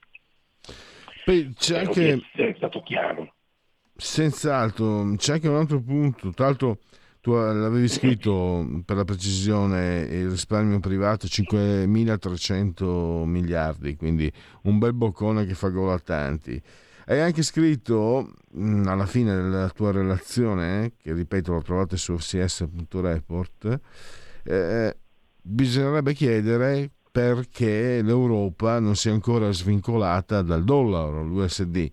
Poi 1.23 1.53
c'è 1.57 1.79
anche... 1.79 2.21
È 2.33 2.53
stato 2.57 2.81
chiaro. 2.81 3.33
Senz'altro, 3.95 5.15
c'è 5.15 5.33
anche 5.33 5.47
un 5.47 5.55
altro 5.55 5.81
punto, 5.81 6.31
tra 6.31 6.45
l'altro 6.45 6.79
tu 7.21 7.33
l'avevi 7.33 7.87
scritto 7.87 8.83
per 8.85 8.97
la 8.97 9.03
precisione 9.03 10.01
il 10.01 10.29
risparmio 10.29 10.79
privato 10.79 11.25
5.300 11.25 13.23
miliardi, 13.23 13.95
quindi 13.95 14.31
un 14.63 14.77
bel 14.77 14.93
boccone 14.93 15.45
che 15.45 15.55
fa 15.55 15.69
gola 15.69 15.93
a 15.93 15.99
tanti. 15.99 16.61
Hai 17.07 17.21
anche 17.21 17.43
scritto 17.43 18.33
mh, 18.51 18.87
alla 18.87 19.05
fine 19.05 19.35
della 19.35 19.69
tua 19.69 19.91
relazione, 19.91 20.93
che 20.99 21.13
ripeto 21.13 21.53
lo 21.53 21.61
trovate 21.61 21.97
su 21.97 22.17
fcs.report, 22.17 23.79
eh, 24.43 24.97
bisognerebbe 25.39 26.13
chiedere 26.13 26.89
perché 27.11 28.01
l'Europa 28.01 28.79
non 28.79 28.95
sia 28.95 29.11
ancora 29.11 29.51
svincolata 29.51 30.41
dal 30.41 30.63
dollaro, 30.63 31.23
l'USD, 31.23 31.91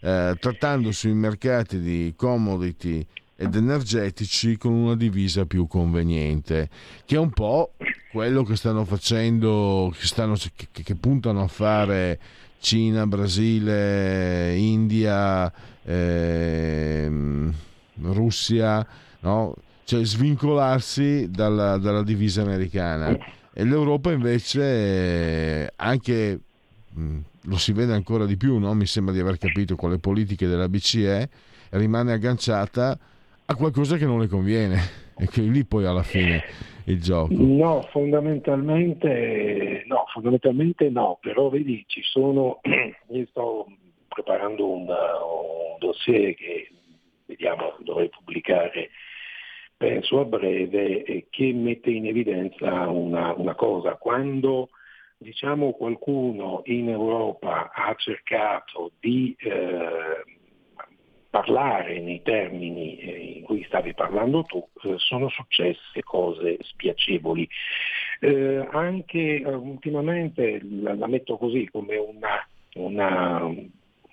eh, 0.00 0.36
trattando 0.40 0.90
sui 0.90 1.12
mercati 1.12 1.78
di 1.78 2.14
commodity 2.16 3.06
ed 3.36 3.54
energetici 3.54 4.56
con 4.56 4.72
una 4.72 4.96
divisa 4.96 5.44
più 5.44 5.66
conveniente, 5.66 6.70
che 7.04 7.16
è 7.16 7.18
un 7.18 7.30
po' 7.30 7.74
quello 8.10 8.42
che 8.42 8.56
stanno 8.56 8.86
facendo, 8.86 9.92
che, 9.94 10.06
stanno, 10.06 10.34
che, 10.54 10.68
che 10.72 10.94
puntano 10.94 11.42
a 11.42 11.46
fare 11.46 12.18
Cina, 12.58 13.06
Brasile, 13.06 14.54
India, 14.56 15.52
ehm, 15.82 17.52
Russia, 18.02 18.86
no? 19.20 19.54
cioè 19.84 20.04
svincolarsi 20.04 21.30
dalla, 21.30 21.78
dalla, 21.78 22.02
divisa 22.02 22.42
americana. 22.42 23.16
E 23.52 23.64
l'Europa 23.64 24.12
invece 24.12 25.72
anche 25.76 26.40
lo 27.42 27.58
si 27.58 27.72
vede 27.72 27.92
ancora 27.92 28.26
di 28.26 28.36
più, 28.36 28.58
no? 28.58 28.74
mi 28.74 28.86
sembra 28.86 29.14
di 29.14 29.20
aver 29.20 29.38
capito 29.38 29.76
con 29.76 29.90
le 29.90 29.98
politiche 29.98 30.46
della 30.46 30.68
BCE, 30.68 31.28
rimane 31.70 32.12
agganciata 32.12 32.98
a 33.46 33.54
qualcosa 33.54 33.96
che 33.96 34.06
non 34.06 34.18
le 34.18 34.28
conviene 34.28 35.04
e 35.18 35.26
che 35.28 35.40
lì 35.42 35.64
poi 35.64 35.86
alla 35.86 36.02
fine 36.02 36.42
il 36.86 37.00
gioco. 37.00 37.32
No, 37.32 37.82
fondamentalmente 37.90 39.84
no, 39.86 40.04
fondamentalmente 40.12 40.88
no, 40.90 41.18
però 41.20 41.48
vedi 41.48 41.84
ci 41.86 42.02
sono, 42.02 42.60
io 43.10 43.26
sto 43.30 43.66
preparando 44.08 44.68
un, 44.68 44.82
un 44.82 45.78
dossier 45.78 46.34
che 46.34 46.70
vediamo 47.26 47.76
dovrei 47.80 48.08
pubblicare 48.08 48.90
penso 49.76 50.20
a 50.20 50.24
breve 50.24 51.26
che 51.28 51.52
mette 51.52 51.90
in 51.90 52.06
evidenza 52.06 52.88
una, 52.88 53.34
una 53.36 53.54
cosa, 53.54 53.96
quando 53.96 54.70
diciamo 55.18 55.72
qualcuno 55.72 56.62
in 56.66 56.88
Europa 56.88 57.70
ha 57.72 57.94
cercato 57.96 58.92
di 59.00 59.34
eh, 59.38 60.24
parlare 61.36 62.00
nei 62.00 62.22
termini 62.22 62.96
eh, 62.96 63.34
in 63.36 63.42
cui 63.42 63.62
stavi 63.64 63.92
parlando 63.92 64.42
tu, 64.44 64.66
eh, 64.84 64.94
sono 64.96 65.28
successe 65.28 66.02
cose 66.02 66.56
spiacevoli. 66.62 67.46
Eh, 68.20 68.66
anche 68.70 69.42
eh, 69.42 69.44
ultimamente 69.44 70.60
la, 70.62 70.94
la, 70.94 71.06
metto 71.06 71.36
così 71.36 71.68
come 71.70 71.96
una, 71.98 72.48
una, 72.76 73.52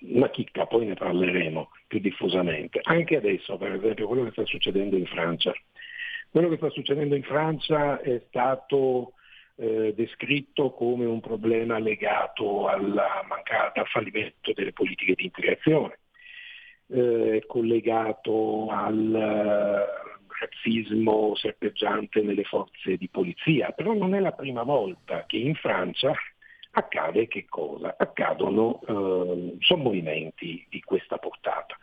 una 0.00 0.28
chicca, 0.28 0.66
poi 0.66 0.84
ne 0.84 0.94
parleremo 0.94 1.70
più 1.86 1.98
diffusamente. 1.98 2.80
Anche 2.82 3.16
adesso, 3.16 3.56
per 3.56 3.72
esempio, 3.72 4.06
quello 4.06 4.24
che 4.24 4.32
sta 4.32 4.44
succedendo 4.44 4.96
in 4.98 5.06
Francia. 5.06 5.54
Quello 6.30 6.50
che 6.50 6.56
sta 6.56 6.68
succedendo 6.68 7.14
in 7.14 7.22
Francia 7.22 8.00
è 8.00 8.22
stato 8.26 9.12
descritto 9.56 10.72
come 10.72 11.04
un 11.04 11.20
problema 11.20 11.78
legato 11.78 12.66
alla 12.66 13.24
mancata, 13.28 13.82
al 13.82 13.86
fallimento 13.86 14.52
delle 14.52 14.72
politiche 14.72 15.14
di 15.14 15.26
integrazione 15.26 15.98
eh, 16.88 17.44
collegato 17.46 18.68
al 18.70 19.14
eh, 19.14 20.12
razzismo 20.38 21.34
serpeggiante 21.34 22.20
nelle 22.20 22.44
forze 22.44 22.96
di 22.96 23.08
polizia, 23.08 23.70
però 23.70 23.94
non 23.94 24.14
è 24.14 24.20
la 24.20 24.32
prima 24.32 24.62
volta 24.62 25.24
che 25.26 25.36
in 25.36 25.54
Francia 25.54 26.12
accade 26.74 27.28
che 27.28 27.46
cosa? 27.48 27.94
Accadono 27.96 28.80
eh, 28.86 29.56
sommovimenti 29.60 30.66
di 30.68 30.80
questa 30.80 31.18
portata. 31.18 31.76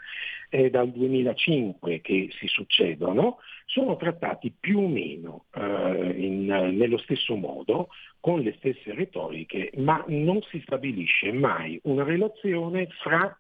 È 0.50 0.70
dal 0.70 0.90
2005 0.90 2.02
che 2.02 2.28
si 2.38 2.48
succedono, 2.48 3.38
sono 3.66 3.96
trattati 3.96 4.54
più 4.58 4.80
o 4.80 4.88
meno 4.88 5.46
eh, 5.54 6.14
in, 6.18 6.46
nello 6.46 6.98
stesso 6.98 7.36
modo, 7.36 7.88
con 8.20 8.42
le 8.42 8.54
stesse 8.58 8.94
retoriche, 8.94 9.72
ma 9.78 10.04
non 10.08 10.42
si 10.50 10.62
stabilisce 10.66 11.32
mai 11.32 11.80
una 11.84 12.04
relazione 12.04 12.88
fra 13.02 13.36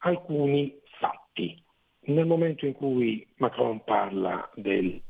alcuni 0.00 0.78
fatti. 0.98 1.62
Nel 2.02 2.26
momento 2.26 2.66
in 2.66 2.72
cui 2.72 3.26
Macron 3.36 3.82
delle, 4.54 5.02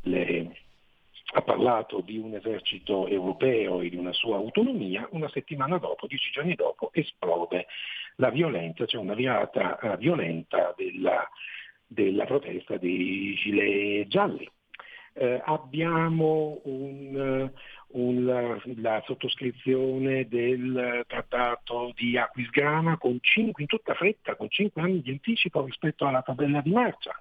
ha 1.32 1.42
parlato 1.42 2.00
di 2.00 2.18
un 2.18 2.34
esercito 2.34 3.06
europeo 3.06 3.80
e 3.80 3.90
di 3.90 3.96
una 3.96 4.12
sua 4.12 4.36
autonomia, 4.36 5.08
una 5.12 5.28
settimana 5.28 5.78
dopo, 5.78 6.06
dieci 6.06 6.30
giorni 6.30 6.54
dopo, 6.54 6.90
esplode 6.92 7.66
la 8.16 8.30
violenza, 8.30 8.84
c'è 8.84 8.90
cioè 8.90 9.00
una 9.00 9.14
virata 9.14 9.78
uh, 9.80 9.96
violenta 9.96 10.74
della, 10.76 11.28
della 11.86 12.24
protesta 12.24 12.76
dei 12.76 13.34
gilet 13.34 14.08
gialli. 14.08 14.48
Eh, 15.12 15.40
abbiamo 15.44 16.60
un, 16.64 17.50
un, 17.92 18.60
la, 18.76 19.02
sottoscrizione 19.04 20.28
del 20.28 21.04
trattato 21.06 21.92
di 21.94 22.16
Aquisgrana 22.16 22.96
con 22.98 23.18
cinque, 23.20 23.62
in 23.62 23.68
tutta 23.68 23.94
fretta, 23.94 24.36
con 24.36 24.48
cinque 24.48 24.82
anni 24.82 25.00
di 25.00 25.10
anticipo 25.10 25.64
rispetto 25.64 26.06
alla 26.06 26.22
tabella 26.22 26.60
di 26.60 26.70
marcia. 26.70 27.20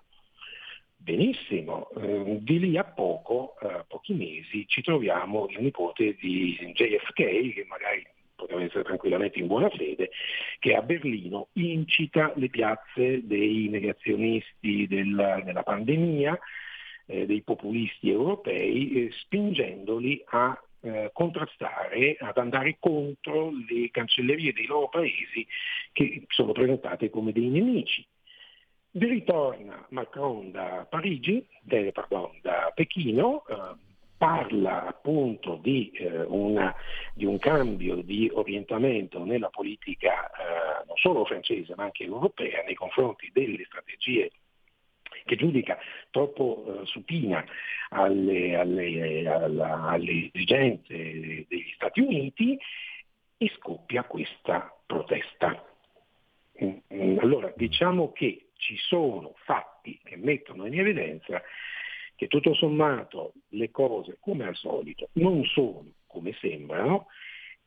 Benissimo, 0.96 1.90
eh, 1.92 2.38
di 2.42 2.60
lì 2.60 2.78
a 2.78 2.84
poco, 2.84 3.56
eh, 3.62 3.86
pochi 3.88 4.14
mesi, 4.14 4.68
ci 4.68 4.82
troviamo 4.82 5.48
il 5.48 5.62
nipote 5.62 6.16
di 6.20 6.56
JFK, 6.74 7.54
che 7.54 7.66
magari 7.68 8.06
poteva 8.36 8.62
essere 8.62 8.84
tranquillamente 8.84 9.40
in 9.40 9.48
buona 9.48 9.70
fede, 9.70 10.12
che 10.60 10.76
a 10.76 10.82
Berlino 10.82 11.50
incita 11.54 12.32
le 12.36 12.50
piazze 12.50 13.26
dei 13.26 13.68
negazionisti 13.70 14.88
della, 14.88 15.42
della 15.42 15.64
pandemia, 15.64 16.40
eh, 17.10 17.26
dei 17.26 17.42
populisti 17.42 18.10
europei, 18.10 19.08
eh, 19.08 19.12
spingendoli 19.12 20.22
a 20.28 20.62
eh, 20.82 21.10
contrastare, 21.12 22.16
ad 22.20 22.38
andare 22.38 22.78
contro 22.80 23.52
le 23.68 23.90
cancellerie 23.90 24.54
dei 24.54 24.66
loro 24.66 24.88
paesi 24.90 25.46
che 25.92 26.24
sono 26.30 26.52
presentate 26.52 27.10
come 27.10 27.32
dei 27.32 27.50
nemici. 27.50 28.06
Ritorna 28.92 29.86
Macron 29.90 30.52
da 30.52 30.86
Parigi, 30.90 31.46
de, 31.62 31.92
pardon, 31.92 32.40
da 32.42 32.72
Pechino, 32.74 33.44
eh, 33.48 33.88
parla 34.18 34.88
appunto 34.88 35.60
di, 35.62 35.92
eh, 35.92 36.24
una, 36.24 36.76
di, 37.14 37.26
un 37.26 37.40
cambio 37.40 37.96
di 38.02 38.30
orientamento 38.34 39.24
nella 39.24 39.50
politica 39.50 40.30
eh, 40.30 40.86
non 40.86 40.98
solo 40.98 41.24
francese 41.24 41.74
ma 41.78 41.84
anche 41.84 42.04
europea 42.04 42.62
nei 42.66 42.76
confronti 42.76 43.30
delle 43.32 43.64
strategie 43.66 44.30
che 45.26 45.36
giudica 45.36 45.78
troppo 46.10 46.82
eh, 46.82 46.86
supina 46.86 47.44
alle, 47.90 48.56
alle, 48.56 49.28
alla, 49.28 49.84
alle 49.84 50.30
esigenze 50.32 50.96
degli 51.48 51.72
Stati 51.76 52.00
Uniti 52.02 52.58
e 53.38 53.52
scoppia 53.58 54.04
questa 54.04 54.76
protesta. 54.86 55.66
Mm, 56.64 56.78
mm, 56.94 57.18
allora 57.20 57.54
diciamo 57.56 58.12
che 58.12 58.50
ci 58.56 58.76
sono 58.78 59.34
fatti 59.46 60.00
che 60.04 60.18
mettono 60.18 60.66
in 60.66 60.78
evidenza 60.78 61.42
che 62.16 62.28
tutto 62.28 62.54
sommato 62.54 63.34
le 63.50 63.72
cose, 63.72 64.18
come 64.20 64.46
al 64.46 64.56
solito, 64.56 65.08
non 65.14 65.46
sono 65.46 65.86
come 66.06 66.36
sembrano 66.42 67.08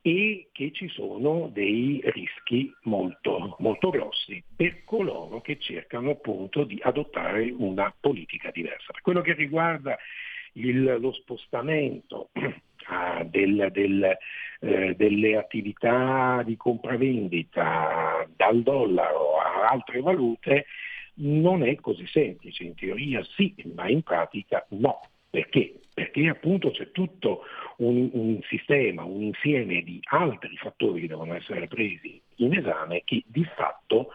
e 0.03 0.48
che 0.50 0.72
ci 0.72 0.88
sono 0.88 1.48
dei 1.53 2.00
rischi 2.07 2.74
molto, 2.82 3.57
molto 3.61 3.90
grossi 3.90 4.42
per 4.55 4.82
coloro 4.84 5.40
che 5.40 5.59
cercano 5.61 6.11
appunto 6.11 6.64
di 6.64 6.78
adottare 6.82 7.55
una 7.57 7.94
politica 7.98 8.50
diversa. 8.50 8.92
Per 8.92 9.00
quello 9.00 9.20
che 9.20 9.34
riguarda 9.34 9.96
il, 10.55 10.98
lo 11.00 11.12
spostamento 11.12 12.30
ah, 12.88 13.22
del, 13.22 13.68
del, 13.70 14.18
eh, 14.61 14.94
delle 14.96 15.36
attività 15.36 16.42
di 16.44 16.57
compravendita 16.57 18.28
dal 18.34 18.61
dollaro 18.62 19.38
a 19.38 19.68
altre 19.68 20.00
valute, 20.00 20.66
non 21.14 21.62
è 21.62 21.76
così 21.76 22.07
semplice, 22.07 22.64
in 22.64 22.74
teoria 22.74 23.22
sì, 23.36 23.55
ma 23.74 23.88
in 23.88 24.03
pratica 24.03 24.66
no. 24.70 25.00
Perché? 25.33 25.80
Perché 25.95 26.28
appunto 26.28 26.70
c'è 26.72 26.91
tutto 26.91 27.45
un, 27.78 28.11
un, 28.12 28.39
sistema, 28.43 29.03
un 29.03 29.22
insieme 29.22 29.83
di 29.83 29.99
altri 30.11 30.55
fattori 30.59 31.01
che 31.01 31.07
devono 31.07 31.35
essere 31.35 31.68
presi 31.68 32.20
in 32.37 32.55
esame 32.55 33.01
che 33.05 33.22
di 33.26 33.43
fatto 33.57 34.11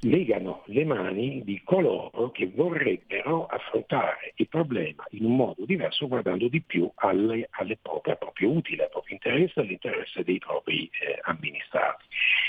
legano 0.00 0.64
le 0.66 0.84
mani 0.84 1.42
di 1.44 1.62
coloro 1.64 2.30
che 2.30 2.46
vorrebbero 2.54 3.46
affrontare 3.46 4.34
il 4.36 4.48
problema 4.48 5.02
in 5.12 5.24
un 5.24 5.34
modo 5.34 5.64
diverso 5.64 6.06
guardando 6.08 6.48
di 6.48 6.60
più 6.60 6.90
alle, 6.96 7.48
alle 7.52 7.78
proprie, 7.80 8.12
al 8.12 8.18
proprio 8.18 8.50
utile, 8.50 8.82
al 8.84 8.90
proprio 8.90 9.14
interesse, 9.14 9.60
all'interesse 9.60 10.22
dei 10.24 10.38
propri 10.38 10.90
eh, 11.00 11.18
amministrati 11.22 12.04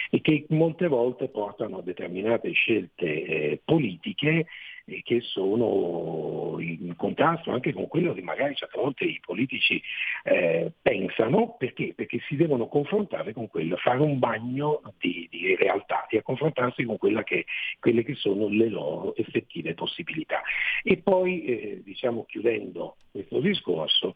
e 0.09 0.19
che 0.19 0.45
molte 0.49 0.87
volte 0.87 1.29
portano 1.29 1.77
a 1.77 1.81
determinate 1.81 2.51
scelte 2.51 3.05
eh, 3.05 3.61
politiche 3.63 4.47
eh, 4.87 5.01
che 5.03 5.21
sono 5.21 6.55
in 6.59 6.95
contrasto 6.95 7.51
anche 7.51 7.73
con 7.73 7.87
quello 7.87 8.13
che 8.13 8.21
magari 8.21 8.55
certe 8.55 8.79
volte 8.79 9.03
i 9.03 9.19
politici 9.23 9.81
eh, 10.23 10.71
pensano, 10.81 11.55
perché? 11.57 11.93
Perché 11.95 12.19
si 12.27 12.35
devono 12.35 12.67
confrontare 12.67 13.33
con 13.33 13.47
quello, 13.47 13.75
fare 13.77 13.99
un 13.99 14.17
bagno 14.17 14.81
di, 14.97 15.27
di 15.29 15.55
realtà 15.55 16.07
e 16.07 16.21
confrontarsi 16.21 16.83
con 16.85 16.97
che, 17.23 17.45
quelle 17.79 18.03
che 18.03 18.15
sono 18.15 18.47
le 18.47 18.69
loro 18.69 19.15
effettive 19.15 19.73
possibilità. 19.73 20.41
E 20.83 20.97
poi, 20.97 21.43
eh, 21.45 21.81
diciamo 21.83 22.25
chiudendo 22.25 22.95
questo 23.11 23.39
discorso, 23.39 24.15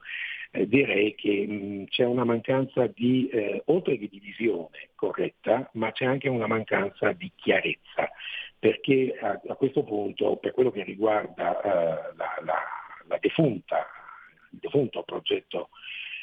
eh, 0.52 0.68
direi 0.68 1.16
che 1.16 1.48
mh, 1.48 1.86
c'è 1.86 2.06
una 2.06 2.24
mancanza 2.24 2.88
di, 2.88 3.28
eh, 3.30 3.62
oltre 3.66 3.98
che 3.98 4.08
di 4.10 4.20
visione 4.20 4.90
corretta, 4.96 5.70
ma 5.74 5.92
c'è 5.92 6.06
anche 6.06 6.30
una 6.30 6.48
mancanza 6.48 7.12
di 7.14 7.32
chiarezza. 7.36 8.10
Perché 8.60 9.18
a, 9.20 9.42
a 9.48 9.56
questo 9.56 9.84
punto, 9.84 10.36
per 10.36 10.52
quello 10.52 10.70
che 10.70 10.84
riguarda 10.84 11.50
uh, 11.50 12.16
la, 12.16 12.38
la, 12.44 12.60
la 13.08 13.18
defunta, 13.20 13.88
il 14.52 14.60
defunto 14.60 15.02
progetto 15.02 15.70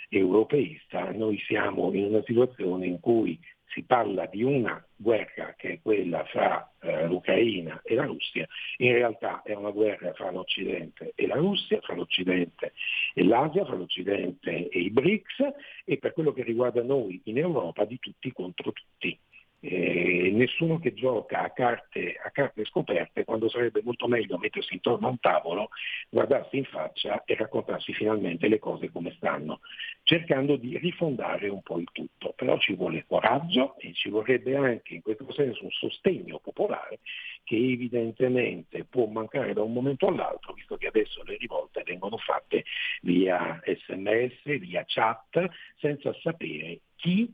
europeista, 0.08 1.10
noi 1.10 1.36
siamo 1.46 1.92
in 1.92 2.04
una 2.04 2.22
situazione 2.24 2.86
in 2.86 3.00
cui 3.00 3.36
si 3.68 3.82
parla 3.82 4.26
di 4.26 4.42
una 4.42 4.82
guerra 4.96 5.54
che 5.56 5.74
è 5.74 5.80
quella 5.80 6.24
fra 6.24 6.72
eh, 6.80 7.06
l'Ucraina 7.06 7.80
e 7.84 7.94
la 7.94 8.04
Russia, 8.04 8.46
in 8.78 8.92
realtà 8.92 9.42
è 9.42 9.54
una 9.54 9.70
guerra 9.70 10.12
fra 10.14 10.30
l'Occidente 10.30 11.12
e 11.14 11.26
la 11.26 11.36
Russia, 11.36 11.80
fra 11.80 11.94
l'Occidente 11.94 12.72
e 13.14 13.24
l'Asia, 13.24 13.64
fra 13.64 13.76
l'Occidente 13.76 14.68
e 14.68 14.80
i 14.80 14.90
BRICS 14.90 15.52
e 15.84 15.98
per 15.98 16.12
quello 16.12 16.32
che 16.32 16.42
riguarda 16.42 16.82
noi 16.82 17.20
in 17.24 17.38
Europa 17.38 17.84
di 17.84 17.98
tutti 17.98 18.32
contro 18.32 18.72
tutti 18.72 19.18
eh, 19.60 20.30
nessuno 20.32 20.78
che 20.78 20.94
gioca 20.94 21.42
a 21.42 21.50
carte, 21.50 22.14
a 22.22 22.30
carte, 22.30 22.64
scoperte 22.64 23.24
quando 23.24 23.48
sarebbe 23.48 23.82
molto 23.82 24.06
meglio 24.06 24.38
mettersi 24.38 24.74
intorno 24.74 25.08
a 25.08 25.10
un 25.10 25.18
tavolo, 25.18 25.70
guardarsi 26.08 26.58
in 26.58 26.64
faccia 26.64 27.24
e 27.24 27.34
raccontarsi 27.34 27.92
finalmente 27.92 28.46
le 28.48 28.58
cose 28.58 28.90
come 28.90 29.12
stanno, 29.16 29.60
cercando 30.02 30.56
di 30.56 30.78
rifondare 30.78 31.48
un 31.48 31.62
po' 31.62 31.78
il 31.78 31.88
tutto. 31.92 32.32
Però 32.36 32.56
ci 32.58 32.74
vuole 32.74 33.04
coraggio 33.06 33.76
e 33.78 33.92
ci 33.94 34.08
vorrebbe 34.08 34.56
anche 34.56 34.94
in 34.94 35.02
questo 35.02 35.30
senso 35.32 35.64
un 35.64 35.70
sostegno 35.70 36.38
popolare 36.38 37.00
che 37.42 37.56
evidentemente 37.56 38.84
può 38.84 39.06
mancare 39.06 39.54
da 39.54 39.62
un 39.62 39.72
momento 39.72 40.06
all'altro, 40.06 40.52
visto 40.52 40.76
che 40.76 40.86
adesso 40.86 41.22
le 41.24 41.36
rivolte 41.36 41.82
vengono 41.84 42.16
fatte 42.18 42.64
via 43.02 43.60
sms, 43.64 44.58
via 44.58 44.84
chat, 44.86 45.48
senza 45.78 46.12
sapere 46.20 46.80
chi 46.94 47.32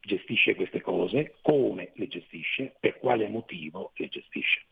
gestisce 0.00 0.54
queste 0.54 0.80
cose, 0.80 1.36
come 1.42 1.92
le 1.94 2.08
gestisce, 2.08 2.74
per 2.78 2.98
quale 2.98 3.28
motivo 3.28 3.92
le 3.96 4.08
gestisce. 4.08 4.62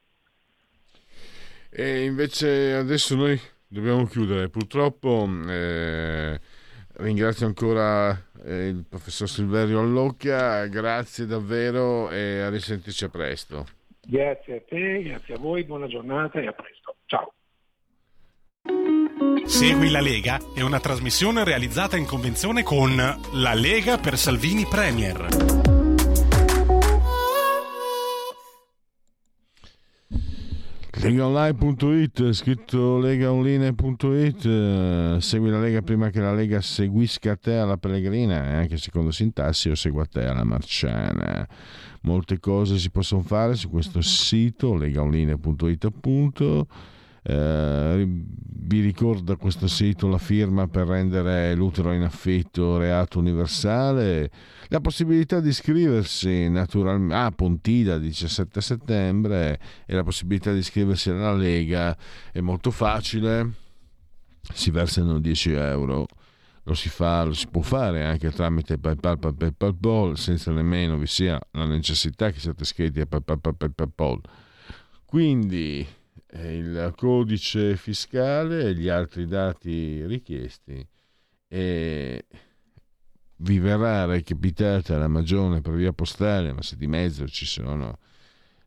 E 1.71 2.05
invece 2.05 2.73
adesso 2.75 3.17
noi 3.17 3.39
dobbiamo 3.67 4.07
chiudere. 4.07 4.49
Purtroppo 4.49 5.29
eh, 5.49 6.41
ringrazio 6.99 7.47
ancora 7.47 8.11
eh, 8.45 8.69
il 8.69 8.85
professor 8.89 9.29
Silverio 9.29 9.81
Allocchia, 9.81 10.67
grazie 10.67 11.27
davvero 11.27 12.11
e 12.11 12.41
a 12.41 12.49
risentirci 12.49 13.05
a 13.05 13.09
presto. 13.09 13.67
Grazie 14.01 14.57
a 14.57 14.61
te, 14.61 15.03
grazie 15.03 15.35
a 15.35 15.39
voi, 15.39 15.65
buona 15.65 15.89
giornata 15.89 16.41
e 16.41 16.47
a 16.47 16.53
presto. 16.53 16.97
Ciao. 17.07 17.33
Segui 19.47 19.91
la 19.91 20.01
Lega 20.01 20.41
è 20.55 20.61
una 20.61 20.81
trasmissione 20.81 21.45
realizzata 21.45 21.97
in 21.97 22.05
convenzione 22.05 22.63
con 22.63 22.97
La 22.97 23.55
Lega 23.55 23.97
per 23.97 24.19
Salvini 24.19 24.67
Premier. 24.67 25.29
Legaonline.it, 30.99 32.33
scritto 32.33 32.99
legaonline.it, 32.99 35.19
segui 35.19 35.51
la 35.51 35.61
Lega 35.61 35.83
prima 35.83 36.11
che 36.11 36.21
la 36.21 36.35
Lega 36.35 36.61
seguisca 36.61 37.37
te 37.37 37.55
alla 37.55 37.77
Pellegrina 37.77 38.45
e 38.45 38.55
anche 38.55 38.79
secondo 38.79 39.13
sintassi 39.13 39.71
o 39.71 39.75
segua 39.75 40.07
te 40.07 40.25
alla 40.25 40.45
Marciana. 40.45 41.47
Molte 42.03 42.41
cose 42.41 42.79
si 42.79 42.91
possono 42.91 43.23
fare 43.23 43.55
su 43.55 43.71
questo 43.71 44.01
sito 44.01 44.75
legaonline.it 44.75 45.85
appunto 45.85 46.67
eh, 47.29 48.07
vi 48.67 48.81
ricorda 48.81 49.37
questo 49.37 49.67
sito 49.67 50.07
la 50.09 50.19
firma 50.19 50.69
per 50.69 50.87
rendere 50.87 51.55
l'utero 51.55 51.93
in 51.93 52.03
affitto 52.03 52.79
reato 52.79 53.19
universale? 53.19 54.31
La 54.69 54.81
possibilità 54.81 55.41
di 55.41 55.49
iscriversi 55.49 56.49
naturalmente 56.49 57.15
a 57.15 57.25
ah, 57.27 57.31
Pontida 57.33 57.99
17 57.99 58.61
settembre 58.61 59.59
e 59.87 59.95
la 59.95 60.05
possibilità 60.05 60.53
di 60.53 60.59
iscriversi 60.59 61.11
alla 61.11 61.33
Lega 61.33 61.97
è 62.31 62.41
molto 62.41 62.71
facile, 62.71 63.53
si 64.53 64.71
versano 64.71 65.19
10 65.19 65.53
euro. 65.53 66.07
Lo 66.63 66.75
si, 66.75 66.89
fa, 66.89 67.23
lo 67.23 67.33
si 67.33 67.47
può 67.49 67.63
fare 67.63 68.05
anche 68.05 68.33
tramite 68.33 68.79
PayPal, 68.79 69.21
PayPal, 69.21 69.55
PayPal 69.55 70.19
senza 70.19 70.51
nemmeno 70.51 70.97
vi 70.99 71.07
sia 71.07 71.41
la 71.53 71.65
necessità 71.65 72.31
che 72.31 72.41
siate 72.41 72.65
iscritti 72.65 73.01
a 73.01 73.07
PayPal, 73.07 73.39
PayPal, 73.39 73.73
PayPal 73.73 74.21
Quindi 75.05 75.79
eh, 75.81 76.06
il 76.33 76.93
codice 76.97 77.77
fiscale 77.77 78.65
e 78.65 78.75
gli 78.75 78.89
altri 78.89 79.27
dati 79.27 80.05
richiesti. 80.07 80.87
E 81.49 82.27
vi 83.37 83.59
verrà 83.59 84.05
recapitata 84.05 84.99
la 84.99 85.09
magione 85.09 85.61
per 85.61 85.75
via 85.75 85.93
postale, 85.93 86.53
ma 86.53 86.63
se 86.63 86.77
di 86.77 86.87
mezzo 86.87 87.29
ci 87.29 87.47
sono 87.47 87.99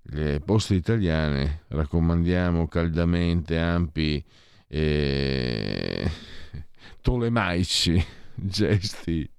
le 0.04 0.40
poste 0.40 0.76
italiane, 0.76 1.64
raccomandiamo 1.68 2.68
caldamente 2.68 3.58
ampi 3.58 4.24
e 4.68 6.10
tolemaici 7.02 8.04
gesti 8.36 9.30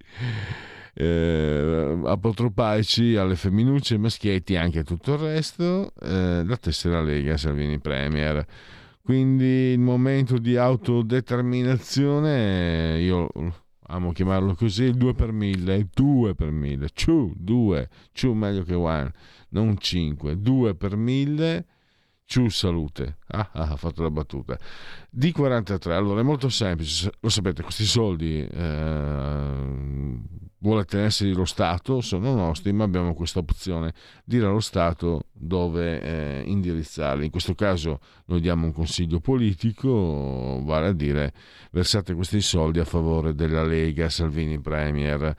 eh, 1.01 1.99
apotropaici 2.05 3.17
alle 3.17 3.35
femminucce, 3.35 3.95
ai 3.95 4.01
maschietti 4.01 4.53
e 4.53 4.59
anche 4.59 4.81
a 4.81 4.83
tutto 4.83 5.15
il 5.15 5.19
resto, 5.19 5.95
eh, 5.99 6.45
la 6.45 6.57
tessera 6.59 7.01
Lega 7.01 7.39
Salvini 7.39 7.79
Premier. 7.79 8.45
Quindi 9.03 9.73
il 9.73 9.79
momento 9.79 10.37
di 10.37 10.57
autodeterminazione, 10.57 12.99
io 13.01 13.31
amo 13.87 14.13
chiamarlo 14.13 14.55
così, 14.55 14.83
il 14.85 14.97
2 14.97 15.15
per 15.15 15.33
1000, 15.33 15.89
2 15.95 16.35
per 16.35 16.51
1000, 16.51 16.89
2, 17.35 17.89
2 18.13 18.35
meglio 18.35 18.63
che 18.63 18.75
1, 18.75 19.11
non 19.51 19.79
5, 19.79 20.39
2 20.39 20.75
per 20.75 20.97
1000 20.97 21.65
Ciu 22.31 22.49
salute. 22.49 23.17
Ah, 23.27 23.51
ah, 23.55 23.71
ha 23.71 23.77
fatto 23.77 24.05
la 24.05 24.11
battuta. 24.13 24.57
D43, 25.13 25.91
allora 25.91 26.21
è 26.21 26.23
molto 26.23 26.49
semplice, 26.49 27.11
lo 27.19 27.29
sapete, 27.29 27.65
questi 27.65 27.83
soldi 27.85 28.47
eh, 28.47 30.19
vuole 30.59 30.85
tenersi 30.85 31.33
lo 31.33 31.45
Stato, 31.45 32.01
sono 32.01 32.33
nostri, 32.33 32.73
ma 32.73 32.85
abbiamo 32.85 33.15
questa 33.15 33.41
opzione, 33.41 33.95
dire 34.23 34.47
allo 34.47 34.61
Stato 34.61 35.25
dove 35.33 36.01
eh, 36.01 36.43
indirizzarli. 36.47 37.25
In 37.25 37.33
questo 37.33 37.57
caso 37.57 37.99
noi 38.27 38.41
diamo 38.41 38.65
un 38.65 38.73
consiglio 38.73 39.19
politico, 39.19 40.61
vale 40.63 40.87
a 40.87 40.93
dire 40.93 41.33
versate 41.73 42.15
questi 42.15 42.41
soldi 42.41 42.79
a 42.79 42.85
favore 42.85 43.35
della 43.35 43.65
Lega 43.65 44.09
Salvini 44.09 44.61
Premier 44.61 45.35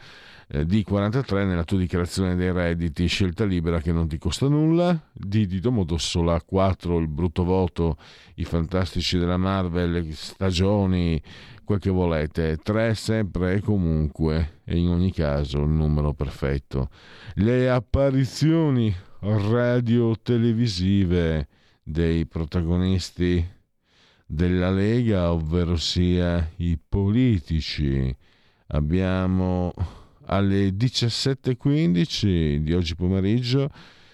eh, 0.54 0.66
D43 0.66 1.46
nella 1.46 1.64
tua 1.64 1.78
dichiarazione 1.78 2.36
dei 2.36 2.52
redditi, 2.52 3.08
scelta 3.08 3.46
libera 3.46 3.80
che 3.80 3.94
non 3.94 4.10
ti 4.10 4.18
costa 4.18 4.50
nulla, 4.50 5.02
D 5.14 5.46
di 5.46 5.62
Domodossola 5.62 6.42
4 6.42 6.98
il 6.98 7.08
brutto 7.08 7.46
voto, 7.46 7.96
i 8.36 8.44
fantastici 8.44 9.18
della 9.18 9.38
Marvel, 9.38 10.14
stagioni, 10.14 11.24
quel 11.64 11.80
che 11.80 11.90
volete, 11.90 12.58
3 12.62 12.94
sempre 12.96 13.54
e 13.54 13.62
comunque 13.62 14.60
e 14.66 14.78
in 14.78 14.90
ogni 14.90 15.14
caso 15.14 15.62
il 15.62 15.70
numero 15.70 16.14
perfetto. 16.14 16.90
Le 17.36 17.70
apparizioni 17.70 18.94
radio-televisive 19.22 21.48
dei 21.82 22.26
protagonisti 22.26 23.48
della 24.26 24.70
Lega, 24.70 25.32
ovvero 25.32 25.78
sia 25.78 26.52
i 26.58 26.78
politici. 26.78 28.14
Abbiamo 28.68 29.74
alle 30.26 30.70
17.15 30.70 32.58
di 32.58 32.74
oggi 32.74 32.96
pomeriggio 32.96 33.70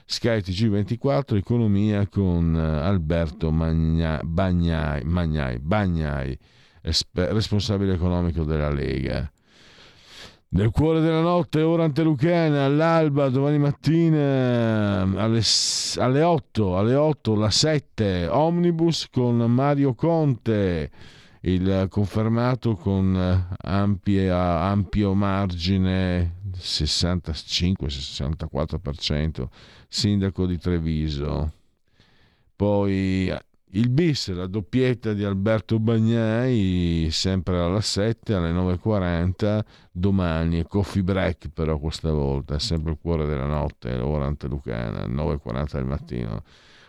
Sky 0.05 0.37
TG24 0.39 1.35
Economia 1.35 2.07
con 2.07 2.55
eh, 2.55 2.59
Alberto 2.59 3.51
Magna, 3.51 4.21
Bagnai, 4.23 5.03
Magnai, 5.03 5.59
Bagnai 5.59 6.37
esper, 6.81 7.33
responsabile 7.33 7.93
economico 7.93 8.43
della 8.43 8.71
Lega. 8.71 9.29
Nel 10.49 10.71
cuore 10.71 11.01
della 11.01 11.19
notte, 11.19 11.61
ora 11.61 11.83
antelucana, 11.83 12.63
all'alba, 12.63 13.27
domani 13.27 13.59
mattina 13.59 15.01
alle, 15.01 15.41
alle 15.97 16.21
8, 16.21 16.77
alle 16.77 16.95
8, 16.95 17.35
la 17.35 17.51
7, 17.51 18.27
Omnibus 18.27 19.09
con 19.11 19.35
Mario 19.51 19.93
Conte 19.93 20.89
il 21.47 21.87
confermato 21.89 22.75
con 22.75 23.15
eh, 23.15 23.47
ampia, 23.61 24.63
ampio 24.63 25.13
margine 25.13 26.41
65-64% 26.57 29.47
sindaco 29.87 30.45
di 30.45 30.57
Treviso. 30.57 31.53
Poi 32.55 33.29
eh, 33.29 33.41
il 33.71 33.89
bis 33.89 34.31
la 34.33 34.47
doppietta 34.47 35.13
di 35.13 35.23
Alberto 35.23 35.79
Bagnai 35.79 37.07
sempre 37.11 37.59
alla 37.59 37.81
7 37.81 38.33
alle 38.33 38.51
9.40 38.51 39.59
domani 39.91 40.63
coffee 40.63 41.03
break 41.03 41.49
però 41.49 41.77
questa 41.77 42.11
volta 42.11 42.57
sempre 42.59 42.93
il 42.93 42.97
cuore 43.01 43.25
della 43.25 43.45
notte 43.45 43.93
ora 43.97 44.25
antelucana 44.25 45.05
9.40 45.05 45.71
del 45.73 45.85
mattino 45.85 46.43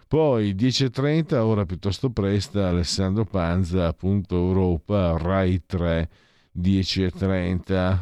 poi 0.09 0.55
10.30, 0.55 1.35
ora 1.35 1.67
piuttosto 1.67 2.09
presta, 2.09 2.69
Alessandro 2.69 3.27
Panza, 3.27 3.87
appunto 3.89 4.37
Europa, 4.37 5.19
Rai 5.19 5.63
3, 5.67 6.09
10.30. 6.59 7.99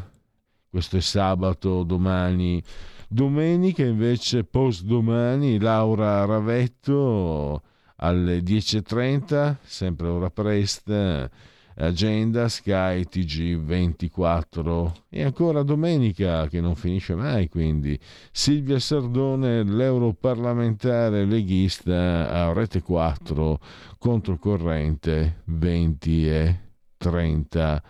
Questo 0.69 0.95
è 0.97 1.01
sabato, 1.01 1.83
domani. 1.83 2.63
Domenica 3.09 3.83
invece, 3.83 4.45
post 4.45 4.83
domani, 4.83 5.59
Laura 5.59 6.23
Ravetto 6.23 7.61
alle 7.97 8.39
10.30, 8.39 9.57
sempre 9.63 10.07
ora 10.07 10.29
presta 10.29 11.29
agenda 11.77 12.47
Sky 12.47 13.03
TG24 13.09 14.91
e 15.09 15.23
ancora 15.23 15.63
domenica 15.63 16.47
che 16.47 16.61
non 16.61 16.75
finisce 16.75 17.15
mai 17.15 17.49
quindi. 17.49 17.99
Silvia 18.31 18.79
Sardone 18.79 19.63
l'europarlamentare 19.63 21.25
leghista 21.25 22.29
a 22.29 22.53
Rete 22.53 22.81
4 22.81 23.59
controcorrente 23.97 25.41
20 25.45 26.29
e 26.29 26.59
30 26.97 27.83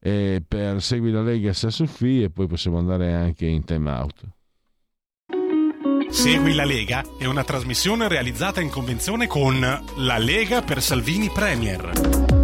e 0.00 0.42
per 0.46 0.82
Segui 0.82 1.10
la 1.10 1.22
Lega 1.22 1.52
Sa 1.52 1.70
Sofì 1.70 2.22
e 2.22 2.30
poi 2.30 2.46
possiamo 2.46 2.78
andare 2.78 3.12
anche 3.12 3.46
in 3.46 3.64
time 3.64 3.90
out. 3.90 4.22
Segui 6.10 6.54
la 6.54 6.64
Lega 6.64 7.02
è 7.18 7.24
una 7.24 7.42
trasmissione 7.42 8.06
realizzata 8.06 8.60
in 8.60 8.70
convenzione 8.70 9.26
con 9.26 9.58
La 9.60 10.18
Lega 10.18 10.62
per 10.62 10.80
Salvini 10.80 11.28
Premier 11.30 12.43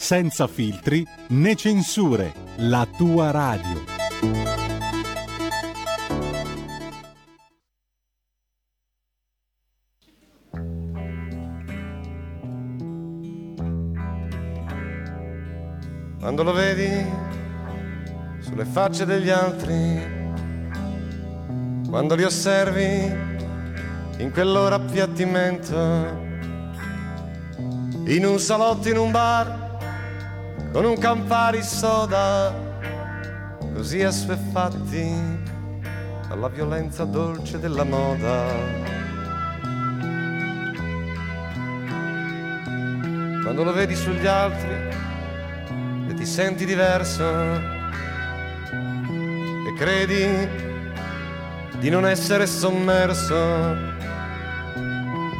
senza 0.00 0.46
filtri 0.46 1.06
né 1.28 1.54
censure, 1.54 2.32
la 2.56 2.88
tua 2.96 3.30
radio. 3.30 3.84
Quando 16.18 16.42
lo 16.44 16.52
vedi 16.52 17.06
sulle 18.40 18.64
facce 18.64 19.04
degli 19.04 19.28
altri, 19.28 20.00
quando 21.88 22.14
li 22.14 22.24
osservi 22.24 23.28
in 24.16 24.30
quell'ora 24.32 24.76
appiattimento, 24.76 26.28
in 28.06 28.24
un 28.24 28.38
salotto, 28.38 28.88
in 28.88 28.96
un 28.96 29.10
bar, 29.10 29.59
con 30.72 30.84
un 30.84 30.98
Campari 30.98 31.62
soda, 31.62 32.54
così 33.74 34.02
assuefatti 34.02 35.38
alla 36.28 36.48
violenza 36.48 37.04
dolce 37.04 37.58
della 37.58 37.84
moda. 37.84 38.88
quando 43.50 43.64
lo 43.64 43.72
vedi 43.72 43.96
sugli 43.96 44.28
altri 44.28 44.70
e 46.08 46.14
ti 46.14 46.24
senti 46.24 46.64
diverso 46.64 47.24
e 49.66 49.74
credi 49.76 50.48
di 51.78 51.90
non 51.90 52.06
essere 52.06 52.46
sommerso, 52.46 53.34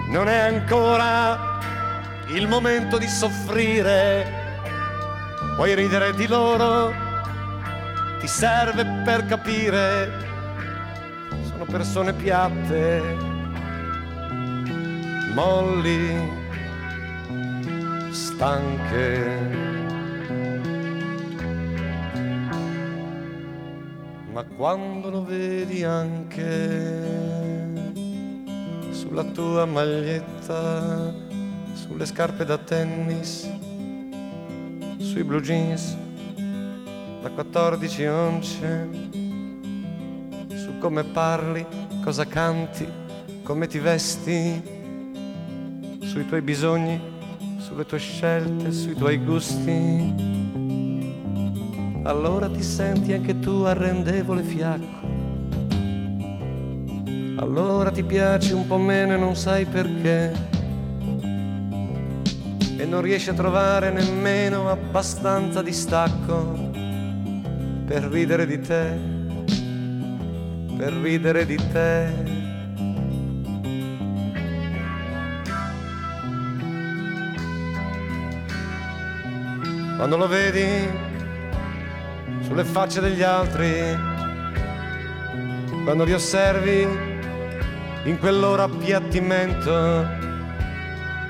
non 0.09 0.27
è 0.27 0.39
ancora 0.39 1.61
il 2.31 2.49
momento 2.49 2.99
di 2.99 3.07
soffrire, 3.07 4.40
puoi 5.57 5.75
ridere 5.75 6.15
di 6.15 6.27
loro, 6.27 6.93
ti 8.21 8.27
serve 8.27 8.85
per 9.05 9.27
capire, 9.27 10.11
sono 11.49 11.65
persone 11.65 12.13
piatte, 12.13 13.03
molli 15.35 16.39
stanche. 18.11 19.69
Ma 24.33 24.45
quando 24.45 25.11
lo 25.11 25.25
vedi 25.25 25.85
anche 25.85 27.19
sulla 28.91 29.25
tua 29.25 29.65
maglietta, 29.65 31.13
sulle 31.75 32.07
scarpe 32.07 32.45
da 32.45 32.57
tennis, 32.57 33.49
sui 35.11 35.25
blue 35.25 35.41
jeans 35.41 35.97
da 37.21 37.31
14 37.31 38.07
once, 38.07 38.89
su 40.55 40.79
come 40.79 41.03
parli, 41.03 41.67
cosa 42.05 42.25
canti, 42.25 42.87
come 43.43 43.67
ti 43.67 43.81
vesti, 43.81 44.63
sui 46.03 46.27
tuoi 46.27 46.43
bisogni 46.43 47.01
sulle 47.59 47.85
tue 47.87 47.99
scelte, 47.99 48.71
sui 48.71 48.95
tuoi 48.95 49.19
gusti, 49.19 50.15
allora 52.05 52.49
ti 52.49 52.63
senti 52.63 53.13
anche 53.13 53.37
tu 53.41 53.63
arrendevole 53.63 54.45
fiacco. 54.45 55.09
Allora 57.37 57.91
ti 57.91 58.05
piaci 58.05 58.53
un 58.53 58.65
po' 58.69 58.79
meno 58.79 59.15
e 59.15 59.17
non 59.17 59.35
sai 59.35 59.65
perché. 59.67 60.60
Non 62.91 63.01
riesci 63.03 63.31
a 63.31 63.35
trovare 63.35 63.91
nemmeno 63.91 64.69
abbastanza 64.69 65.63
distacco 65.63 66.71
per 67.87 68.03
ridere 68.03 68.47
di 68.47 68.61
te, 68.61 68.99
per 70.77 70.93
ridere 70.95 71.47
di 71.47 71.57
te. 71.57 72.39
quando 80.01 80.17
lo 80.17 80.29
vedi 80.29 80.89
sulle 82.41 82.65
facce 82.65 83.03
degli 83.03 83.21
altri, 83.21 83.71
quando 85.85 86.05
li 86.05 86.15
osservi 86.15 86.89
in 88.05 88.19
quell'ora 88.19 88.63
appiattimento, 88.63 90.20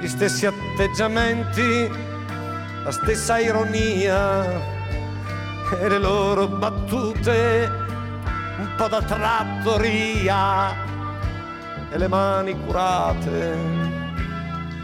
gli 0.01 0.09
stessi 0.09 0.47
atteggiamenti, 0.47 1.91
la 2.85 2.91
stessa 2.91 3.39
ironia 3.39 4.79
e 5.79 5.89
le 5.89 5.99
loro 5.99 6.49
battute, 6.49 7.71
un 8.59 8.69
po' 8.79 8.89
da 8.89 9.03
trattoria 9.03 10.75
e 11.91 11.99
le 11.99 12.09
mani 12.09 12.59
curate, 12.65 13.57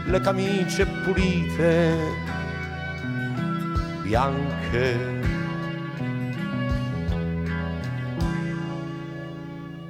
le 0.05 0.19
camicie 0.21 0.85
pulite 0.85 1.95
bianche. 4.03 5.15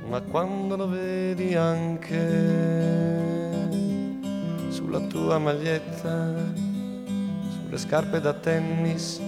Ma 0.07 0.21
quando 0.21 0.77
lo 0.77 0.87
vedi 0.87 1.53
anche 1.53 3.36
sulla 4.87 5.01
tua 5.01 5.37
maglietta, 5.37 6.33
sulle 6.55 7.77
scarpe 7.77 8.21
da 8.21 8.31
tennis, 8.31 9.19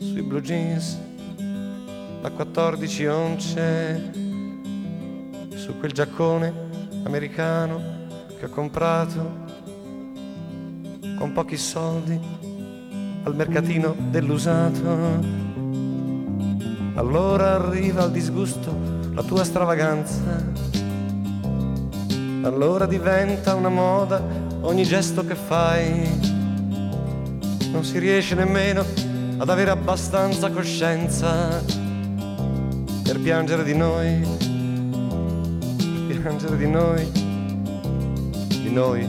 sui 0.00 0.20
blue 0.20 0.42
jeans 0.42 0.98
da 2.20 2.30
14 2.30 3.06
once, 3.06 4.10
su 5.54 5.78
quel 5.78 5.92
giaccone 5.92 6.52
americano 7.04 7.80
che 8.38 8.44
ho 8.44 8.50
comprato 8.50 9.46
con 11.16 11.32
pochi 11.32 11.56
soldi 11.56 12.20
al 13.22 13.34
mercatino 13.34 13.96
dell'usato. 14.10 15.20
Allora 16.96 17.54
arriva 17.54 18.02
al 18.02 18.10
disgusto 18.10 18.78
la 19.14 19.22
tua 19.22 19.42
stravaganza. 19.42 20.71
Allora 22.42 22.86
diventa 22.86 23.54
una 23.54 23.68
moda 23.68 24.20
ogni 24.62 24.82
gesto 24.84 25.24
che 25.24 25.34
fai. 25.34 26.08
Non 27.70 27.84
si 27.84 27.98
riesce 27.98 28.34
nemmeno 28.34 28.84
ad 29.38 29.48
avere 29.48 29.70
abbastanza 29.70 30.50
coscienza 30.50 31.62
per 33.02 33.20
piangere 33.20 33.62
di 33.62 33.74
noi, 33.74 34.26
per 36.08 36.20
piangere 36.20 36.56
di 36.56 36.68
noi, 36.68 37.10
di 38.48 38.72
noi 38.72 39.08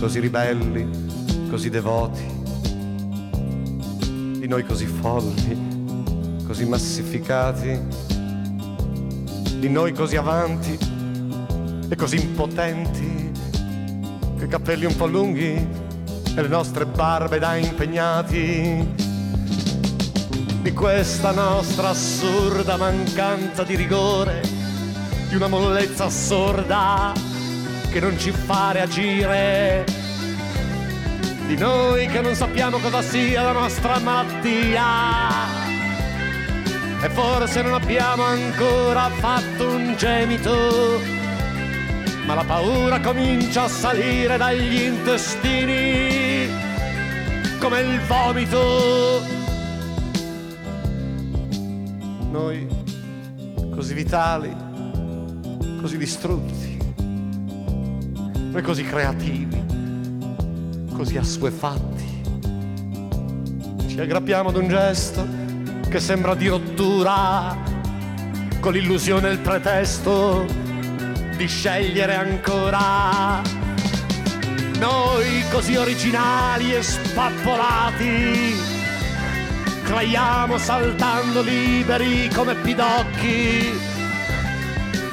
così 0.00 0.18
ribelli, 0.18 1.48
così 1.50 1.68
devoti 1.68 2.36
di 4.38 4.46
noi 4.46 4.64
così 4.64 4.86
folli, 4.86 6.44
così 6.46 6.64
massificati, 6.64 7.78
di 9.58 9.68
noi 9.68 9.92
così 9.92 10.16
avanti 10.16 10.87
e 11.88 11.96
così 11.96 12.20
impotenti, 12.20 13.32
coi 14.38 14.48
capelli 14.48 14.84
un 14.84 14.96
po' 14.96 15.06
lunghi 15.06 15.54
e 16.34 16.42
le 16.42 16.48
nostre 16.48 16.86
barbe 16.86 17.38
da 17.38 17.56
impegnati, 17.56 18.94
di 20.62 20.72
questa 20.72 21.30
nostra 21.30 21.88
assurda 21.90 22.76
mancanza 22.76 23.62
di 23.62 23.74
rigore, 23.74 24.42
di 25.28 25.34
una 25.34 25.48
mollezza 25.48 26.04
assurda 26.04 27.12
che 27.90 28.00
non 28.00 28.18
ci 28.18 28.30
fa 28.30 28.72
reagire. 28.72 29.84
Di 31.46 31.56
noi 31.56 32.06
che 32.08 32.20
non 32.20 32.34
sappiamo 32.34 32.78
cosa 32.78 33.00
sia 33.00 33.42
la 33.42 33.52
nostra 33.52 33.98
malattia. 33.98 35.56
E 37.00 37.08
forse 37.08 37.62
non 37.62 37.72
abbiamo 37.72 38.24
ancora 38.24 39.08
fatto 39.08 39.68
un 39.68 39.94
gemito, 39.96 41.00
ma 42.28 42.34
la 42.34 42.44
paura 42.44 43.00
comincia 43.00 43.62
a 43.62 43.68
salire 43.68 44.36
dagli 44.36 44.82
intestini 44.82 46.46
come 47.58 47.80
il 47.80 47.98
vomito. 48.00 49.22
Noi 52.30 52.68
così 53.74 53.94
vitali, 53.94 54.54
così 55.80 55.96
distrutti, 55.96 56.78
noi 58.50 58.60
così 58.60 58.84
creativi 58.84 59.64
così 60.92 61.16
assuefatti. 61.16 62.04
Ci 63.86 63.98
aggrappiamo 63.98 64.50
ad 64.50 64.56
un 64.56 64.68
gesto 64.68 65.26
che 65.88 65.98
sembra 65.98 66.34
di 66.34 66.48
rottura, 66.48 67.56
con 68.60 68.74
l'illusione 68.74 69.30
e 69.30 69.32
il 69.32 69.38
pretesto 69.38 70.67
di 71.38 71.46
scegliere 71.46 72.16
ancora. 72.16 73.40
Noi 74.80 75.44
così 75.52 75.76
originali 75.76 76.74
e 76.74 76.82
spappolati, 76.82 78.56
traiamo 79.84 80.58
saltando 80.58 81.42
liberi 81.42 82.28
come 82.34 82.56
pidocchi, 82.56 83.70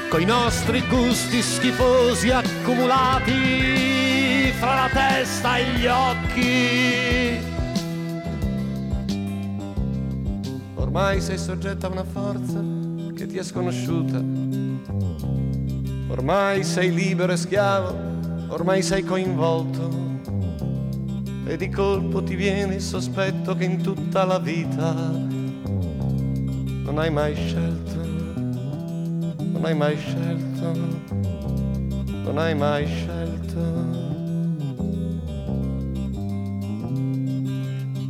coi 0.10 0.26
nostri 0.26 0.82
gusti 0.88 1.44
schifosi 1.44 2.32
accumulati 2.32 4.52
fra 4.58 4.74
la 4.74 4.90
testa 4.92 5.58
e 5.58 5.74
gli 5.74 5.86
occhi. 5.86 7.38
Ormai 10.74 11.22
sei 11.22 11.38
soggetta 11.38 11.86
a 11.86 11.92
una 11.92 12.04
forza 12.04 12.60
che 13.16 13.28
ti 13.28 13.38
è 13.38 13.44
sconosciuta. 13.44 15.45
Ormai 16.08 16.64
sei 16.64 16.94
libero 16.94 17.34
e 17.34 17.38
schiavo, 17.38 17.96
ormai 18.50 18.82
sei 18.82 19.04
coinvolto. 19.04 20.04
E 21.46 21.58
di 21.58 21.70
colpo 21.70 22.24
ti 22.24 22.36
viene 22.36 22.76
il 22.76 22.82
sospetto 22.82 23.56
che 23.56 23.66
in 23.66 23.82
tutta 23.82 24.24
la 24.24 24.40
vita 24.40 24.94
non 26.84 26.98
hai 26.98 27.12
mai 27.12 27.36
scelto, 27.36 28.04
non 29.38 29.62
hai 29.64 29.76
mai 29.76 29.98
scelto, 29.98 30.74
non 32.24 32.38
hai 32.38 32.56
mai 32.56 32.86
scelto. 32.86 33.96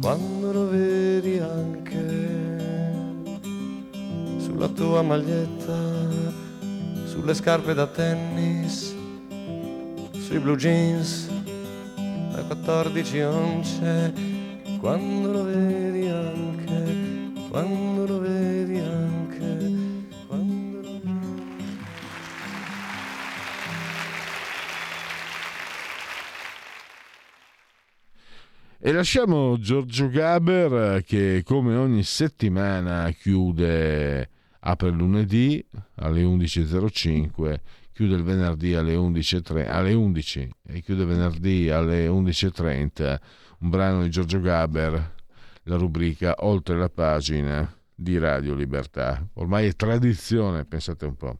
quando 0.06 0.52
lo 0.52 0.70
vedi 0.70 1.40
anche 1.40 2.06
sulla 4.38 4.68
tua 4.68 5.02
maglietta, 5.02 5.74
sulle 7.26 7.38
scarpe 7.38 7.74
da 7.74 7.88
tennis, 7.88 8.96
sui 10.12 10.38
blue 10.38 10.56
jeans 10.56 11.28
da 12.32 12.44
14 12.44 13.22
once, 13.22 14.14
quando 14.80 15.32
lo 15.32 15.44
vedi 15.44 16.08
anche, 16.08 17.48
quando 17.50 18.06
lo 18.06 18.20
vedi 18.20 18.78
anche. 18.78 19.74
Quando 20.28 20.82
lo 20.82 21.00
vedi. 21.02 21.14
E 28.78 28.92
lasciamo 28.92 29.58
Giorgio 29.58 30.10
Gaber 30.10 31.04
che 31.04 31.42
come 31.44 31.76
ogni 31.76 32.04
settimana 32.04 33.10
chiude, 33.10 34.30
apre 34.68 34.90
lunedì 34.90 35.64
alle 35.96 36.24
11.05, 36.24 37.60
chiude 37.92 38.16
il 38.16 38.24
venerdì 38.24 38.74
alle 38.74 38.96
11.30 38.96 39.70
alle 39.70 39.94
11 39.94 40.50
e 40.68 40.82
chiude 40.82 41.06
venerdì 41.06 41.70
alle 41.70 42.08
11.30 42.08 43.20
un 43.60 43.70
brano 43.70 44.04
di 44.04 44.10
Giorgio 44.10 44.40
Gaber, 44.40 45.14
la 45.64 45.76
rubrica 45.78 46.36
Oltre 46.40 46.78
la 46.78 46.90
pagina 46.90 47.72
di 47.94 48.18
Radio 48.18 48.54
Libertà. 48.54 49.26
Ormai 49.34 49.68
è 49.68 49.76
tradizione, 49.76 50.66
pensate 50.66 51.06
un 51.06 51.16
po'. 51.16 51.40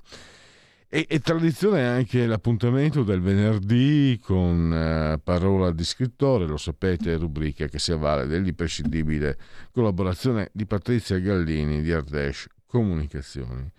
E, 0.88 1.06
e 1.10 1.20
tradizione 1.20 1.86
anche 1.86 2.26
l'appuntamento 2.26 3.04
del 3.04 3.22
venerdì 3.22 4.20
con 4.24 4.72
eh, 4.72 5.20
Parola 5.22 5.72
di 5.72 5.84
scrittore, 5.84 6.46
lo 6.46 6.58
sapete, 6.58 7.18
rubrica 7.18 7.68
che 7.68 7.80
si 7.80 7.92
avvale 7.92 8.28
dell'imprescindibile 8.28 9.38
collaborazione 9.72 10.50
di 10.54 10.66
Patrizia 10.66 11.20
Gallini 11.20 11.82
di 11.82 11.92
Ardesh 11.92 12.48
Comunicazioni. 12.76 13.72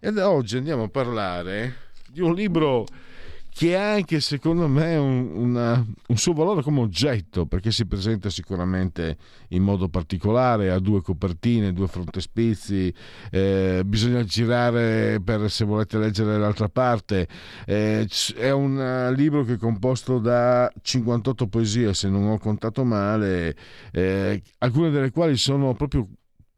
Ed 0.00 0.18
oggi 0.18 0.56
andiamo 0.56 0.82
a 0.82 0.88
parlare 0.88 1.76
di 2.08 2.20
un 2.20 2.34
libro 2.34 2.84
che 3.48 3.76
ha 3.76 3.92
anche 3.92 4.18
secondo 4.18 4.66
me 4.66 4.96
un, 4.96 5.30
una, 5.34 5.86
un, 6.08 6.16
suo 6.16 6.32
valore 6.32 6.62
come 6.62 6.80
oggetto 6.80 7.46
perché 7.46 7.70
si 7.70 7.86
presenta 7.86 8.28
sicuramente 8.28 9.16
in 9.50 9.62
modo 9.62 9.88
particolare 9.88 10.70
ha 10.70 10.80
due 10.80 11.00
copertine, 11.00 11.72
due 11.72 11.86
frontespizi 11.86 12.92
eh, 13.30 13.82
bisogna 13.84 14.24
girare 14.24 15.20
per 15.22 15.48
se 15.48 15.64
volete 15.64 15.98
leggere 15.98 16.36
l'altra 16.36 16.68
parte 16.68 17.28
eh, 17.66 18.08
è 18.36 18.50
un 18.50 18.76
uh, 18.76 19.14
libro 19.14 19.44
che 19.44 19.54
è 19.54 19.58
composto 19.58 20.18
da 20.18 20.72
58 20.80 21.46
poesie 21.46 21.94
se 21.94 22.08
non 22.08 22.28
ho 22.28 22.38
contato 22.38 22.84
male 22.84 23.54
eh, 23.92 24.42
alcune 24.58 24.90
delle 24.90 25.10
quali 25.10 25.36
sono 25.36 25.74
proprio 25.74 26.08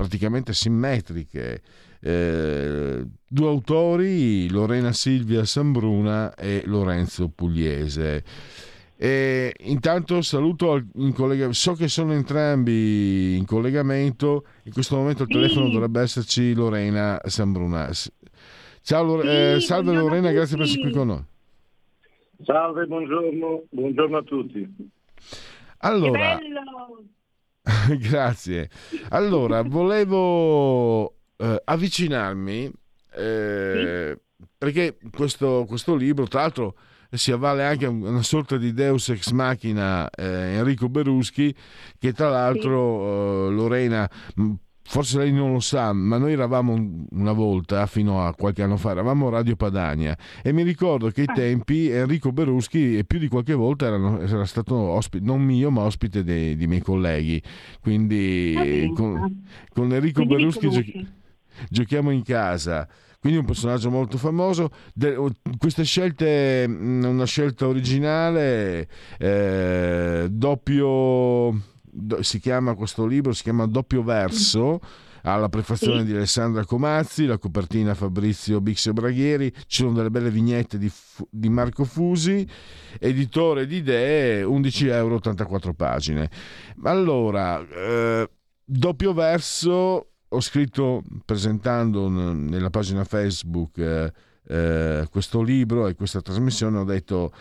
praticamente 0.03 0.53
simmetriche 0.53 1.63
eh, 2.01 3.05
due 3.29 3.47
autori, 3.49 4.51
Lorena 4.51 4.93
Silvia 4.93 5.45
Sambruna 5.45 6.35
e 6.35 6.63
Lorenzo 6.67 7.29
Pugliese. 7.29 8.25
E 8.97 9.55
intanto 9.61 10.21
saluto 10.23 10.81
in 10.97 11.13
collega- 11.13 11.53
so 11.53 11.75
che 11.75 11.89
sono 11.89 12.13
entrambi 12.13 13.37
in 13.37 13.45
collegamento, 13.47 14.45
in 14.65 14.73
questo 14.73 14.97
momento 14.97 15.25
il 15.25 15.29
telefono 15.29 15.67
sì. 15.67 15.73
dovrebbe 15.73 16.01
esserci 16.01 16.55
Lorena 16.55 17.21
Sambruna. 17.25 17.91
Ciao, 18.83 19.21
sì, 19.21 19.27
eh, 19.27 19.57
salve 19.61 19.93
Lorena, 19.93 20.31
grazie 20.31 20.57
per 20.57 20.67
essere 20.67 20.83
qui 20.83 20.93
con 20.93 21.07
noi. 21.07 21.25
Salve, 22.45 22.87
buongiorno, 22.87 23.63
buongiorno 23.71 24.17
a 24.17 24.23
tutti. 24.23 24.75
Allora, 25.79 26.39
grazie. 27.99 28.69
Allora, 29.11 29.63
volevo 29.67 31.19
eh, 31.37 31.63
avvicinarmi 31.65 32.71
eh, 33.15 34.17
sì. 34.17 34.47
perché 34.59 34.99
questo, 35.11 35.65
questo, 35.67 35.95
libro, 35.95 36.27
tra 36.27 36.41
l'altro, 36.41 36.77
si 37.11 37.31
avvale 37.31 37.65
anche 37.65 37.87
una 37.87 38.23
sorta 38.23 38.57
di 38.57 38.73
Deus 38.73 39.11
ex 39.11 39.31
machina 39.31 40.09
eh, 40.11 40.57
Enrico 40.57 40.89
Beruschi, 40.89 41.55
che 41.99 42.13
tra 42.13 42.31
l'altro 42.31 43.49
sì. 43.49 43.53
Eh, 43.53 43.55
Lorena 43.55 44.11
forse 44.93 45.17
lei 45.17 45.33
non 45.33 45.55
lo 45.55 45.61
sa, 45.61 45.95
ma 45.95 46.19
noi 46.19 46.35
eravamo 46.35 47.07
una 47.13 47.33
volta, 47.33 47.87
fino 47.87 48.27
a 48.27 48.35
qualche 48.35 48.63
anno 48.63 48.77
fa, 48.77 48.91
eravamo 48.91 49.31
Radio 49.31 49.57
Padania 49.57 50.15
e 50.43 50.53
mi 50.53 50.63
ricordo 50.63 51.09
che 51.09 51.23
ai 51.23 51.29
ah. 51.31 51.33
tempi 51.33 51.89
Enrico 51.89 52.31
Beruschi 52.31 53.03
più 53.07 53.19
di 53.19 53.29
qualche 53.29 53.55
volta 53.55 53.87
erano, 53.87 54.21
era 54.21 54.45
stato 54.45 54.75
ospite, 54.75 55.25
non 55.25 55.41
mio, 55.41 55.71
ma 55.71 55.81
ospite 55.85 56.23
dei, 56.23 56.57
dei 56.57 56.67
miei 56.67 56.83
colleghi. 56.83 57.43
Quindi 57.81 58.55
ah, 58.55 58.93
con, 58.93 59.45
con, 59.73 59.95
Enrico 59.95 60.27
Quindi 60.27 60.35
Beruschi 60.35 60.69
giochi, 60.69 61.09
giochiamo 61.71 62.11
in 62.11 62.23
casa 62.23 62.87
quindi 63.19 63.39
un 63.39 63.47
personaggio 63.47 63.89
molto 63.89 64.19
famoso. 64.19 64.71
De, 64.93 65.17
queste 65.57 65.85
scelte, 65.85 66.67
una 66.69 67.25
scelta 67.25 67.69
originale, 67.69 68.89
eh, 69.17 70.27
doppio, 70.29 70.85
do, 70.85 71.63
si 72.21 72.39
chiama 72.41 72.75
questo 72.75 73.07
libro, 73.07 73.33
si 73.33 73.43
chiama 73.43 73.67
Doppio 73.67 74.03
Verso. 74.03 74.81
Ha 75.25 75.37
la 75.37 75.49
prefazione 75.49 76.01
sì. 76.01 76.07
di 76.07 76.15
Alessandra 76.15 76.65
Comazzi, 76.65 77.27
la 77.27 77.39
copertina 77.39 77.95
Fabrizio 77.95 78.61
Bixio 78.61 78.93
Braghieri, 78.93 79.53
ci 79.69 79.83
sono 79.83 79.93
delle 79.93 80.11
belle 80.11 80.33
vignette 80.33 80.79
di, 80.79 80.91
di 81.31 81.49
Marco 81.49 81.85
Fusi, 81.85 82.45
editore 82.99 83.69
di 83.69 83.77
idee, 83.77 84.43
11 84.43 84.89
euro, 84.89 85.15
84 85.17 85.75
pagine. 85.75 86.29
Allora, 86.83 87.65
eh, 87.65 88.29
doppio 88.65 89.13
verso 89.13 90.09
ho 90.33 90.41
scritto 90.41 91.03
presentando 91.25 92.09
nella 92.09 92.71
pagina 92.71 93.05
Facebook 93.05 93.79
eh, 93.79 94.13
eh, 94.49 95.07
questo 95.11 95.43
libro 95.43 95.87
e 95.87 95.95
questa 95.95 96.21
trasmissione, 96.21 96.79
ho 96.79 96.85
detto 96.85 97.33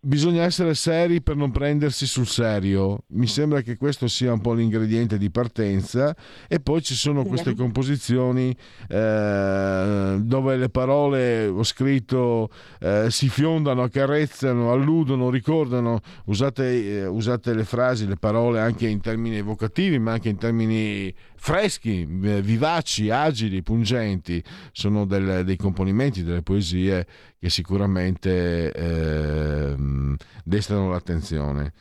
bisogna 0.00 0.44
essere 0.44 0.74
seri 0.74 1.20
per 1.20 1.36
non 1.36 1.50
prendersi 1.50 2.06
sul 2.06 2.26
serio. 2.26 3.04
Mi 3.08 3.26
sembra 3.26 3.60
che 3.60 3.76
questo 3.76 4.08
sia 4.08 4.32
un 4.32 4.40
po' 4.40 4.54
l'ingrediente 4.54 5.18
di 5.18 5.30
partenza. 5.30 6.14
E 6.48 6.60
poi 6.60 6.82
ci 6.82 6.94
sono 6.94 7.24
queste 7.24 7.54
composizioni 7.54 8.56
eh, 8.88 10.18
dove 10.20 10.56
le 10.56 10.68
parole, 10.70 11.46
ho 11.46 11.62
scritto, 11.62 12.50
eh, 12.80 13.10
si 13.10 13.28
fiondano, 13.28 13.82
accarezzano, 13.82 14.72
alludono, 14.72 15.30
ricordano, 15.30 16.00
usate, 16.26 17.00
eh, 17.00 17.06
usate 17.06 17.54
le 17.54 17.64
frasi, 17.64 18.06
le 18.06 18.16
parole 18.16 18.60
anche 18.60 18.86
in 18.86 19.00
termini 19.00 19.36
evocativi 19.36 19.98
ma 19.98 20.12
anche 20.12 20.28
in 20.28 20.38
termini 20.38 21.12
freschi, 21.40 22.02
eh, 22.02 22.42
vivaci, 22.42 23.08
agili, 23.08 23.62
pungenti, 23.62 24.42
sono 24.72 25.06
del, 25.06 25.42
dei 25.44 25.56
componimenti 25.56 26.22
delle 26.22 26.42
poesie 26.42 27.06
che 27.38 27.48
sicuramente 27.48 28.70
eh, 28.70 29.74
destano 30.44 30.90
l'attenzione. 30.90 31.72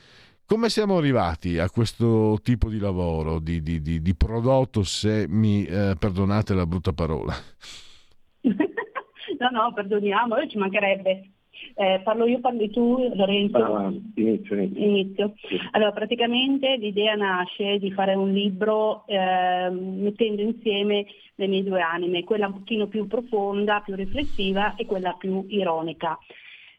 Come 0.46 0.70
siamo 0.70 0.98
arrivati 0.98 1.60
a 1.60 1.70
questo 1.70 2.40
tipo 2.42 2.70
di 2.70 2.80
lavoro, 2.80 3.40
di, 3.40 3.62
di, 3.62 3.82
di, 3.82 4.02
di 4.02 4.16
prodotto, 4.16 4.82
se 4.84 5.26
mi 5.28 5.66
eh, 5.66 5.96
perdonate 6.00 6.54
la 6.54 6.66
brutta 6.66 6.94
parola? 6.94 7.36
no, 8.42 9.50
no, 9.52 9.74
perdoniamo, 9.74 10.48
ci 10.48 10.58
mancherebbe. 10.58 11.32
Eh, 11.76 12.02
parlo 12.04 12.26
io, 12.26 12.40
parli 12.40 12.70
tu, 12.70 13.12
Lorenzo? 13.14 13.58
Ah, 13.58 13.94
inizio, 14.16 14.56
inizio. 14.56 14.84
inizio. 14.84 15.34
Allora, 15.72 15.92
praticamente 15.92 16.76
l'idea 16.78 17.16
nasce 17.16 17.78
di 17.80 17.92
fare 17.92 18.16
un 18.16 18.32
libro 18.32 19.06
eh, 19.08 19.70
mettendo 19.70 20.42
insieme 20.42 21.06
le 21.36 21.48
mie 21.48 21.64
due 21.64 21.82
anime, 21.82 22.24
quella 22.24 22.48
un 22.48 22.60
pochino 22.60 22.88
più 22.88 23.08
profonda, 23.08 23.82
più 23.82 23.96
riflessiva 23.96 24.76
e 24.76 24.86
quella 24.86 25.14
più 25.14 25.46
ironica. 25.48 26.18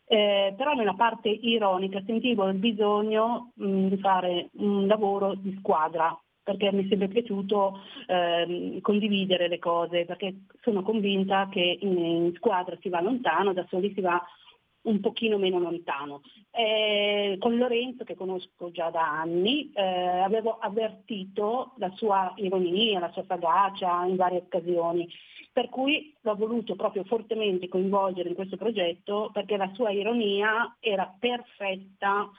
Eh, 0.06 0.54
però 0.56 0.72
nella 0.74 0.94
parte 0.94 1.28
ironica 1.28 2.02
sentivo 2.04 2.48
il 2.48 2.58
bisogno 2.58 3.52
mh, 3.54 3.86
di 3.86 3.96
fare 3.98 4.50
un 4.54 4.86
lavoro 4.88 5.34
di 5.34 5.54
squadra, 5.60 6.18
perché 6.42 6.72
mi 6.72 6.84
è 6.84 6.88
sempre 6.88 7.06
piaciuto 7.06 7.78
eh, 8.08 8.78
condividere 8.82 9.46
le 9.46 9.60
cose, 9.60 10.04
perché 10.04 10.46
sono 10.62 10.82
convinta 10.82 11.48
che 11.48 11.78
in, 11.80 11.96
in, 11.96 12.32
squadra 12.34 12.76
si 12.80 12.88
va 12.88 13.00
lontano, 13.00 13.52
da 13.52 13.64
soli 13.68 13.92
si 13.94 14.00
va 14.00 14.20
un 14.82 15.00
pochino 15.00 15.38
meno 15.38 15.58
lontano. 15.58 16.22
Eh, 16.50 17.36
con 17.38 17.56
Lorenzo, 17.56 18.04
che 18.04 18.14
conosco 18.14 18.70
già 18.70 18.90
da 18.90 19.20
anni, 19.20 19.70
eh, 19.72 19.82
avevo 19.82 20.58
avvertito 20.58 21.74
la 21.76 21.90
sua 21.96 22.32
ironia, 22.36 23.00
la 23.00 23.12
sua 23.12 23.24
sagacia 23.26 24.04
in 24.04 24.16
varie 24.16 24.38
occasioni, 24.38 25.08
per 25.52 25.68
cui 25.68 26.14
l'ho 26.20 26.34
voluto 26.36 26.76
proprio 26.76 27.04
fortemente 27.04 27.68
coinvolgere 27.68 28.28
in 28.28 28.34
questo 28.34 28.56
progetto 28.56 29.30
perché 29.32 29.56
la 29.56 29.70
sua 29.74 29.90
ironia 29.90 30.76
era 30.78 31.12
perfetta 31.18 32.30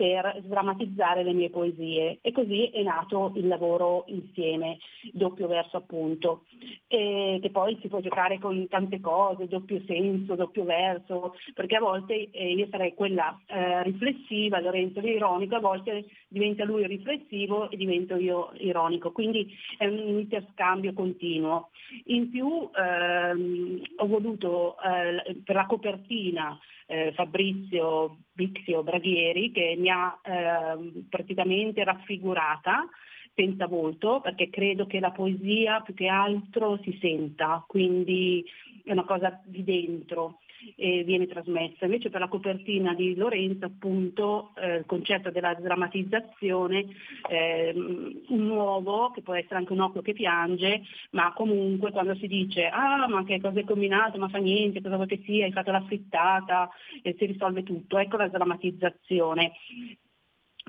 per 0.00 0.40
sdrammatizzare 0.46 1.22
le 1.22 1.34
mie 1.34 1.50
poesie. 1.50 2.20
E 2.22 2.32
così 2.32 2.70
è 2.70 2.82
nato 2.82 3.32
il 3.34 3.46
lavoro 3.46 4.04
insieme, 4.06 4.78
doppio 5.12 5.46
verso 5.46 5.76
appunto, 5.76 6.44
e 6.86 7.38
che 7.42 7.50
poi 7.50 7.76
si 7.82 7.88
può 7.88 8.00
giocare 8.00 8.38
con 8.38 8.66
tante 8.68 8.98
cose, 8.98 9.46
doppio 9.46 9.82
senso, 9.86 10.36
doppio 10.36 10.64
verso, 10.64 11.34
perché 11.52 11.76
a 11.76 11.80
volte 11.80 12.30
eh, 12.30 12.52
io 12.52 12.66
sarei 12.70 12.94
quella 12.94 13.38
eh, 13.44 13.82
riflessiva, 13.82 14.58
Lorenzo 14.60 15.00
è 15.00 15.10
ironico, 15.10 15.56
a 15.56 15.60
volte 15.60 16.06
diventa 16.28 16.64
lui 16.64 16.86
riflessivo 16.86 17.68
e 17.68 17.76
divento 17.76 18.16
io 18.16 18.52
ironico, 18.54 19.12
quindi 19.12 19.54
è 19.76 19.84
un 19.84 20.18
interscambio 20.18 20.94
continuo. 20.94 21.68
In 22.06 22.30
più 22.30 22.70
ehm, 22.74 23.82
ho 23.96 24.06
voluto 24.06 24.76
eh, 24.80 25.36
per 25.44 25.56
la 25.56 25.66
copertina 25.66 26.58
eh, 26.90 27.12
Fabrizio 27.14 28.18
Bixio 28.32 28.82
Braghieri 28.82 29.52
che 29.52 29.76
mi 29.78 29.88
ha 29.88 30.18
eh, 30.22 31.04
praticamente 31.08 31.84
raffigurata 31.84 32.88
senza 33.32 33.68
volto 33.68 34.20
perché 34.20 34.50
credo 34.50 34.86
che 34.86 34.98
la 34.98 35.12
poesia 35.12 35.80
più 35.82 35.94
che 35.94 36.08
altro 36.08 36.80
si 36.82 36.98
senta, 37.00 37.64
quindi 37.66 38.44
è 38.84 38.90
una 38.90 39.04
cosa 39.04 39.40
di 39.44 39.62
dentro 39.62 40.40
e 40.76 41.04
viene 41.04 41.26
trasmessa. 41.26 41.84
Invece 41.84 42.10
per 42.10 42.20
la 42.20 42.28
copertina 42.28 42.94
di 42.94 43.14
Lorenzo 43.14 43.66
appunto 43.66 44.52
eh, 44.56 44.76
il 44.76 44.86
concetto 44.86 45.30
della 45.30 45.54
drammatizzazione, 45.54 46.86
eh, 47.28 47.72
un 47.74 48.46
nuovo, 48.46 49.10
che 49.10 49.22
può 49.22 49.34
essere 49.34 49.56
anche 49.56 49.72
un 49.72 49.80
occhio 49.80 50.02
che 50.02 50.12
piange, 50.12 50.82
ma 51.10 51.32
comunque 51.32 51.90
quando 51.90 52.14
si 52.16 52.26
dice 52.26 52.66
ah 52.66 53.08
ma 53.08 53.24
che 53.24 53.40
cosa 53.40 53.58
hai 53.58 53.64
combinato, 53.64 54.18
ma 54.18 54.28
fa 54.28 54.38
niente, 54.38 54.80
cosa 54.80 54.96
vuoi 54.96 55.08
che 55.08 55.22
sia, 55.24 55.44
hai 55.44 55.52
fatto 55.52 55.70
la 55.70 55.82
frittata 55.82 56.70
e 57.02 57.14
si 57.18 57.26
risolve 57.26 57.62
tutto, 57.62 57.98
ecco 57.98 58.16
la 58.16 58.28
drammatizzazione. 58.28 59.52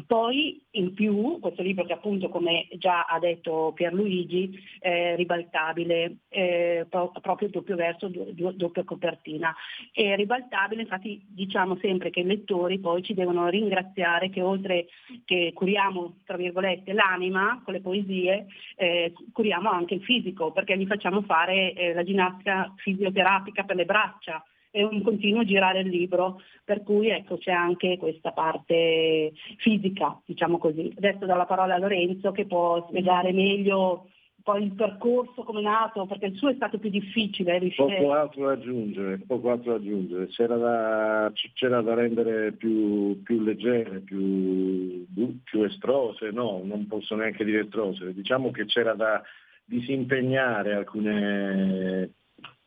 Poi 0.06 0.62
in 0.72 0.94
più 0.94 1.40
questo 1.40 1.62
libro 1.62 1.86
che 1.86 1.94
appunto 1.94 2.30
come 2.30 2.68
già 2.74 3.04
ha 3.04 3.20
detto 3.20 3.72
Pierluigi 3.76 4.58
è 4.80 5.16
ribaltabile, 5.16 6.18
eh, 6.30 6.88
proprio 6.90 7.50
doppio 7.50 7.76
verso, 7.76 8.08
do, 8.08 8.52
doppia 8.52 8.84
copertina. 8.84 9.54
È 9.92 10.16
ribaltabile, 10.16 10.82
infatti 10.82 11.22
diciamo 11.28 11.78
sempre 11.82 12.10
che 12.10 12.22
i 12.22 12.26
lettori 12.26 12.80
poi 12.80 13.04
ci 13.04 13.14
devono 13.14 13.50
ringraziare 13.50 14.30
che 14.30 14.42
oltre 14.42 14.88
che 15.26 15.52
curiamo 15.54 16.20
tra 16.26 16.38
virgolette 16.38 16.94
l'anima 16.94 17.62
con 17.64 17.74
le 17.74 17.82
poesie, 17.82 18.48
eh, 18.76 19.14
curiamo 19.32 19.70
anche 19.70 19.96
il 19.96 20.04
fisico 20.04 20.52
perché 20.52 20.78
gli 20.78 20.86
facciamo 20.86 21.22
fare 21.24 21.74
eh, 21.74 21.94
la 21.94 22.04
ginnastica 22.04 22.74
fisioterapica 22.78 23.64
per 23.64 23.76
le 23.76 23.86
braccia 23.86 24.44
è 24.72 24.82
un 24.84 25.02
continuo 25.02 25.44
girare 25.44 25.82
il 25.82 25.90
libro, 25.90 26.42
per 26.64 26.82
cui 26.82 27.10
ecco, 27.10 27.38
c'è 27.38 27.52
anche 27.52 27.98
questa 27.98 28.32
parte 28.32 29.34
fisica, 29.58 30.20
diciamo 30.26 30.58
così. 30.58 30.92
Adesso 30.96 31.26
do 31.26 31.36
la 31.36 31.46
parola 31.46 31.76
a 31.76 31.78
Lorenzo 31.78 32.32
che 32.32 32.46
può 32.46 32.88
spiegare 32.88 33.34
meglio 33.34 34.08
poi 34.44 34.64
il 34.64 34.74
percorso 34.74 35.44
come 35.44 35.60
è 35.60 35.64
nato, 35.64 36.06
perché 36.06 36.28
il 36.28 36.36
suo 36.36 36.50
è 36.50 36.56
stato 36.56 36.80
più 36.80 36.90
difficile. 36.90 37.60
Riuscire... 37.60 37.98
Poco 37.98 38.14
altro 38.14 38.46
da 38.48 38.54
aggiungere, 38.54 39.22
poco 39.26 39.52
altro 39.52 39.76
aggiungere. 39.76 40.28
C'era, 40.28 40.56
da, 40.56 41.32
c'era 41.54 41.82
da 41.82 41.94
rendere 41.94 42.54
più, 42.54 43.22
più 43.24 43.42
leggere, 43.42 44.00
più, 44.00 45.06
più, 45.44 45.64
estrose, 45.64 46.32
no, 46.32 46.62
non 46.64 46.88
posso 46.88 47.16
neanche 47.16 47.44
dire 47.44 47.62
estrose, 47.62 48.14
diciamo 48.14 48.52
che 48.52 48.66
c'era 48.66 48.94
da 48.94 49.22
disimpegnare 49.64 50.74
alcune 50.74 52.14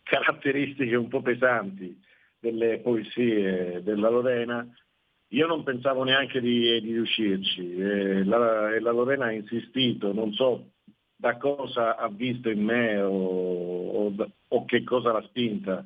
caratteristiche 0.04 0.94
un 0.94 1.08
po' 1.08 1.22
pesanti 1.22 2.00
delle 2.38 2.78
poesie 2.78 3.82
della 3.82 4.10
Lorena, 4.10 4.66
io 5.28 5.46
non 5.46 5.64
pensavo 5.64 6.04
neanche 6.04 6.40
di, 6.40 6.80
di 6.80 6.92
riuscirci. 6.92 7.74
E 7.76 8.24
la, 8.24 8.72
e 8.72 8.80
la, 8.80 8.92
Lorena 8.92 9.26
ha 9.26 9.32
insistito, 9.32 10.12
non 10.12 10.32
so 10.32 10.70
da 11.16 11.36
cosa 11.38 11.96
ha 11.96 12.08
visto 12.08 12.50
in 12.50 12.62
me 12.62 13.00
o, 13.00 13.10
o, 13.10 14.14
o 14.48 14.64
che 14.66 14.84
cosa 14.84 15.10
l'ha 15.10 15.22
spinta 15.22 15.84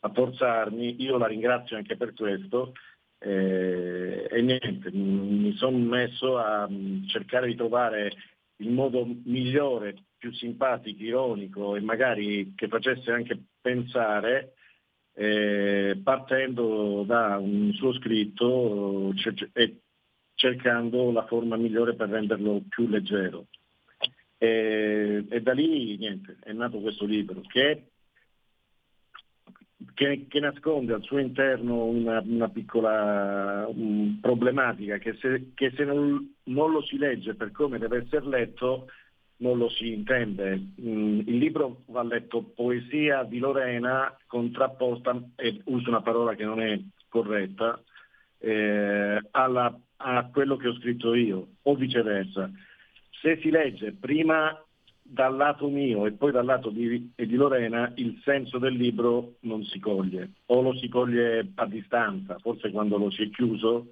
a 0.00 0.10
forzarmi, 0.10 1.00
io 1.02 1.16
la 1.16 1.26
ringrazio 1.26 1.76
anche 1.76 1.96
per 1.96 2.12
questo. 2.12 2.72
Eh, 3.20 4.28
e 4.30 4.42
niente, 4.42 4.90
mi 4.92 5.52
sono 5.56 5.76
messo 5.78 6.38
a 6.38 6.68
cercare 7.06 7.46
di 7.46 7.56
trovare 7.56 8.12
il 8.56 8.70
modo 8.70 9.06
migliore 9.24 9.96
più 10.18 10.32
simpatico, 10.32 11.02
ironico 11.02 11.76
e 11.76 11.80
magari 11.80 12.52
che 12.54 12.68
facesse 12.68 13.10
anche 13.10 13.38
pensare 13.60 14.54
eh, 15.14 16.00
partendo 16.02 17.04
da 17.06 17.38
un 17.38 17.72
suo 17.72 17.92
scritto 17.94 19.12
e 19.52 19.80
cercando 20.34 21.10
la 21.10 21.26
forma 21.26 21.56
migliore 21.56 21.94
per 21.94 22.08
renderlo 22.08 22.62
più 22.68 22.86
leggero. 22.88 23.46
E, 24.38 25.26
e 25.28 25.42
da 25.42 25.52
lì 25.52 25.96
niente, 25.96 26.36
è 26.40 26.52
nato 26.52 26.78
questo 26.78 27.04
libro 27.04 27.40
che, 27.40 27.88
che, 29.94 30.26
che 30.28 30.40
nasconde 30.40 30.92
al 30.92 31.02
suo 31.02 31.18
interno 31.18 31.86
una, 31.86 32.20
una 32.24 32.48
piccola 32.48 33.66
un, 33.66 34.18
problematica 34.20 34.98
che 34.98 35.14
se, 35.14 35.50
che 35.54 35.72
se 35.74 35.84
non, 35.84 36.36
non, 36.44 36.70
lo 36.70 36.82
si 36.82 36.96
legge 36.96 37.34
per 37.34 37.50
come 37.50 37.78
deve 37.78 38.04
essere 38.04 38.28
letto 38.28 38.86
non 39.38 39.58
lo 39.58 39.68
si 39.68 39.92
intende. 39.92 40.60
Mm, 40.80 41.20
il 41.26 41.36
libro 41.38 41.82
va 41.86 42.02
letto 42.02 42.42
poesia 42.42 43.22
di 43.24 43.38
Lorena 43.38 44.16
contrapposta, 44.26 45.20
e 45.36 45.60
uso 45.64 45.88
una 45.88 46.02
parola 46.02 46.34
che 46.34 46.44
non 46.44 46.60
è 46.60 46.78
corretta, 47.08 47.80
eh, 48.38 49.20
alla, 49.30 49.78
a 49.96 50.28
quello 50.32 50.56
che 50.56 50.68
ho 50.68 50.74
scritto 50.74 51.14
io, 51.14 51.48
o 51.62 51.74
viceversa. 51.74 52.50
Se 53.20 53.38
si 53.40 53.50
legge 53.50 53.92
prima 53.92 54.56
dal 55.02 55.36
lato 55.36 55.68
mio 55.68 56.04
e 56.06 56.12
poi 56.12 56.32
dal 56.32 56.44
lato 56.44 56.68
di, 56.68 57.12
di 57.14 57.34
Lorena, 57.34 57.90
il 57.96 58.20
senso 58.24 58.58
del 58.58 58.74
libro 58.74 59.36
non 59.40 59.64
si 59.64 59.78
coglie, 59.78 60.32
o 60.46 60.60
lo 60.60 60.74
si 60.74 60.88
coglie 60.88 61.50
a 61.54 61.66
distanza, 61.66 62.38
forse 62.38 62.70
quando 62.70 62.98
lo 62.98 63.10
si 63.10 63.22
è 63.22 63.30
chiuso 63.30 63.88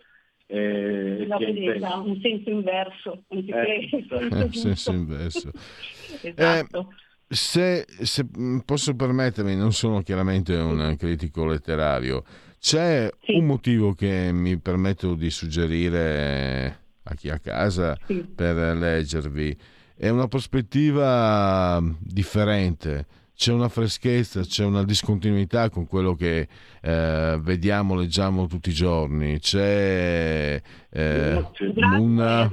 eh, 0.49 1.27
no, 1.29 1.39
vedete, 1.39 1.85
un 1.85 2.21
senso 2.23 2.51
inverso, 2.51 3.23
eh, 3.29 3.89
un 4.11 4.53
senso 4.53 4.93
inverso. 4.93 5.51
esatto. 6.23 6.89
Eh, 7.29 7.35
se, 7.35 7.85
se, 8.03 8.27
posso 8.65 8.95
permettermi, 8.95 9.57
non 9.57 9.73
sono 9.73 10.03
chiaramente 10.03 10.55
un 10.55 10.95
critico 10.97 11.45
letterario, 11.45 12.23
c'è 12.61 13.11
sì. 13.23 13.35
un 13.35 13.47
motivo 13.47 13.95
che 13.95 14.31
mi 14.33 14.59
permetto 14.59 15.15
di 15.15 15.31
suggerire 15.31 16.85
a 17.03 17.15
chi 17.15 17.29
è 17.29 17.33
a 17.33 17.39
casa 17.41 17.99
sì. 18.07 18.25
per 18.35 18.77
leggervi. 18.77 19.57
È 19.97 20.09
una 20.09 20.29
prospettiva 20.29 21.83
differente 21.99 23.07
c'è 23.37 23.53
una 23.53 23.69
freschezza, 23.69 24.41
c'è 24.41 24.65
una 24.65 24.83
discontinuità 24.83 25.69
con 25.69 25.87
quello 25.87 26.15
che 26.15 26.49
eh, 26.81 27.39
vediamo, 27.43 27.95
leggiamo 27.95 28.47
tutti 28.47 28.71
i 28.71 28.73
giorni. 28.73 29.39
C'è 29.39 30.61
eh, 30.91 31.47
una... 31.99 32.51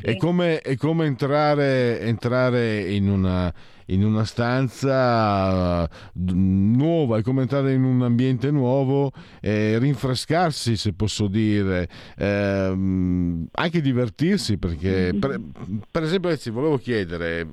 È 0.00 0.16
come, 0.16 0.60
è 0.60 0.76
come 0.76 1.04
entrare, 1.04 2.00
entrare 2.00 2.90
in, 2.90 3.10
una, 3.10 3.52
in 3.86 4.02
una 4.02 4.24
stanza 4.24 5.86
nuova, 6.14 7.18
è 7.18 7.22
come 7.22 7.42
entrare 7.42 7.74
in 7.74 7.84
un 7.84 8.00
ambiente 8.00 8.50
nuovo 8.50 9.12
e 9.42 9.78
rinfrescarsi, 9.78 10.76
se 10.76 10.94
posso 10.94 11.26
dire, 11.26 11.86
eh, 12.16 13.46
anche 13.52 13.80
divertirsi, 13.82 14.56
perché 14.56 15.14
per, 15.20 15.38
per 15.90 16.02
esempio, 16.02 16.34
volevo 16.50 16.78
chiedere 16.78 17.46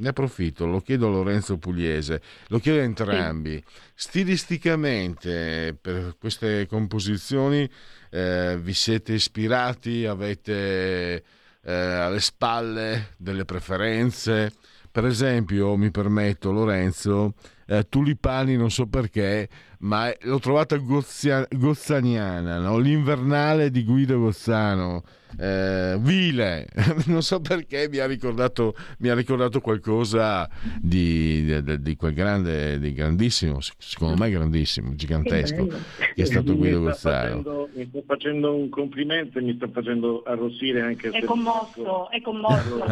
ne 0.00 0.08
approfitto, 0.08 0.66
lo 0.66 0.80
chiedo 0.80 1.06
a 1.06 1.10
Lorenzo 1.10 1.58
Pugliese, 1.58 2.20
lo 2.48 2.58
chiedo 2.58 2.80
a 2.80 2.82
entrambi. 2.82 3.62
Stilisticamente 3.94 5.76
per 5.80 6.16
queste 6.18 6.66
composizioni 6.66 7.68
eh, 8.10 8.58
vi 8.60 8.72
siete 8.72 9.12
ispirati, 9.12 10.06
avete 10.06 11.22
eh, 11.62 11.72
alle 11.72 12.20
spalle 12.20 13.14
delle 13.16 13.44
preferenze? 13.44 14.52
Per 14.90 15.04
esempio, 15.04 15.76
mi 15.76 15.90
permetto, 15.90 16.50
Lorenzo, 16.50 17.34
eh, 17.66 17.86
Tulipani, 17.88 18.56
non 18.56 18.70
so 18.70 18.86
perché, 18.86 19.48
ma 19.80 20.12
l'ho 20.22 20.40
trovata 20.40 20.76
gozzia- 20.78 21.46
gozzaniana, 21.48 22.58
no? 22.58 22.78
l'invernale 22.78 23.70
di 23.70 23.84
Guido 23.84 24.18
Gozzano 24.18 25.04
eh, 25.38 25.96
vile, 25.98 26.66
non 27.06 27.22
so 27.22 27.40
perché 27.40 27.88
mi 27.90 27.98
ha 27.98 28.06
ricordato, 28.06 28.74
mi 28.98 29.08
ha 29.08 29.14
ricordato 29.14 29.60
qualcosa 29.60 30.48
di, 30.80 31.62
di, 31.62 31.82
di, 31.82 31.96
quel 31.96 32.14
grande, 32.14 32.78
di 32.78 32.92
grandissimo, 32.92 33.58
secondo 33.60 34.16
me 34.16 34.30
grandissimo, 34.30 34.94
gigantesco, 34.94 35.66
che, 35.66 36.12
che 36.14 36.22
è 36.22 36.24
stato 36.24 36.56
Guido 36.56 36.80
Gozzaro. 36.80 37.68
Mi 37.74 37.86
sto 37.88 38.02
facendo 38.06 38.54
un 38.54 38.68
complimento 38.68 39.38
e 39.38 39.42
mi 39.42 39.54
sto 39.56 39.68
facendo 39.68 40.22
arrossire 40.24 40.80
anche 40.80 41.10
è 41.10 41.24
commosso, 41.24 42.10
è 42.10 42.20
commosso. 42.20 42.84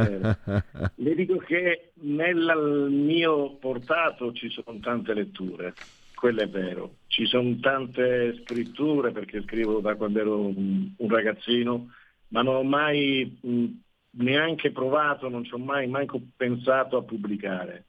Le 0.94 1.14
dico 1.14 1.36
che 1.38 1.92
nel 2.00 2.88
mio 2.90 3.56
portato 3.56 4.32
ci 4.32 4.48
sono 4.50 4.78
tante 4.80 5.14
letture 5.14 5.74
quello 6.18 6.42
è 6.42 6.48
vero. 6.48 6.96
Ci 7.06 7.26
sono 7.26 7.56
tante 7.60 8.40
scritture 8.42 9.12
perché 9.12 9.40
scrivo 9.42 9.78
da 9.78 9.94
quando 9.94 10.18
ero 10.18 10.38
un, 10.40 10.90
un 10.96 11.08
ragazzino, 11.08 11.92
ma 12.28 12.42
non 12.42 12.56
ho 12.56 12.62
mai 12.62 13.38
mh, 13.40 13.66
neanche 14.10 14.70
provato, 14.72 15.28
non 15.28 15.44
ci 15.44 15.54
ho 15.54 15.58
mai 15.58 15.86
manco 15.86 16.20
pensato 16.36 16.96
a 16.96 17.02
pubblicare. 17.02 17.84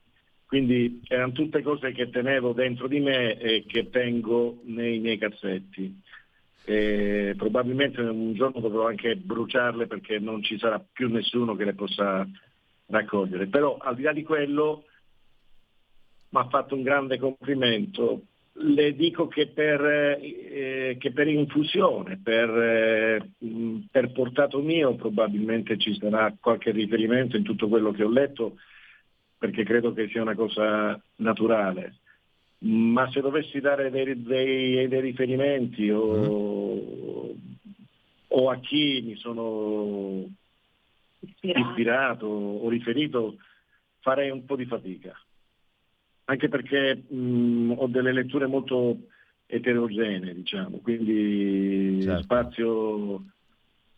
Quindi 0.46 1.00
erano 1.06 1.32
tutte 1.32 1.62
cose 1.62 1.92
che 1.92 2.10
tenevo 2.10 2.52
dentro 2.52 2.88
di 2.88 2.98
me 2.98 3.38
e 3.38 3.64
che 3.66 3.88
tengo 3.88 4.60
nei 4.64 4.98
miei 4.98 5.16
cassetti. 5.16 6.02
E 6.64 7.34
probabilmente 7.36 8.00
un 8.00 8.34
giorno 8.34 8.60
dovrò 8.60 8.88
anche 8.88 9.16
bruciarle 9.16 9.86
perché 9.86 10.18
non 10.18 10.42
ci 10.42 10.58
sarà 10.58 10.80
più 10.80 11.08
nessuno 11.08 11.54
che 11.54 11.64
le 11.64 11.74
possa 11.74 12.28
raccogliere. 12.86 13.46
Però 13.46 13.76
al 13.78 13.94
di 13.94 14.02
là 14.02 14.12
di 14.12 14.24
quello 14.24 14.84
mi 16.30 16.40
ha 16.40 16.48
fatto 16.48 16.74
un 16.74 16.82
grande 16.82 17.18
complimento. 17.18 18.22
Le 18.62 18.94
dico 18.94 19.26
che 19.26 19.46
per, 19.48 19.80
eh, 19.82 20.96
che 20.98 21.12
per 21.12 21.28
infusione, 21.28 22.20
per, 22.22 22.50
eh, 22.50 23.30
per 23.90 24.12
portato 24.12 24.60
mio 24.60 24.96
probabilmente 24.96 25.78
ci 25.78 25.96
sarà 25.98 26.34
qualche 26.38 26.70
riferimento 26.70 27.36
in 27.36 27.42
tutto 27.42 27.68
quello 27.68 27.90
che 27.90 28.04
ho 28.04 28.10
letto 28.10 28.56
perché 29.38 29.64
credo 29.64 29.94
che 29.94 30.08
sia 30.08 30.20
una 30.20 30.34
cosa 30.34 31.00
naturale. 31.16 31.96
Ma 32.58 33.10
se 33.10 33.22
dovessi 33.22 33.58
dare 33.60 33.90
dei, 33.90 34.22
dei, 34.22 34.86
dei 34.86 35.00
riferimenti 35.00 35.88
o, 35.88 36.74
mm. 36.74 37.30
o, 38.28 38.50
a 38.50 38.58
chi 38.58 39.00
mi 39.02 39.16
sono 39.16 40.26
ispirato. 41.20 41.68
ispirato 41.70 42.26
o 42.26 42.68
riferito, 42.68 43.36
farei 44.00 44.28
un 44.28 44.44
po' 44.44 44.56
di 44.56 44.66
fatica 44.66 45.18
anche 46.30 46.48
perché 46.48 47.02
mh, 47.08 47.74
ho 47.76 47.86
delle 47.88 48.12
letture 48.12 48.46
molto 48.46 48.96
eterogenee, 49.46 50.32
diciamo, 50.32 50.78
quindi 50.78 52.00
certo. 52.02 52.22
spazio 52.22 53.24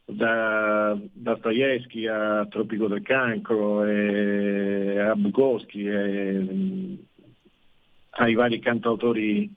da 0.07 0.99
Dostoevsky 1.13 2.07
a 2.07 2.47
Tropico 2.49 2.89
del 2.89 3.03
Cancro, 3.03 3.85
e 3.85 4.99
a 4.99 5.15
Bukowski, 5.15 5.87
e, 5.87 6.97
ai 8.15 8.35
vari 8.35 8.59
cantautori 8.61 9.51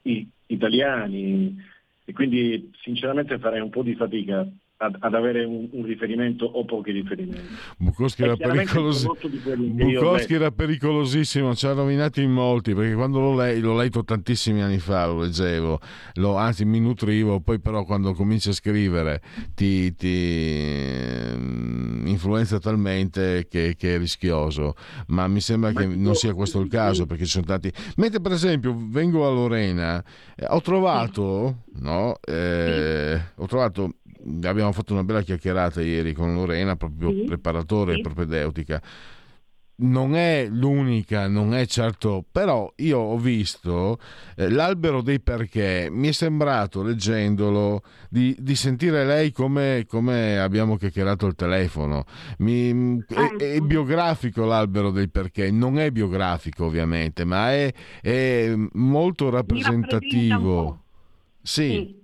italiani 0.48 1.58
e 2.06 2.14
quindi 2.14 2.72
sinceramente 2.82 3.40
farei 3.40 3.62
un 3.62 3.70
po' 3.70 3.84
di 3.84 3.96
fatica 3.96 4.46
ad, 4.78 4.98
ad 5.00 5.14
avere 5.14 5.46
un, 5.46 5.70
un, 5.72 5.86
riferimento 5.86 6.46
o 6.46 6.66
pochi 6.66 6.92
riferimenti. 6.92 7.48
Bukowski, 7.78 8.24
era, 8.24 8.36
pericolos... 8.36 9.06
Bukowski 9.06 10.34
era, 10.34 10.52
pericolosissimo, 10.52 11.56
ci 11.56 11.66
ha 11.66 11.74
rovinato 11.74 12.20
in 12.20 12.32
molti 12.32 12.74
perché 12.74 12.94
quando 12.94 13.20
l'ho, 13.20 13.36
le... 13.36 13.58
l'ho, 13.60 13.76
letto 13.76 14.04
tantissimi 14.04 14.62
anni 14.62 14.80
fa, 14.80 15.08
lo 15.08 15.22
leggevo, 15.22 15.80
lo, 16.16 16.36
anzi 16.36 16.66
mi 16.66 16.82
nutrivo, 16.82 17.40
poi 17.40 17.60
però 17.60 17.86
quando 17.86 18.14
cominci 18.14 18.50
a 18.50 18.54
scrivere 18.54 19.22
ti, 19.54 19.96
ti 19.96 20.68
mm, 21.36 22.08
influenza 22.08 22.60
talmente 22.60 23.48
che, 23.50 23.76
che, 23.78 23.96
è 23.96 23.98
rischioso, 23.98 24.76
ma 25.08 25.28
mi 25.28 25.40
sembra 25.40 25.72
ma 25.72 25.80
che 25.80 25.88
io... 25.88 25.96
non 25.96 26.16
sia 26.16 26.34
questo 26.34 26.60
il 26.60 26.68
caso 26.70 27.06
perché 27.06 27.24
ci 27.24 27.32
sono 27.32 27.46
tanti... 27.46 27.72
Mentre 27.96 28.20
per 28.20 28.34
esempio 28.34 28.76
vengo 28.78 29.26
a 29.26 29.32
Lorena, 29.32 30.04
eh, 30.36 30.46
ho 30.50 30.60
trovato, 30.60 31.64
no, 31.76 32.18
eh, 32.26 33.22
ho 33.36 33.48
trovato 33.48 33.94
abbiamo 34.44 34.72
fatto 34.72 34.94
una 34.94 35.04
bella 35.04 35.22
chiacchierata 35.22 35.82
ieri 35.82 36.14
con 36.14 36.34
Lorena, 36.34 36.76
proprio 36.76 37.12
sì. 37.12 37.24
preparatore 37.24 37.96
sì. 37.96 38.02
propedeutica. 38.02 38.82
Non 39.78 40.16
è 40.16 40.48
l'unica, 40.50 41.28
non 41.28 41.54
è 41.54 41.66
certo, 41.66 42.24
però 42.32 42.72
io 42.78 42.98
ho 42.98 43.18
visto 43.18 44.00
eh, 44.38 44.50
l'albero 44.50 45.02
dei 45.02 45.20
perché, 45.20 45.90
mi 45.92 46.08
è 46.08 46.12
sembrato 46.14 46.82
leggendolo 46.82 47.84
di, 48.10 48.34
di 48.40 48.56
sentire 48.56 49.06
lei 49.06 49.34
come, 49.34 49.84
come, 49.86 50.40
abbiamo 50.40 50.78
chiacchierato 50.78 51.26
al 51.26 51.36
telefono. 51.36 52.06
Mi, 52.38 53.04
è, 53.06 53.16
ah, 53.16 53.36
è, 53.36 53.60
biografico 53.60 54.46
l'albero 54.46 54.92
dei 54.92 55.10
perché, 55.10 55.52
non 55.52 55.78
è 55.78 55.92
biografico 55.92 56.68
ovviamente, 56.68 57.26
ma 57.26 57.52
è, 57.52 57.74
è 58.02 58.54
molto 58.56 59.30
rappresentativo. 59.30 60.84
Sì. 61.42 61.70
sì. 61.70 62.04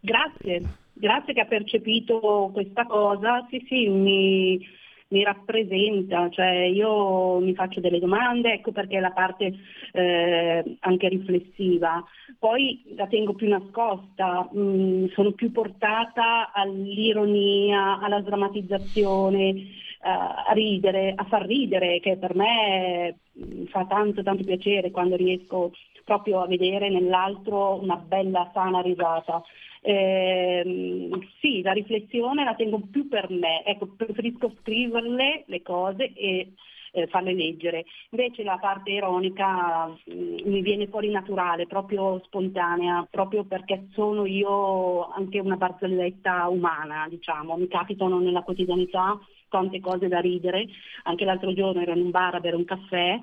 Grazie, 0.00 0.78
grazie 1.00 1.32
che 1.32 1.40
ha 1.40 1.46
percepito 1.46 2.50
questa 2.52 2.84
cosa. 2.84 3.46
Sì, 3.50 3.64
sì, 3.66 3.88
mi, 3.88 4.60
mi 5.08 5.24
rappresenta, 5.24 6.28
cioè 6.30 6.50
io 6.64 7.40
mi 7.40 7.54
faccio 7.54 7.80
delle 7.80 7.98
domande, 7.98 8.52
ecco 8.52 8.70
perché 8.70 8.98
è 8.98 9.00
la 9.00 9.10
parte 9.10 9.52
eh, 9.92 10.76
anche 10.80 11.08
riflessiva. 11.08 12.04
Poi 12.38 12.84
la 12.94 13.06
tengo 13.06 13.34
più 13.34 13.48
nascosta, 13.48 14.48
mh, 14.52 14.60
mm, 14.60 15.06
sono 15.14 15.32
più 15.32 15.50
portata 15.50 16.52
all'ironia, 16.52 17.98
alla 18.00 18.20
sdrammatizzazione, 18.20 19.48
eh, 19.48 19.66
a 20.02 20.52
ridere, 20.52 21.12
a 21.16 21.24
far 21.24 21.44
ridere, 21.46 21.98
che 22.00 22.16
per 22.16 22.34
me 22.34 23.16
mm, 23.38 23.64
fa 23.66 23.86
tanto 23.86 24.22
tanto 24.22 24.44
piacere 24.44 24.90
quando 24.90 25.16
riesco 25.16 25.72
proprio 26.04 26.40
a 26.40 26.46
vedere 26.46 26.88
nell'altro 26.88 27.80
una 27.80 27.96
bella 27.96 28.50
sana 28.52 28.80
risata. 28.80 29.42
Eh, 29.82 31.10
sì, 31.40 31.62
la 31.62 31.72
riflessione 31.72 32.44
la 32.44 32.54
tengo 32.54 32.80
più 32.90 33.08
per 33.08 33.30
me, 33.30 33.64
ecco, 33.64 33.88
preferisco 33.96 34.54
scriverle 34.60 35.44
le 35.46 35.62
cose 35.62 36.12
e 36.12 36.52
eh, 36.92 37.06
farle 37.06 37.34
leggere. 37.34 37.84
Invece 38.10 38.42
la 38.42 38.58
parte 38.58 38.90
ironica 38.90 39.86
mh, 39.86 40.12
mm, 40.12 40.36
mi 40.44 40.60
viene 40.62 40.86
fuori 40.88 41.10
naturale, 41.10 41.66
proprio 41.66 42.20
spontanea, 42.24 43.06
proprio 43.10 43.44
perché 43.44 43.88
sono 43.92 44.26
io 44.26 45.08
anche 45.10 45.38
una 45.38 45.56
barzelletta 45.56 46.48
umana, 46.48 47.06
diciamo, 47.08 47.56
mi 47.56 47.68
capitano 47.68 48.18
nella 48.18 48.42
quotidianità 48.42 49.18
tante 49.48 49.80
cose 49.80 50.08
da 50.08 50.20
ridere. 50.20 50.66
Anche 51.04 51.24
l'altro 51.24 51.52
giorno 51.52 51.80
ero 51.80 51.92
in 51.92 52.02
un 52.04 52.10
bar 52.10 52.34
a 52.34 52.40
bere 52.40 52.56
un 52.56 52.64
caffè 52.64 53.18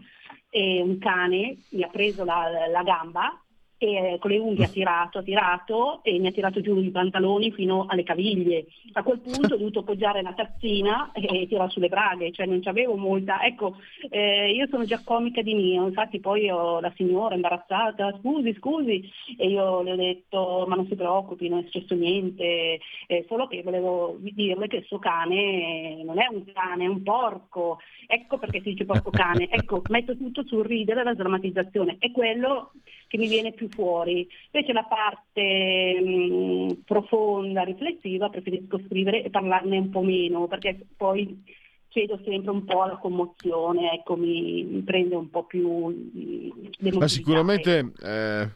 e 0.50 0.82
un 0.82 0.98
cane 0.98 1.58
mi 1.70 1.84
ha 1.84 1.90
preso 1.90 2.24
la, 2.24 2.50
la 2.70 2.84
gamba 2.84 3.42
e 3.80 4.18
con 4.20 4.32
le 4.32 4.40
unghie 4.40 4.66
ha 4.66 4.70
tirato, 4.70 5.20
ha 5.20 5.24
tirato 5.24 6.04
e 6.04 6.18
mi 6.20 6.28
ha 6.28 6.32
tirato 6.32 6.62
giù 6.62 6.80
i 6.80 6.90
pantaloni 6.90 7.52
fino 7.52 7.86
alle 7.88 8.04
caviglie. 8.04 8.66
A 8.94 9.04
quel 9.04 9.20
punto 9.20 9.54
ho 9.54 9.58
dovuto 9.58 9.80
appoggiare 9.80 10.22
la 10.22 10.34
tazzina 10.34 11.12
e 11.14 11.46
tirare 11.48 11.70
sulle 11.70 11.90
braghe, 11.90 12.32
cioè 12.32 12.48
non 12.48 12.62
c'avevo 12.62 12.96
molta. 12.96 13.44
Ecco, 13.44 13.78
eh, 14.10 14.52
io 14.52 14.68
sono 14.68 14.86
già 14.86 15.02
comica 15.04 15.42
di 15.42 15.54
mio, 15.54 15.86
infatti 15.86 16.20
poi 16.20 16.50
ho 16.50 16.80
la 16.80 16.92
signora 16.96 17.36
imbarazzata, 17.36 18.18
scusi, 18.20 18.56
scusi, 18.56 19.10
e 19.38 19.48
io 19.48 19.82
le 19.84 19.92
ho 19.92 19.96
detto 19.96 20.66
ma 20.68 20.76
non 20.76 20.88
si 20.88 20.96
preoccupi, 20.96 21.48
non 21.48 21.60
è 21.60 21.64
successo 21.64 21.94
niente, 21.94 22.80
eh, 23.08 23.26
solo 23.28 23.48
che 23.48 23.62
volevo 23.62 24.18
dirle 24.20 24.68
che 24.68 24.78
il 24.78 24.86
suo 24.86 24.98
cane 25.00 26.04
non 26.04 26.20
è 26.20 26.28
un 26.32 26.44
cane, 26.52 26.86
è 26.86 26.88
un 26.88 27.04
porco. 27.04 27.80
Ecco 28.08 28.38
perché 28.38 28.62
si 28.62 28.70
dice 28.70 28.86
porco 28.86 29.12
cane. 29.12 29.50
Ecco, 29.50 29.82
metto 29.90 30.16
tutto 30.18 30.44
sul 30.46 30.66
ridere, 30.66 31.04
la 31.04 31.14
drammatizzazione. 31.14 31.98
È 32.00 32.12
quello 32.12 32.72
che 33.08 33.18
mi 33.18 33.28
viene 33.28 33.54
più 33.54 33.70
fuori. 33.70 34.28
Invece 34.52 34.74
la 34.74 34.84
parte 34.84 36.00
mh, 36.00 36.84
profonda, 36.86 37.64
riflessiva, 37.64 38.30
preferisco 38.30 38.80
scrivere 38.86 39.24
e 39.24 39.30
parlarne 39.30 39.78
un 39.78 39.90
po' 39.90 40.02
meno, 40.02 40.48
perché 40.48 40.78
poi 40.96 41.44
cedo 41.90 42.20
sempre 42.24 42.52
un 42.52 42.66
po' 42.66 42.84
alla 42.84 42.98
commozione, 42.98 43.94
ecco, 43.94 44.16
mi, 44.16 44.64
mi 44.64 44.82
prende 44.82 45.16
un 45.16 45.30
po' 45.30 45.46
più 45.46 45.90
l'emotività. 45.90 46.98
Ma 47.00 47.08
sicuramente, 47.08 47.92
eh, 48.02 48.50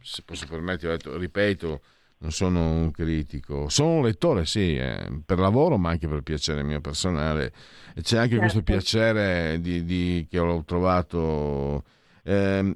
se 0.00 0.22
posso 0.24 0.46
permettere, 0.48 0.96
ripeto, 1.02 1.80
non 2.18 2.30
sono 2.30 2.70
un 2.70 2.90
critico, 2.92 3.68
sono 3.68 3.96
un 3.96 4.04
lettore, 4.04 4.46
sì, 4.46 4.76
eh, 4.76 5.20
per 5.24 5.38
lavoro, 5.38 5.76
ma 5.76 5.90
anche 5.90 6.08
per 6.08 6.22
piacere 6.22 6.62
mio 6.62 6.80
personale. 6.80 7.52
E 7.94 8.00
c'è 8.00 8.16
anche 8.16 8.36
certo. 8.36 8.40
questo 8.40 8.62
piacere 8.62 9.60
di, 9.60 9.84
di, 9.84 10.26
che 10.30 10.38
ho 10.38 10.64
trovato. 10.64 11.84
Eh, 12.24 12.74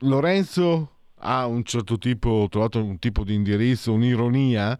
Lorenzo 0.00 0.90
ha 1.20 1.46
un 1.46 1.64
certo 1.64 1.98
tipo, 1.98 2.28
ho 2.28 2.48
trovato 2.48 2.82
un 2.82 2.98
tipo 2.98 3.24
di 3.24 3.34
indirizzo, 3.34 3.92
un'ironia, 3.92 4.78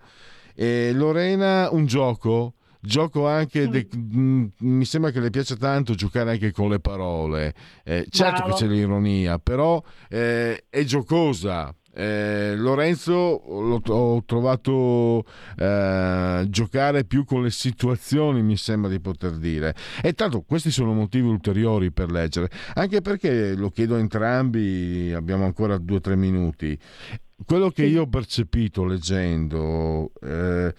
e 0.54 0.92
Lorena 0.92 1.68
un 1.70 1.86
gioco, 1.86 2.54
gioco 2.80 3.26
anche, 3.26 3.68
de, 3.68 3.88
mh, 3.90 4.18
mm, 4.18 4.46
mi 4.58 4.84
sembra 4.84 5.10
che 5.10 5.20
le 5.20 5.30
piace 5.30 5.56
tanto 5.56 5.94
giocare 5.94 6.32
anche 6.32 6.52
con 6.52 6.68
le 6.68 6.80
parole, 6.80 7.54
eh, 7.84 8.06
certo 8.08 8.42
Bravo. 8.42 8.54
che 8.54 8.60
c'è 8.60 8.66
l'ironia, 8.66 9.38
però 9.38 9.82
eh, 10.08 10.64
è 10.68 10.84
giocosa, 10.84 11.74
eh, 11.96 12.54
Lorenzo 12.56 13.42
l'ho, 13.46 13.80
ho 13.86 14.22
trovato 14.24 15.24
eh, 15.56 16.44
giocare 16.48 17.04
più 17.04 17.24
con 17.24 17.42
le 17.42 17.50
situazioni, 17.50 18.42
mi 18.42 18.58
sembra 18.58 18.90
di 18.90 19.00
poter 19.00 19.38
dire. 19.38 19.74
E 20.02 20.12
tanto 20.12 20.42
questi 20.42 20.70
sono 20.70 20.92
motivi 20.92 21.26
ulteriori 21.26 21.90
per 21.90 22.10
leggere, 22.10 22.50
anche 22.74 23.00
perché 23.00 23.54
lo 23.54 23.70
chiedo 23.70 23.94
a 23.94 23.98
entrambi, 23.98 25.10
abbiamo 25.14 25.44
ancora 25.44 25.78
due 25.78 25.96
o 25.96 26.00
tre 26.00 26.16
minuti. 26.16 26.78
Quello 27.44 27.70
che 27.70 27.84
io 27.86 28.02
ho 28.02 28.08
percepito 28.08 28.84
leggendo, 28.84 30.12
eh, 30.20 30.74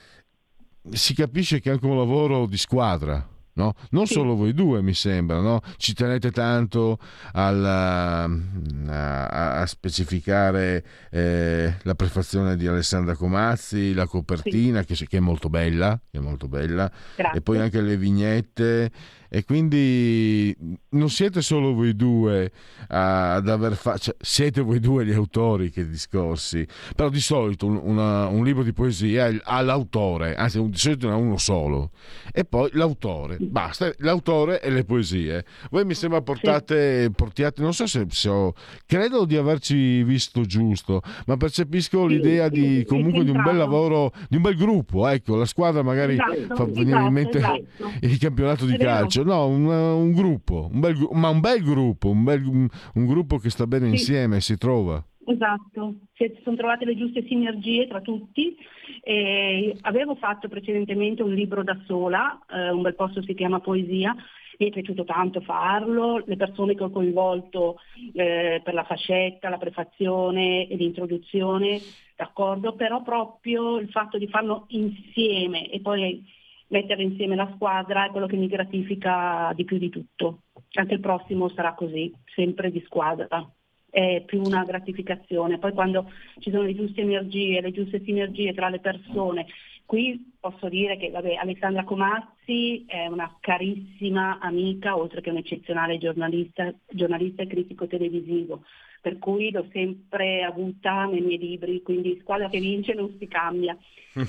si 0.92 1.16
capisce 1.16 1.60
che 1.60 1.70
è 1.70 1.74
anche 1.74 1.86
un 1.86 1.98
lavoro 1.98 2.46
di 2.46 2.58
squadra 2.58 3.28
No? 3.58 3.74
Non 3.90 4.06
sì. 4.06 4.14
solo 4.14 4.36
voi 4.36 4.54
due, 4.54 4.84
mi 4.84 4.94
sembra, 4.94 5.40
no? 5.40 5.62
ci 5.78 5.94
tenete 5.94 6.30
tanto 6.32 7.00
alla, 7.34 8.24
a, 8.24 9.60
a, 9.60 9.66
specificare 9.66 10.86
eh, 11.10 11.76
la 11.82 11.96
prefazione 11.96 12.56
di 12.56 12.68
Alessandra 12.68 13.16
Comazzi, 13.16 13.96
la 13.96 14.06
copertina 14.06 14.82
sì. 14.82 14.94
che, 14.94 15.08
che, 15.08 15.18
è 15.18 15.22
molto 15.22 15.50
bella, 15.50 16.00
che 16.10 16.20
è 16.20 16.22
molto 16.22 16.48
bella 16.48 16.92
e 17.34 17.42
poi 17.42 17.58
anche 17.58 17.82
le 17.82 17.98
vignette 17.98 18.92
e 19.30 19.44
quindi 19.44 20.56
non 20.90 21.10
siete 21.10 21.42
solo 21.42 21.74
voi 21.74 21.96
due 21.96 22.52
ad 22.88 23.48
aver 23.48 23.76
fatto, 23.76 24.00
cioè, 24.00 24.16
siete 24.20 24.62
voi 24.62 24.80
due 24.80 25.06
gli 25.06 25.12
autori 25.12 25.70
che 25.70 25.88
discorsi, 25.88 26.66
però 26.96 27.10
di 27.10 27.20
solito 27.20 27.66
un, 27.66 27.80
una, 27.82 28.28
un 28.28 28.44
libro 28.44 28.64
di 28.64 28.74
poesia 28.74 29.32
ha 29.44 29.62
l'autore, 29.62 30.36
anzi 30.36 30.64
di 30.70 30.78
solito 30.78 31.08
ne 31.08 31.14
ha 31.14 31.18
uno 31.18 31.38
solo, 31.38 31.92
e 32.32 32.46
poi 32.46 32.70
l'autore, 32.74 33.38
basta, 33.40 33.92
l'autore 33.98 34.62
e 34.62 34.70
le 34.70 34.84
poesie. 34.84 35.46
Voi 35.70 35.86
mi 35.86 35.94
sembra 35.94 36.22
portate, 36.22 37.12
portiate, 37.14 37.62
non 37.62 37.74
so 37.74 37.86
se, 37.88 38.06
se 38.10 38.30
ho, 38.30 38.54
credo 38.86 39.26
di 39.26 39.36
averci 39.36 40.04
visto 40.04 40.42
giusto, 40.46 41.02
ma 41.26 41.38
percepisco 41.38 42.06
l'idea 42.06 42.50
di 42.50 42.86
comunque 42.88 43.24
di 43.24 43.32
un 43.32 43.42
bel 43.44 43.58
lavoro, 43.58 44.14
di 44.30 44.38
un 44.38 44.42
bel 44.42 44.56
gruppo, 44.56 45.08
ecco, 45.08 45.36
la 45.36 45.46
squadra 45.46 45.82
magari 45.84 46.14
esatto, 46.14 46.56
fa 46.56 46.66
venire 46.66 46.90
esatto, 46.90 47.08
in 47.08 47.14
mente 47.14 47.38
esatto. 47.38 47.92
il 48.02 48.18
campionato 48.18 48.66
di 48.66 48.78
calcio 48.78 49.17
calcio, 49.18 49.24
no, 49.24 49.48
un, 49.48 49.66
un 49.66 50.12
gruppo, 50.14 50.70
un 50.72 50.80
bel, 50.80 50.96
ma 51.12 51.30
un 51.30 51.40
bel 51.40 51.64
gruppo, 51.64 52.10
un, 52.10 52.24
bel, 52.24 52.44
un, 52.44 53.06
gruppo 53.06 53.38
che 53.38 53.50
sta 53.50 53.66
bene 53.66 53.86
sì. 53.86 53.92
insieme, 53.92 54.42
si 54.42 54.58
trova. 54.58 55.04
Esatto, 55.26 55.96
si 56.14 56.32
sono 56.44 56.56
trovate 56.56 56.86
le 56.86 56.96
giuste 56.96 57.26
sinergie 57.28 57.88
tra 57.88 58.02
tutti. 58.02 58.56
Eh, 59.02 59.76
avevo 59.82 60.16
fatto 60.16 60.48
precedentemente 60.48 61.24
un 61.24 61.34
libro 61.34 61.64
da 61.64 61.78
sola, 61.86 62.40
eh, 62.50 62.70
un 62.70 62.82
bel 62.82 62.96
posto 62.96 63.22
si 63.22 63.34
chiama 63.34 63.60
Poesia, 63.60 64.16
mi 64.60 64.68
è 64.68 64.72
piaciuto 64.72 65.04
tanto 65.04 65.42
farlo, 65.42 66.24
le 66.26 66.36
persone 66.36 66.76
che 66.76 66.84
ho 66.84 66.90
coinvolto 66.90 67.78
eh, 68.14 68.62
per 68.64 68.74
la 68.74 68.86
fascetta, 68.86 69.50
la 69.50 69.58
prefazione 69.58 70.68
e 70.68 70.76
l'introduzione, 70.76 71.80
d'accordo, 72.16 72.74
però 72.74 73.04
proprio 73.04 73.78
il 73.78 73.90
fatto 73.90 74.18
di 74.18 74.28
farlo 74.28 74.66
insieme 74.70 75.70
e 75.70 75.82
poi 75.82 76.24
mettere 76.68 77.04
insieme 77.04 77.36
la 77.36 77.52
squadra 77.56 78.06
è 78.06 78.12
quello 78.12 78.28
che 78.28 78.36
mi 78.36 78.48
gratifica 78.48 79.52
di 79.56 79.64
più 79.64 79.78
di 79.78 79.90
tutto. 79.90 80.44
Anche 80.74 80.96
il 80.96 81.00
prossimo 81.00 81.50
sarà 81.50 81.74
così, 81.74 82.14
sempre 82.34 82.72
di 82.72 82.82
squadra. 82.86 83.50
È 83.90 84.22
più 84.26 84.42
una 84.44 84.64
gratificazione. 84.64 85.60
Poi 85.60 85.74
quando 85.74 86.12
ci 86.40 86.52
sono 86.52 86.64
le 86.64 86.76
giuste 86.76 87.02
energie, 87.02 87.62
le 87.62 87.72
giuste 87.72 88.04
sinergie 88.04 88.54
tra 88.54 88.70
le 88.70 88.80
persone, 88.80 89.48
qui 89.86 90.34
posso 90.40 90.68
dire 90.68 90.98
che 90.98 91.10
vabbè, 91.10 91.36
Alessandra 91.36 91.84
Comazzi 91.84 92.84
è 92.86 93.08
una 93.08 93.38
carissima 93.40 94.40
amica, 94.40 94.98
oltre 94.98 95.22
che 95.22 95.30
un 95.30 95.38
eccezionale 95.38 95.98
giornalista, 95.98 96.74
giornalista 96.90 97.44
e 97.44 97.48
critico 97.48 97.88
televisivo 97.88 98.64
per 99.00 99.20
cui 99.20 99.52
l'ho 99.52 99.66
sempre 99.72 100.44
avuta 100.44 101.06
nei 101.06 101.22
miei 101.22 101.38
libri, 101.38 101.82
quindi 101.82 102.18
squadra 102.20 102.50
che 102.50 102.60
vince 102.60 102.94
non 102.94 103.16
si 103.18 103.28
cambia. 103.28 103.78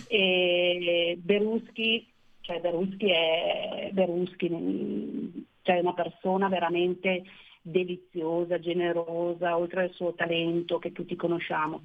e 0.06 1.18
Beruschi 1.20 2.06
cioè 2.48 2.60
Beruschi 2.60 3.10
è 3.10 3.90
Beruschi, 3.92 4.48
cioè 5.60 5.80
una 5.80 5.92
persona 5.92 6.48
veramente 6.48 7.24
deliziosa, 7.60 8.58
generosa, 8.58 9.58
oltre 9.58 9.82
al 9.82 9.90
suo 9.92 10.14
talento 10.14 10.78
che 10.78 10.92
tutti 10.92 11.14
conosciamo. 11.14 11.82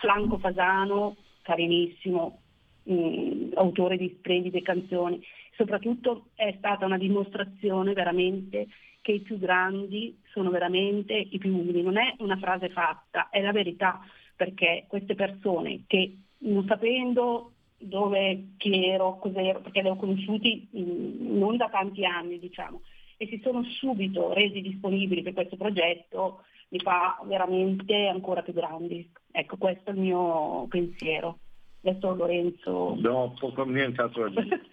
Franco 0.00 0.38
Fasano, 0.38 1.16
carinissimo, 1.42 2.38
mh, 2.84 2.94
mm, 2.94 3.50
autore 3.54 3.96
di 3.96 4.14
splendide 4.16 4.62
canzoni, 4.62 5.20
soprattutto 5.56 6.26
è 6.36 6.54
stata 6.58 6.86
una 6.86 6.98
dimostrazione 6.98 7.92
veramente 7.92 8.68
che 9.00 9.12
i 9.12 9.20
più 9.20 9.36
grandi 9.36 10.16
sono 10.30 10.50
veramente 10.50 11.12
i 11.12 11.38
più 11.38 11.58
umili, 11.58 11.82
non 11.82 11.98
è 11.98 12.14
una 12.18 12.36
frase 12.36 12.68
fatta, 12.68 13.30
è 13.30 13.40
la 13.40 13.52
verità, 13.52 14.00
perché 14.36 14.84
queste 14.86 15.16
persone 15.16 15.82
che 15.88 16.16
non 16.38 16.64
sapendo 16.68 17.53
dove, 17.86 18.54
chi 18.56 18.86
ero, 18.86 19.18
cos'ero, 19.18 19.60
perché 19.60 19.82
li 19.82 19.88
ho 19.88 19.96
conosciuti 19.96 20.68
mm, 20.76 21.38
non 21.38 21.56
da 21.56 21.68
tanti 21.68 22.04
anni, 22.04 22.38
diciamo, 22.38 22.82
e 23.16 23.26
si 23.26 23.40
sono 23.42 23.62
subito 23.64 24.32
resi 24.32 24.60
disponibili 24.60 25.22
per 25.22 25.34
questo 25.34 25.56
progetto, 25.56 26.42
mi 26.68 26.78
fa 26.80 27.20
veramente 27.24 28.06
ancora 28.06 28.42
più 28.42 28.52
grandi. 28.52 29.08
Ecco, 29.30 29.56
questo 29.56 29.90
è 29.90 29.92
il 29.92 30.00
mio 30.00 30.66
pensiero. 30.68 31.38
Adesso 31.84 32.14
Lorenzo... 32.14 32.96
No, 32.98 33.34
poco 33.38 33.64
nient'altro 33.64 34.30
da 34.30 34.40
dire. 34.40 34.60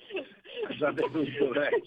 Lei. 0.80 1.84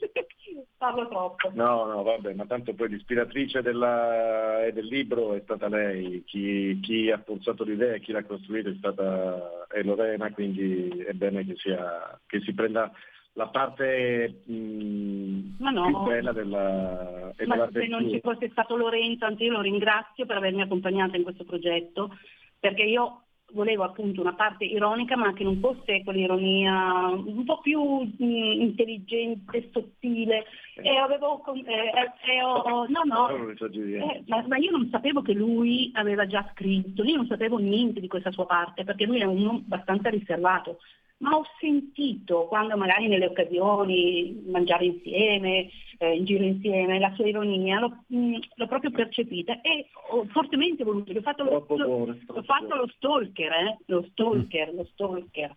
Parlo 0.77 1.09
troppo. 1.09 1.51
No, 1.55 1.87
no, 1.87 2.03
vabbè, 2.03 2.35
ma 2.35 2.45
tanto 2.45 2.75
poi 2.75 2.91
l'ispiratrice 2.91 3.63
della, 3.63 4.69
del 4.73 4.85
libro 4.85 5.35
è 5.35 5.41
stata 5.41 5.69
lei, 5.69 6.23
chi, 6.25 6.79
chi 6.81 7.11
ha 7.11 7.19
pensato 7.19 7.65
l'idea 7.65 7.95
e 7.95 8.01
chi 8.01 8.13
l'ha 8.13 8.25
costruito 8.25 8.69
è 8.69 8.75
stata 8.77 9.67
è 9.69 9.83
Lorena, 9.83 10.31
quindi 10.31 10.89
è 11.07 11.13
bene 11.13 11.45
che, 11.47 11.55
sia, 11.57 12.21
che 12.27 12.41
si 12.41 12.53
prenda 12.53 12.93
la 13.33 13.49
parte 13.49 14.43
mh, 14.45 15.57
ma 15.59 15.71
no, 15.71 15.87
più 15.87 15.99
bella 16.03 16.33
della, 16.33 17.33
ma 17.47 17.69
se 17.73 17.87
non 17.87 18.09
ci 18.09 18.21
fosse 18.21 18.49
stato 18.51 18.77
Lorenzo, 18.77 19.25
anzi 19.25 19.45
io 19.45 19.53
lo 19.53 19.61
ringrazio 19.61 20.27
per 20.27 20.37
avermi 20.37 20.63
accompagnata 20.63 21.17
in 21.17 21.25
questo 21.25 21.45
progetto, 21.45 22.17
perché 22.61 22.83
io 22.83 23.24
volevo 23.55 23.85
appunto 23.85 24.21
una 24.21 24.35
parte 24.35 24.65
ironica 24.65 25.17
ma 25.17 25.33
che 25.33 25.45
non 25.45 25.59
fosse 25.61 26.03
quell'ironia 26.05 27.09
un 27.09 27.45
po' 27.45 27.61
più 27.61 27.81
mh, 27.81 28.13
intelligente, 28.19 29.71
sottile. 29.73 30.45
E 30.77 30.97
avevo 30.97 31.41
eh, 31.55 32.33
eh, 32.33 32.43
ho, 32.43 32.87
no 32.89 33.03
no. 33.05 33.29
Eh, 33.31 34.25
ma, 34.27 34.45
ma, 34.47 34.57
io 34.57 34.73
non 34.73 34.89
sapevo 34.91 35.23
che 35.23 35.33
lui 35.33 35.91
aveva 35.95 36.27
già 36.27 36.45
scritto 36.53 37.05
io 37.05 37.17
non 37.17 37.27
sapevo 37.27 37.59
niente 37.59 38.01
di 38.01 38.09
questa 38.09 38.33
sua 38.33 38.45
parte 38.45 38.83
perché 38.83 39.05
lui 39.05 39.21
è 39.21 39.25
uno 39.25 39.63
abbastanza 39.65 40.09
riservato 40.09 40.79
ma 41.19 41.36
ho 41.36 41.45
sentito 41.59 42.47
quando 42.47 42.77
magari 42.77 43.09
nelle 43.09 43.27
occasioni 43.27 44.43
mangiare 44.47 44.86
insieme, 44.86 45.70
eh, 45.99 46.16
in 46.16 46.24
giro 46.24 46.45
insieme, 46.45 46.99
la 46.99 47.12
sua 47.15 47.27
ironia, 47.27 47.78
l'ho, 47.78 48.05
mh, 48.07 48.16
mm, 48.16 48.35
l'ho 48.55 48.66
proprio 48.66 48.91
percepita 48.91 49.61
e 49.61 49.89
ho 50.11 50.27
fortemente 50.27 50.85
voluto, 50.85 51.12
ho 51.12 51.23
fatto 51.23 51.45
lo, 51.45 51.66
lo, 51.77 52.16
ho 52.27 52.43
fatto 52.43 52.74
lo 52.74 52.89
stalker, 52.97 53.53
eh? 53.53 53.78
lo 53.86 54.07
stalker, 54.11 54.74
lo 54.74 54.85
stalker, 54.93 55.57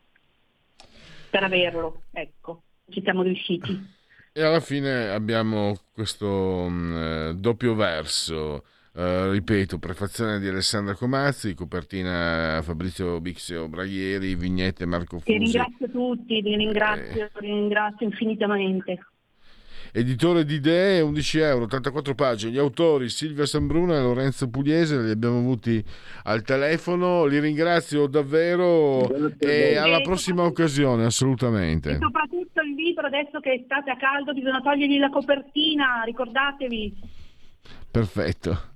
per 1.29 1.43
averlo, 1.43 2.01
ecco, 2.11 2.61
ci 2.89 3.01
siamo 3.01 3.23
riusciti. 3.23 3.95
E 4.37 4.43
alla 4.43 4.59
fine 4.59 5.09
abbiamo 5.09 5.75
questo 5.91 6.67
mh, 6.69 6.71
mm, 6.71 6.95
eh, 6.95 7.33
doppio 7.37 7.73
verso 7.73 8.65
Uh, 8.97 9.29
ripeto, 9.29 9.77
prefazione 9.77 10.39
di 10.39 10.47
Alessandra 10.47 10.95
Comazzi, 10.95 11.53
copertina 11.53 12.59
Fabrizio 12.63 13.21
Bixio 13.21 13.67
Braghieri, 13.67 14.33
vignette 14.33 14.87
Marco 14.87 15.19
Fusi. 15.19 15.25
Ti 15.25 15.37
ringrazio 15.37 15.89
tutti, 15.91 16.41
vi 16.41 16.55
ringrazio, 16.55 17.25
eh. 17.25 17.31
ringrazio 17.35 18.07
infinitamente. 18.07 18.97
Editore 19.91 20.45
di 20.45 20.55
idee, 20.55 21.01
11 21.01 21.37
euro, 21.37 21.67
34 21.67 22.15
pagine. 22.15 22.51
Gli 22.51 22.57
autori 22.57 23.09
Silvia 23.09 23.45
Sambruna 23.45 23.97
e 23.97 24.01
Lorenzo 24.01 24.49
Pugliese 24.49 24.99
li 24.99 25.11
abbiamo 25.11 25.37
avuti 25.37 25.83
al 26.23 26.41
telefono. 26.41 27.25
Li 27.25 27.39
ringrazio 27.39 28.07
davvero 28.07 29.07
e 29.37 29.77
alla 29.77 30.01
prossima 30.01 30.41
occasione, 30.41 31.05
assolutamente. 31.05 31.91
E 31.91 31.97
soprattutto 31.99 32.61
il 32.61 32.73
libro, 32.73 33.05
adesso 33.05 33.39
che 33.41 33.61
state 33.63 33.91
a 33.91 33.95
caldo, 33.95 34.33
bisogna 34.33 34.59
togliergli 34.59 34.97
la 34.97 35.11
copertina, 35.11 36.01
ricordatevi. 36.03 36.95
Perfetto. 37.91 38.75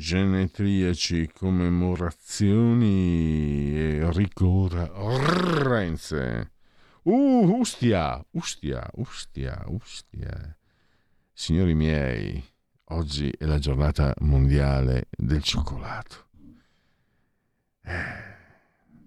Genetriaci, 0.00 1.30
commemorazioni 1.30 3.76
e 3.76 4.10
ricorrenze. 4.12 6.52
Uh, 7.02 7.58
ustia, 7.58 8.24
ustia, 8.30 8.88
ustia, 8.94 9.62
ustia. 9.66 10.56
Signori 11.32 11.74
miei, 11.74 12.42
oggi 12.84 13.30
è 13.30 13.44
la 13.44 13.58
giornata 13.58 14.14
mondiale 14.20 15.08
del 15.10 15.42
cioccolato. 15.42 16.28
Eh, 17.82 18.38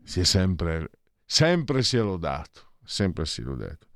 si 0.03 0.19
è 0.19 0.23
sempre, 0.23 0.91
sempre 1.25 1.81
si 1.81 1.97
è 1.97 2.01
lodato, 2.01 2.73
sempre 2.83 3.25
si 3.25 3.41
è 3.41 3.43
lodato. 3.43 3.87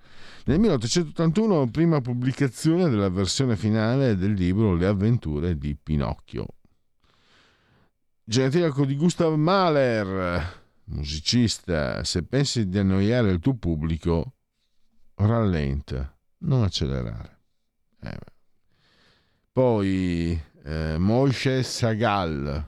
Nel 0.45 0.59
1881, 0.59 1.69
prima 1.69 2.01
pubblicazione 2.01 2.89
della 2.89 3.09
versione 3.09 3.55
finale 3.55 4.15
del 4.15 4.33
libro 4.33 4.73
Le 4.73 4.87
avventure 4.87 5.55
di 5.57 5.75
Pinocchio. 5.75 6.56
Genetiliaco 8.29 8.83
di 8.83 8.97
Gustav 8.97 9.33
Mahler, 9.35 10.61
musicista, 10.87 12.03
se 12.03 12.23
pensi 12.23 12.67
di 12.67 12.77
annoiare 12.77 13.31
il 13.31 13.39
tuo 13.39 13.55
pubblico, 13.55 14.33
rallenta, 15.15 16.13
non 16.39 16.63
accelerare. 16.63 17.39
Eh, 18.01 18.19
poi 19.49 20.37
eh, 20.65 20.97
Moshe 20.97 21.63
Sagal, 21.63 22.65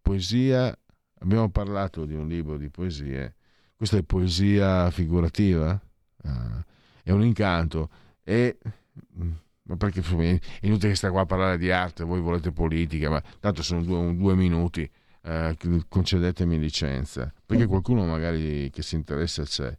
poesia, 0.00 0.74
abbiamo 1.18 1.50
parlato 1.50 2.06
di 2.06 2.14
un 2.14 2.26
libro 2.26 2.56
di 2.56 2.70
poesie, 2.70 3.34
questa 3.76 3.98
è 3.98 4.02
poesia 4.02 4.90
figurativa? 4.90 5.78
Uh, 6.22 6.62
è 7.02 7.10
un 7.10 7.22
incanto. 7.22 7.90
Mm, 8.30 9.30
ma 9.64 9.76
perché 9.76 10.00
è 10.00 10.66
inutile 10.66 10.90
che 10.90 10.96
sta 10.96 11.10
qua 11.10 11.20
a 11.22 11.26
parlare 11.26 11.56
di 11.56 11.70
arte 11.70 12.04
voi 12.04 12.20
volete 12.20 12.50
politica 12.50 13.08
ma 13.08 13.22
tanto 13.38 13.62
sono 13.62 13.82
due, 13.82 14.16
due 14.16 14.34
minuti 14.34 14.90
uh, 15.22 15.56
concedetemi 15.88 16.58
licenza. 16.58 17.32
Perché 17.44 17.66
qualcuno 17.66 18.04
magari 18.04 18.70
che 18.70 18.82
si 18.82 18.94
interessa 18.94 19.44
c'è. 19.44 19.76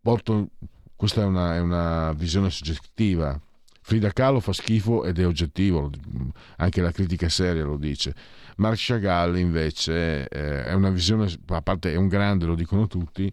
Porto, 0.00 0.50
questa 0.96 1.22
è 1.22 1.24
una, 1.24 1.54
è 1.56 1.60
una 1.60 2.12
visione 2.12 2.50
soggettiva. 2.50 3.40
Frida 3.84 4.12
Kahlo 4.12 4.38
fa 4.38 4.52
schifo 4.52 5.04
ed 5.04 5.18
è 5.18 5.26
oggettivo 5.26 5.90
anche 6.58 6.80
la 6.80 6.92
critica 6.92 7.28
seria 7.28 7.64
lo 7.64 7.76
dice. 7.76 8.14
Marc 8.56 8.76
Chagall 8.78 9.36
invece 9.38 10.28
eh, 10.28 10.64
è 10.64 10.72
una 10.72 10.90
visione 10.90 11.32
a 11.46 11.62
parte 11.62 11.92
è 11.92 11.96
un 11.96 12.06
grande 12.06 12.46
lo 12.46 12.54
dicono 12.54 12.86
tutti. 12.86 13.32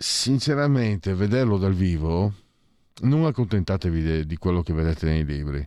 Sinceramente, 0.00 1.12
vederlo 1.14 1.58
dal 1.58 1.74
vivo, 1.74 2.32
non 3.02 3.24
accontentatevi 3.26 4.26
di 4.26 4.36
quello 4.36 4.62
che 4.62 4.72
vedete 4.72 5.06
nei 5.06 5.24
libri. 5.24 5.66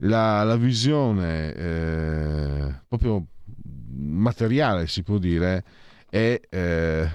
La, 0.00 0.42
la 0.42 0.56
visione 0.56 1.54
eh, 1.54 2.74
proprio 2.86 3.26
materiale, 3.96 4.86
si 4.86 5.02
può 5.02 5.18
dire, 5.18 5.64
è, 6.08 6.40
eh, 6.48 7.10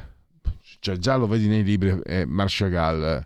cioè 0.79 0.97
già 0.97 1.15
lo 1.15 1.27
vedi 1.27 1.47
nei 1.47 1.63
libri, 1.63 1.99
è 2.03 2.25
Marchagall, 2.25 3.25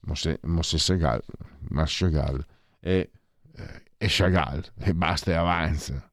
Mosè 0.00 0.78
Segal, 0.78 1.22
Marchagall, 1.68 2.44
è, 2.80 3.08
eh, 3.56 3.82
è 3.96 4.06
Chagall, 4.08 4.62
e 4.78 4.94
basta 4.94 5.30
e 5.30 5.34
avanza. 5.34 6.10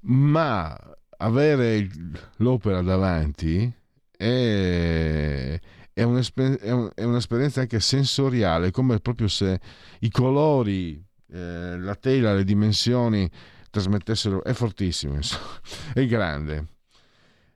Ma 0.00 0.78
avere 1.16 1.88
l'opera 2.36 2.82
davanti 2.82 3.72
è, 4.16 5.60
è, 5.94 6.02
un'esperienza 6.02 7.60
anche 7.60 7.80
sensoriale, 7.80 8.72
come 8.72 8.98
proprio 8.98 9.28
se 9.28 9.60
i 10.00 10.10
colori, 10.10 11.02
eh, 11.32 11.78
la 11.78 11.94
tela, 11.94 12.34
le 12.34 12.44
dimensioni 12.44 13.30
trasmettessero, 13.70 14.42
è 14.42 14.52
fortissimo, 14.52 15.18
è 15.94 16.04
grande. 16.06 16.66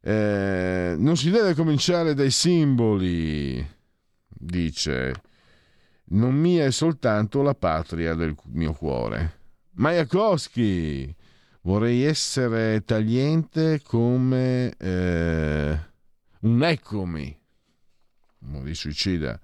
Eh, 0.00 0.94
non 0.96 1.16
si 1.16 1.30
deve 1.30 1.54
cominciare 1.54 2.14
dai 2.14 2.30
simboli, 2.30 3.66
dice, 4.28 5.12
non 6.10 6.34
mia 6.34 6.64
è 6.64 6.70
soltanto 6.70 7.42
la 7.42 7.54
patria 7.54 8.14
del 8.14 8.36
mio 8.52 8.72
cuore. 8.72 9.36
Majakowski, 9.72 11.14
vorrei 11.62 12.04
essere 12.04 12.84
tagliente 12.84 13.82
come... 13.82 14.74
Eh, 14.78 15.86
un 16.40 16.62
eccomi, 16.62 17.37
di 18.38 18.74
suicida. 18.74 19.38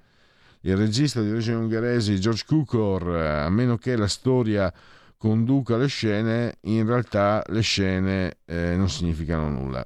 Il 0.60 0.76
regista 0.76 1.20
di 1.20 1.30
origine 1.30 1.56
ungheresi 1.56 2.18
George 2.18 2.44
Cukor, 2.46 3.08
a 3.16 3.50
meno 3.50 3.76
che 3.76 3.96
la 3.96 4.08
storia 4.08 4.72
conduca 5.16 5.76
le 5.76 5.88
scene, 5.88 6.56
in 6.62 6.86
realtà 6.86 7.42
le 7.48 7.60
scene 7.60 8.38
eh, 8.44 8.74
non 8.76 8.88
significano 8.88 9.50
nulla. 9.50 9.84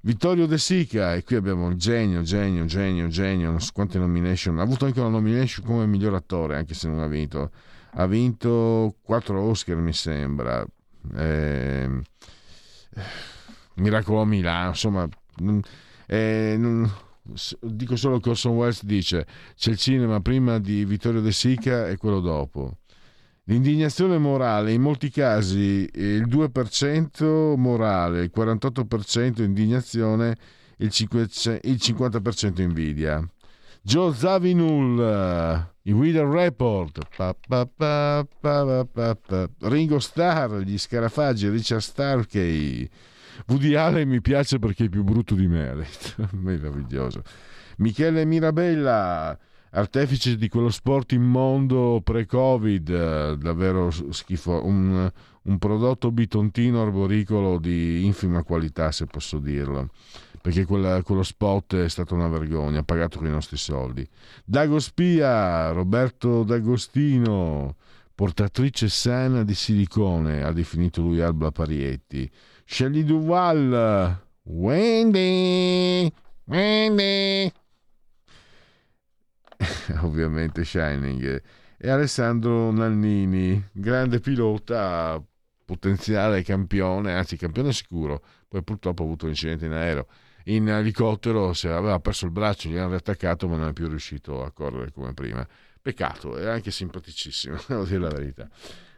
Vittorio 0.00 0.46
De 0.46 0.58
Sica, 0.58 1.14
e 1.14 1.22
qui 1.24 1.36
abbiamo 1.36 1.70
il 1.70 1.76
genio, 1.76 2.20
genio, 2.20 2.66
genio, 2.66 3.08
genio, 3.08 3.50
non 3.50 3.60
so 3.60 3.70
quante 3.72 3.98
nomination, 3.98 4.58
ha 4.58 4.62
avuto 4.62 4.84
anche 4.84 5.00
una 5.00 5.08
nomination 5.08 5.64
come 5.64 5.86
miglior 5.86 6.12
attore, 6.12 6.56
anche 6.56 6.74
se 6.74 6.88
non 6.88 6.98
ha 7.00 7.06
vinto. 7.06 7.50
Ha 7.96 8.06
vinto 8.06 8.96
quattro 9.00 9.40
Oscar, 9.40 9.76
mi 9.76 9.94
sembra. 9.94 10.62
Eh, 11.16 12.02
Miracolo 13.76 14.20
a 14.20 14.26
Milano, 14.26 14.68
insomma, 14.68 15.08
eh, 16.06 16.56
non, 16.58 16.90
dico 17.60 17.96
solo 17.96 18.20
che 18.20 18.30
Orson 18.30 18.54
Welles 18.54 18.84
dice 18.84 19.26
c'è 19.56 19.70
il 19.70 19.78
cinema 19.78 20.20
prima 20.20 20.58
di 20.58 20.84
Vittorio 20.84 21.20
De 21.20 21.32
Sica 21.32 21.88
e 21.88 21.96
quello 21.96 22.20
dopo. 22.20 22.78
L'indignazione 23.46 24.16
morale, 24.16 24.72
in 24.72 24.80
molti 24.80 25.10
casi 25.10 25.88
il 25.92 26.26
2% 26.26 27.56
morale, 27.56 28.22
il 28.22 28.32
48% 28.34 29.42
indignazione, 29.42 30.34
il 30.78 30.88
50% 30.88 32.60
invidia. 32.62 33.22
Joe 33.82 34.14
Zawinul, 34.14 35.68
i 35.82 35.92
Whedon 35.92 36.30
Report, 36.30 37.00
pa, 37.14 37.36
pa, 37.46 38.26
pa, 38.40 39.48
Ringo 39.60 39.98
Starr, 39.98 40.60
gli 40.60 40.78
Scarafaggi, 40.78 41.50
Richard 41.50 41.82
Starkey, 41.82 42.88
Woody 43.46 43.74
Allen 43.74 44.08
mi 44.08 44.20
piace 44.20 44.58
perché 44.58 44.84
è 44.84 44.88
più 44.88 45.02
brutto 45.02 45.34
di 45.34 45.46
me, 45.46 45.86
meraviglioso. 46.32 47.22
Michele 47.78 48.24
Mirabella, 48.24 49.36
artefice 49.70 50.36
di 50.36 50.48
quello 50.48 50.70
sport 50.70 51.12
immondo 51.12 52.00
pre-Covid, 52.02 53.34
davvero 53.34 53.90
schifo, 53.90 54.64
un, 54.64 55.10
un 55.42 55.58
prodotto 55.58 56.12
bitontino 56.12 56.82
arboricolo 56.82 57.58
di 57.58 58.04
infima 58.04 58.42
qualità, 58.42 58.92
se 58.92 59.06
posso 59.06 59.38
dirlo 59.38 59.90
perché 60.44 60.66
quella, 60.66 61.02
quello 61.02 61.22
spot 61.22 61.74
è 61.76 61.88
stata 61.88 62.12
una 62.12 62.28
vergogna, 62.28 62.82
pagato 62.82 63.16
con 63.16 63.26
i 63.26 63.30
nostri 63.30 63.56
soldi. 63.56 64.06
Dago 64.44 64.78
Spia, 64.78 65.70
Roberto 65.70 66.42
D'Agostino, 66.42 67.76
portatrice 68.14 68.90
sana 68.90 69.42
di 69.42 69.54
silicone, 69.54 70.42
ha 70.42 70.52
definito 70.52 71.00
lui 71.00 71.22
Alba 71.22 71.50
Parietti. 71.50 72.30
Shelley 72.66 73.04
Duval, 73.04 74.20
Wendy, 74.42 76.12
Wendy. 76.44 77.52
Ovviamente 80.02 80.64
Shining. 80.64 81.42
E 81.76 81.90
Alessandro 81.90 82.70
Nannini, 82.70 83.62
grande 83.72 84.20
pilota, 84.20 85.22
potenziale 85.64 86.42
campione, 86.42 87.12
anzi 87.14 87.36
campione 87.36 87.72
sicuro, 87.72 88.22
poi 88.48 88.62
purtroppo 88.62 89.02
ha 89.02 89.04
avuto 89.06 89.24
un 89.24 89.32
incidente 89.32 89.66
in 89.66 89.72
aereo. 89.72 90.06
In 90.44 90.68
elicottero 90.68 91.50
aveva 91.64 92.00
perso 92.00 92.26
il 92.26 92.30
braccio, 92.30 92.68
gli 92.68 92.76
hanno 92.76 92.90
riattaccato 92.90 93.48
ma 93.48 93.56
non 93.56 93.68
è 93.68 93.72
più 93.72 93.88
riuscito 93.88 94.44
a 94.44 94.50
correre 94.50 94.92
come 94.92 95.14
prima. 95.14 95.46
Peccato, 95.80 96.36
è 96.36 96.46
anche 96.46 96.70
simpaticissimo, 96.70 97.58
devo 97.68 97.84
dire 97.84 98.00
la 98.00 98.08
verità. 98.08 98.48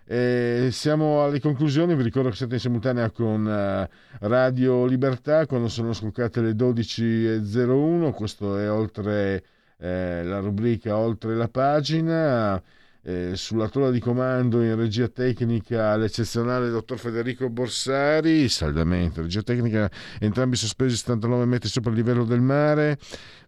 E 0.08 0.68
siamo 0.70 1.24
alle 1.24 1.40
conclusioni, 1.40 1.96
vi 1.96 2.04
ricordo 2.04 2.28
che 2.28 2.36
siete 2.36 2.54
in 2.54 2.60
simultanea 2.60 3.10
con 3.10 3.44
uh, 3.44 4.26
Radio 4.28 4.84
Libertà 4.86 5.46
quando 5.46 5.66
sono 5.68 5.92
scoccate 5.92 6.40
le 6.40 6.52
12.01, 6.52 8.12
questo 8.12 8.56
è 8.56 8.70
oltre 8.70 9.42
eh, 9.78 10.22
la 10.22 10.38
rubrica 10.38 10.96
Oltre 10.96 11.34
la 11.34 11.48
pagina. 11.48 12.62
Eh, 13.02 13.36
sulla 13.36 13.68
tolla 13.68 13.92
di 13.92 14.00
comando 14.00 14.62
in 14.62 14.74
regia 14.74 15.06
tecnica 15.06 15.96
l'eccezionale 15.96 16.70
dottor 16.70 16.98
Federico 16.98 17.48
Borsari, 17.48 18.48
saldamente, 18.48 19.22
regia 19.22 19.42
tecnica, 19.42 19.88
entrambi 20.18 20.56
sospesi 20.56 20.96
79 20.96 21.44
metri 21.44 21.68
sopra 21.68 21.90
il 21.90 21.96
livello 21.96 22.24
del 22.24 22.40
mare, 22.40 22.98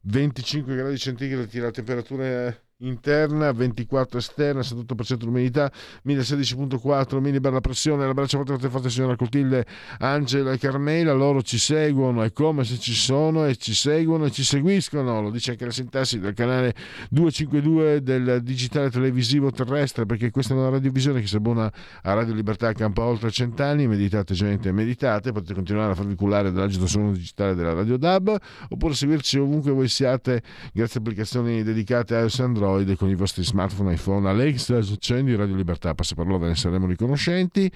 25 0.02 0.76
gradi 0.76 0.97
centigradi 0.97 1.59
la 1.59 1.72
temperatura 1.72 2.56
interna, 2.81 3.51
24 3.51 4.19
esterna, 4.19 4.61
78% 4.61 5.25
l'umidità, 5.25 5.71
1016.4 6.07 7.19
millibar 7.19 7.53
la 7.53 7.61
pressione, 7.61 8.07
l'abbraccio 8.07 8.37
forte 8.37 8.53
forte 8.53 8.69
forte 8.69 8.91
signora 8.91 9.17
Cotilde, 9.17 9.67
Angela 9.99 10.53
e 10.53 10.59
Carmela, 10.59 11.13
loro 11.13 11.43
ci 11.43 11.59
seguono, 11.59 12.23
è 12.23 12.33
come 12.33 12.63
se 12.65 12.79
ci 12.79 12.95
sono 12.95 13.47
e 13.47 13.57
ci 13.57 13.75
seguono 13.75 14.27
e 14.27 14.31
ci 14.31 14.45
seguiscono, 14.45 15.21
lo 15.21 15.31
dice 15.31 15.53
anche 15.53 15.65
la 15.65 15.73
sintassi 15.73 16.21
del 16.21 16.35
canale 16.35 16.75
252 17.11 18.03
del 18.03 18.43
digitale 18.43 18.91
televisivo 18.91 19.51
terrestre, 19.51 20.07
perché 20.07 20.31
questa 20.31 20.55
è 20.55 20.57
una 20.57 20.69
radiovisione 20.69 21.21
che 21.21 21.27
si 21.27 21.37
abbona 21.37 21.73
a 22.03 22.13
Radio 22.13 22.35
Libertà 22.35 22.73
campa 22.75 23.03
oltre 23.03 23.33
cent'anni, 23.33 23.89
meditate 23.89 24.35
gente, 24.35 24.71
meditate, 24.71 25.33
potete 25.33 25.55
continuare 25.55 25.93
a 25.93 25.95
farvi 25.97 26.15
cullare 26.15 26.53
dall'agito 26.53 26.87
suono 26.87 27.11
digitale 27.13 27.57
della 27.57 27.73
Radio 27.73 27.97
DAB, 27.97 28.37
oppure 28.69 28.95
seguirci 28.95 29.39
ovunque 29.39 29.73
voi 29.73 29.89
siate 29.89 30.43
grazie 30.73 31.01
a 31.01 31.03
applicazioni 31.03 31.65
dedicate 31.65 32.15
a 32.15 32.21
iOS 32.21 32.39
Android 32.69 32.97
con 32.97 33.09
i 33.09 33.15
vostri 33.15 33.43
smartphone, 33.43 33.95
iPhone, 33.95 34.28
Alexa, 34.28 34.77
accendi 34.77 35.35
Radio 35.35 35.55
Libertà, 35.55 35.95
passaparola, 35.95 36.39
ve 36.39 36.47
ne 36.49 36.55
saremo 36.55 36.86
riconoscenti. 36.86 37.70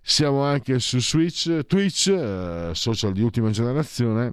Siamo 0.00 0.42
anche 0.42 0.78
su 0.78 1.00
Switch, 1.00 1.64
Twitch, 1.66 2.08
eh, 2.08 2.70
social 2.72 3.12
di 3.12 3.22
ultima 3.22 3.50
generazione 3.50 4.32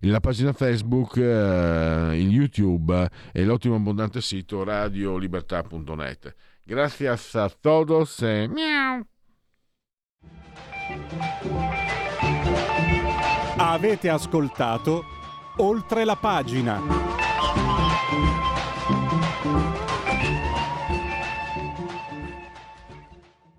la 0.00 0.20
pagina 0.20 0.52
Facebook, 0.52 1.16
eh, 1.16 2.18
il 2.18 2.28
YouTube 2.28 3.08
e 3.32 3.44
l'ottimo 3.44 3.76
abbondante 3.76 4.20
sito 4.20 4.64
radiolibertà.net. 4.64 6.34
Grazie 6.64 7.08
a 7.08 7.50
todos 7.60 8.20
e 8.22 8.48
miau. 8.48 9.06
Avete 13.56 14.08
ascoltato 14.08 15.04
oltre 15.58 16.04
la 16.04 16.16
pagina. 16.16 17.21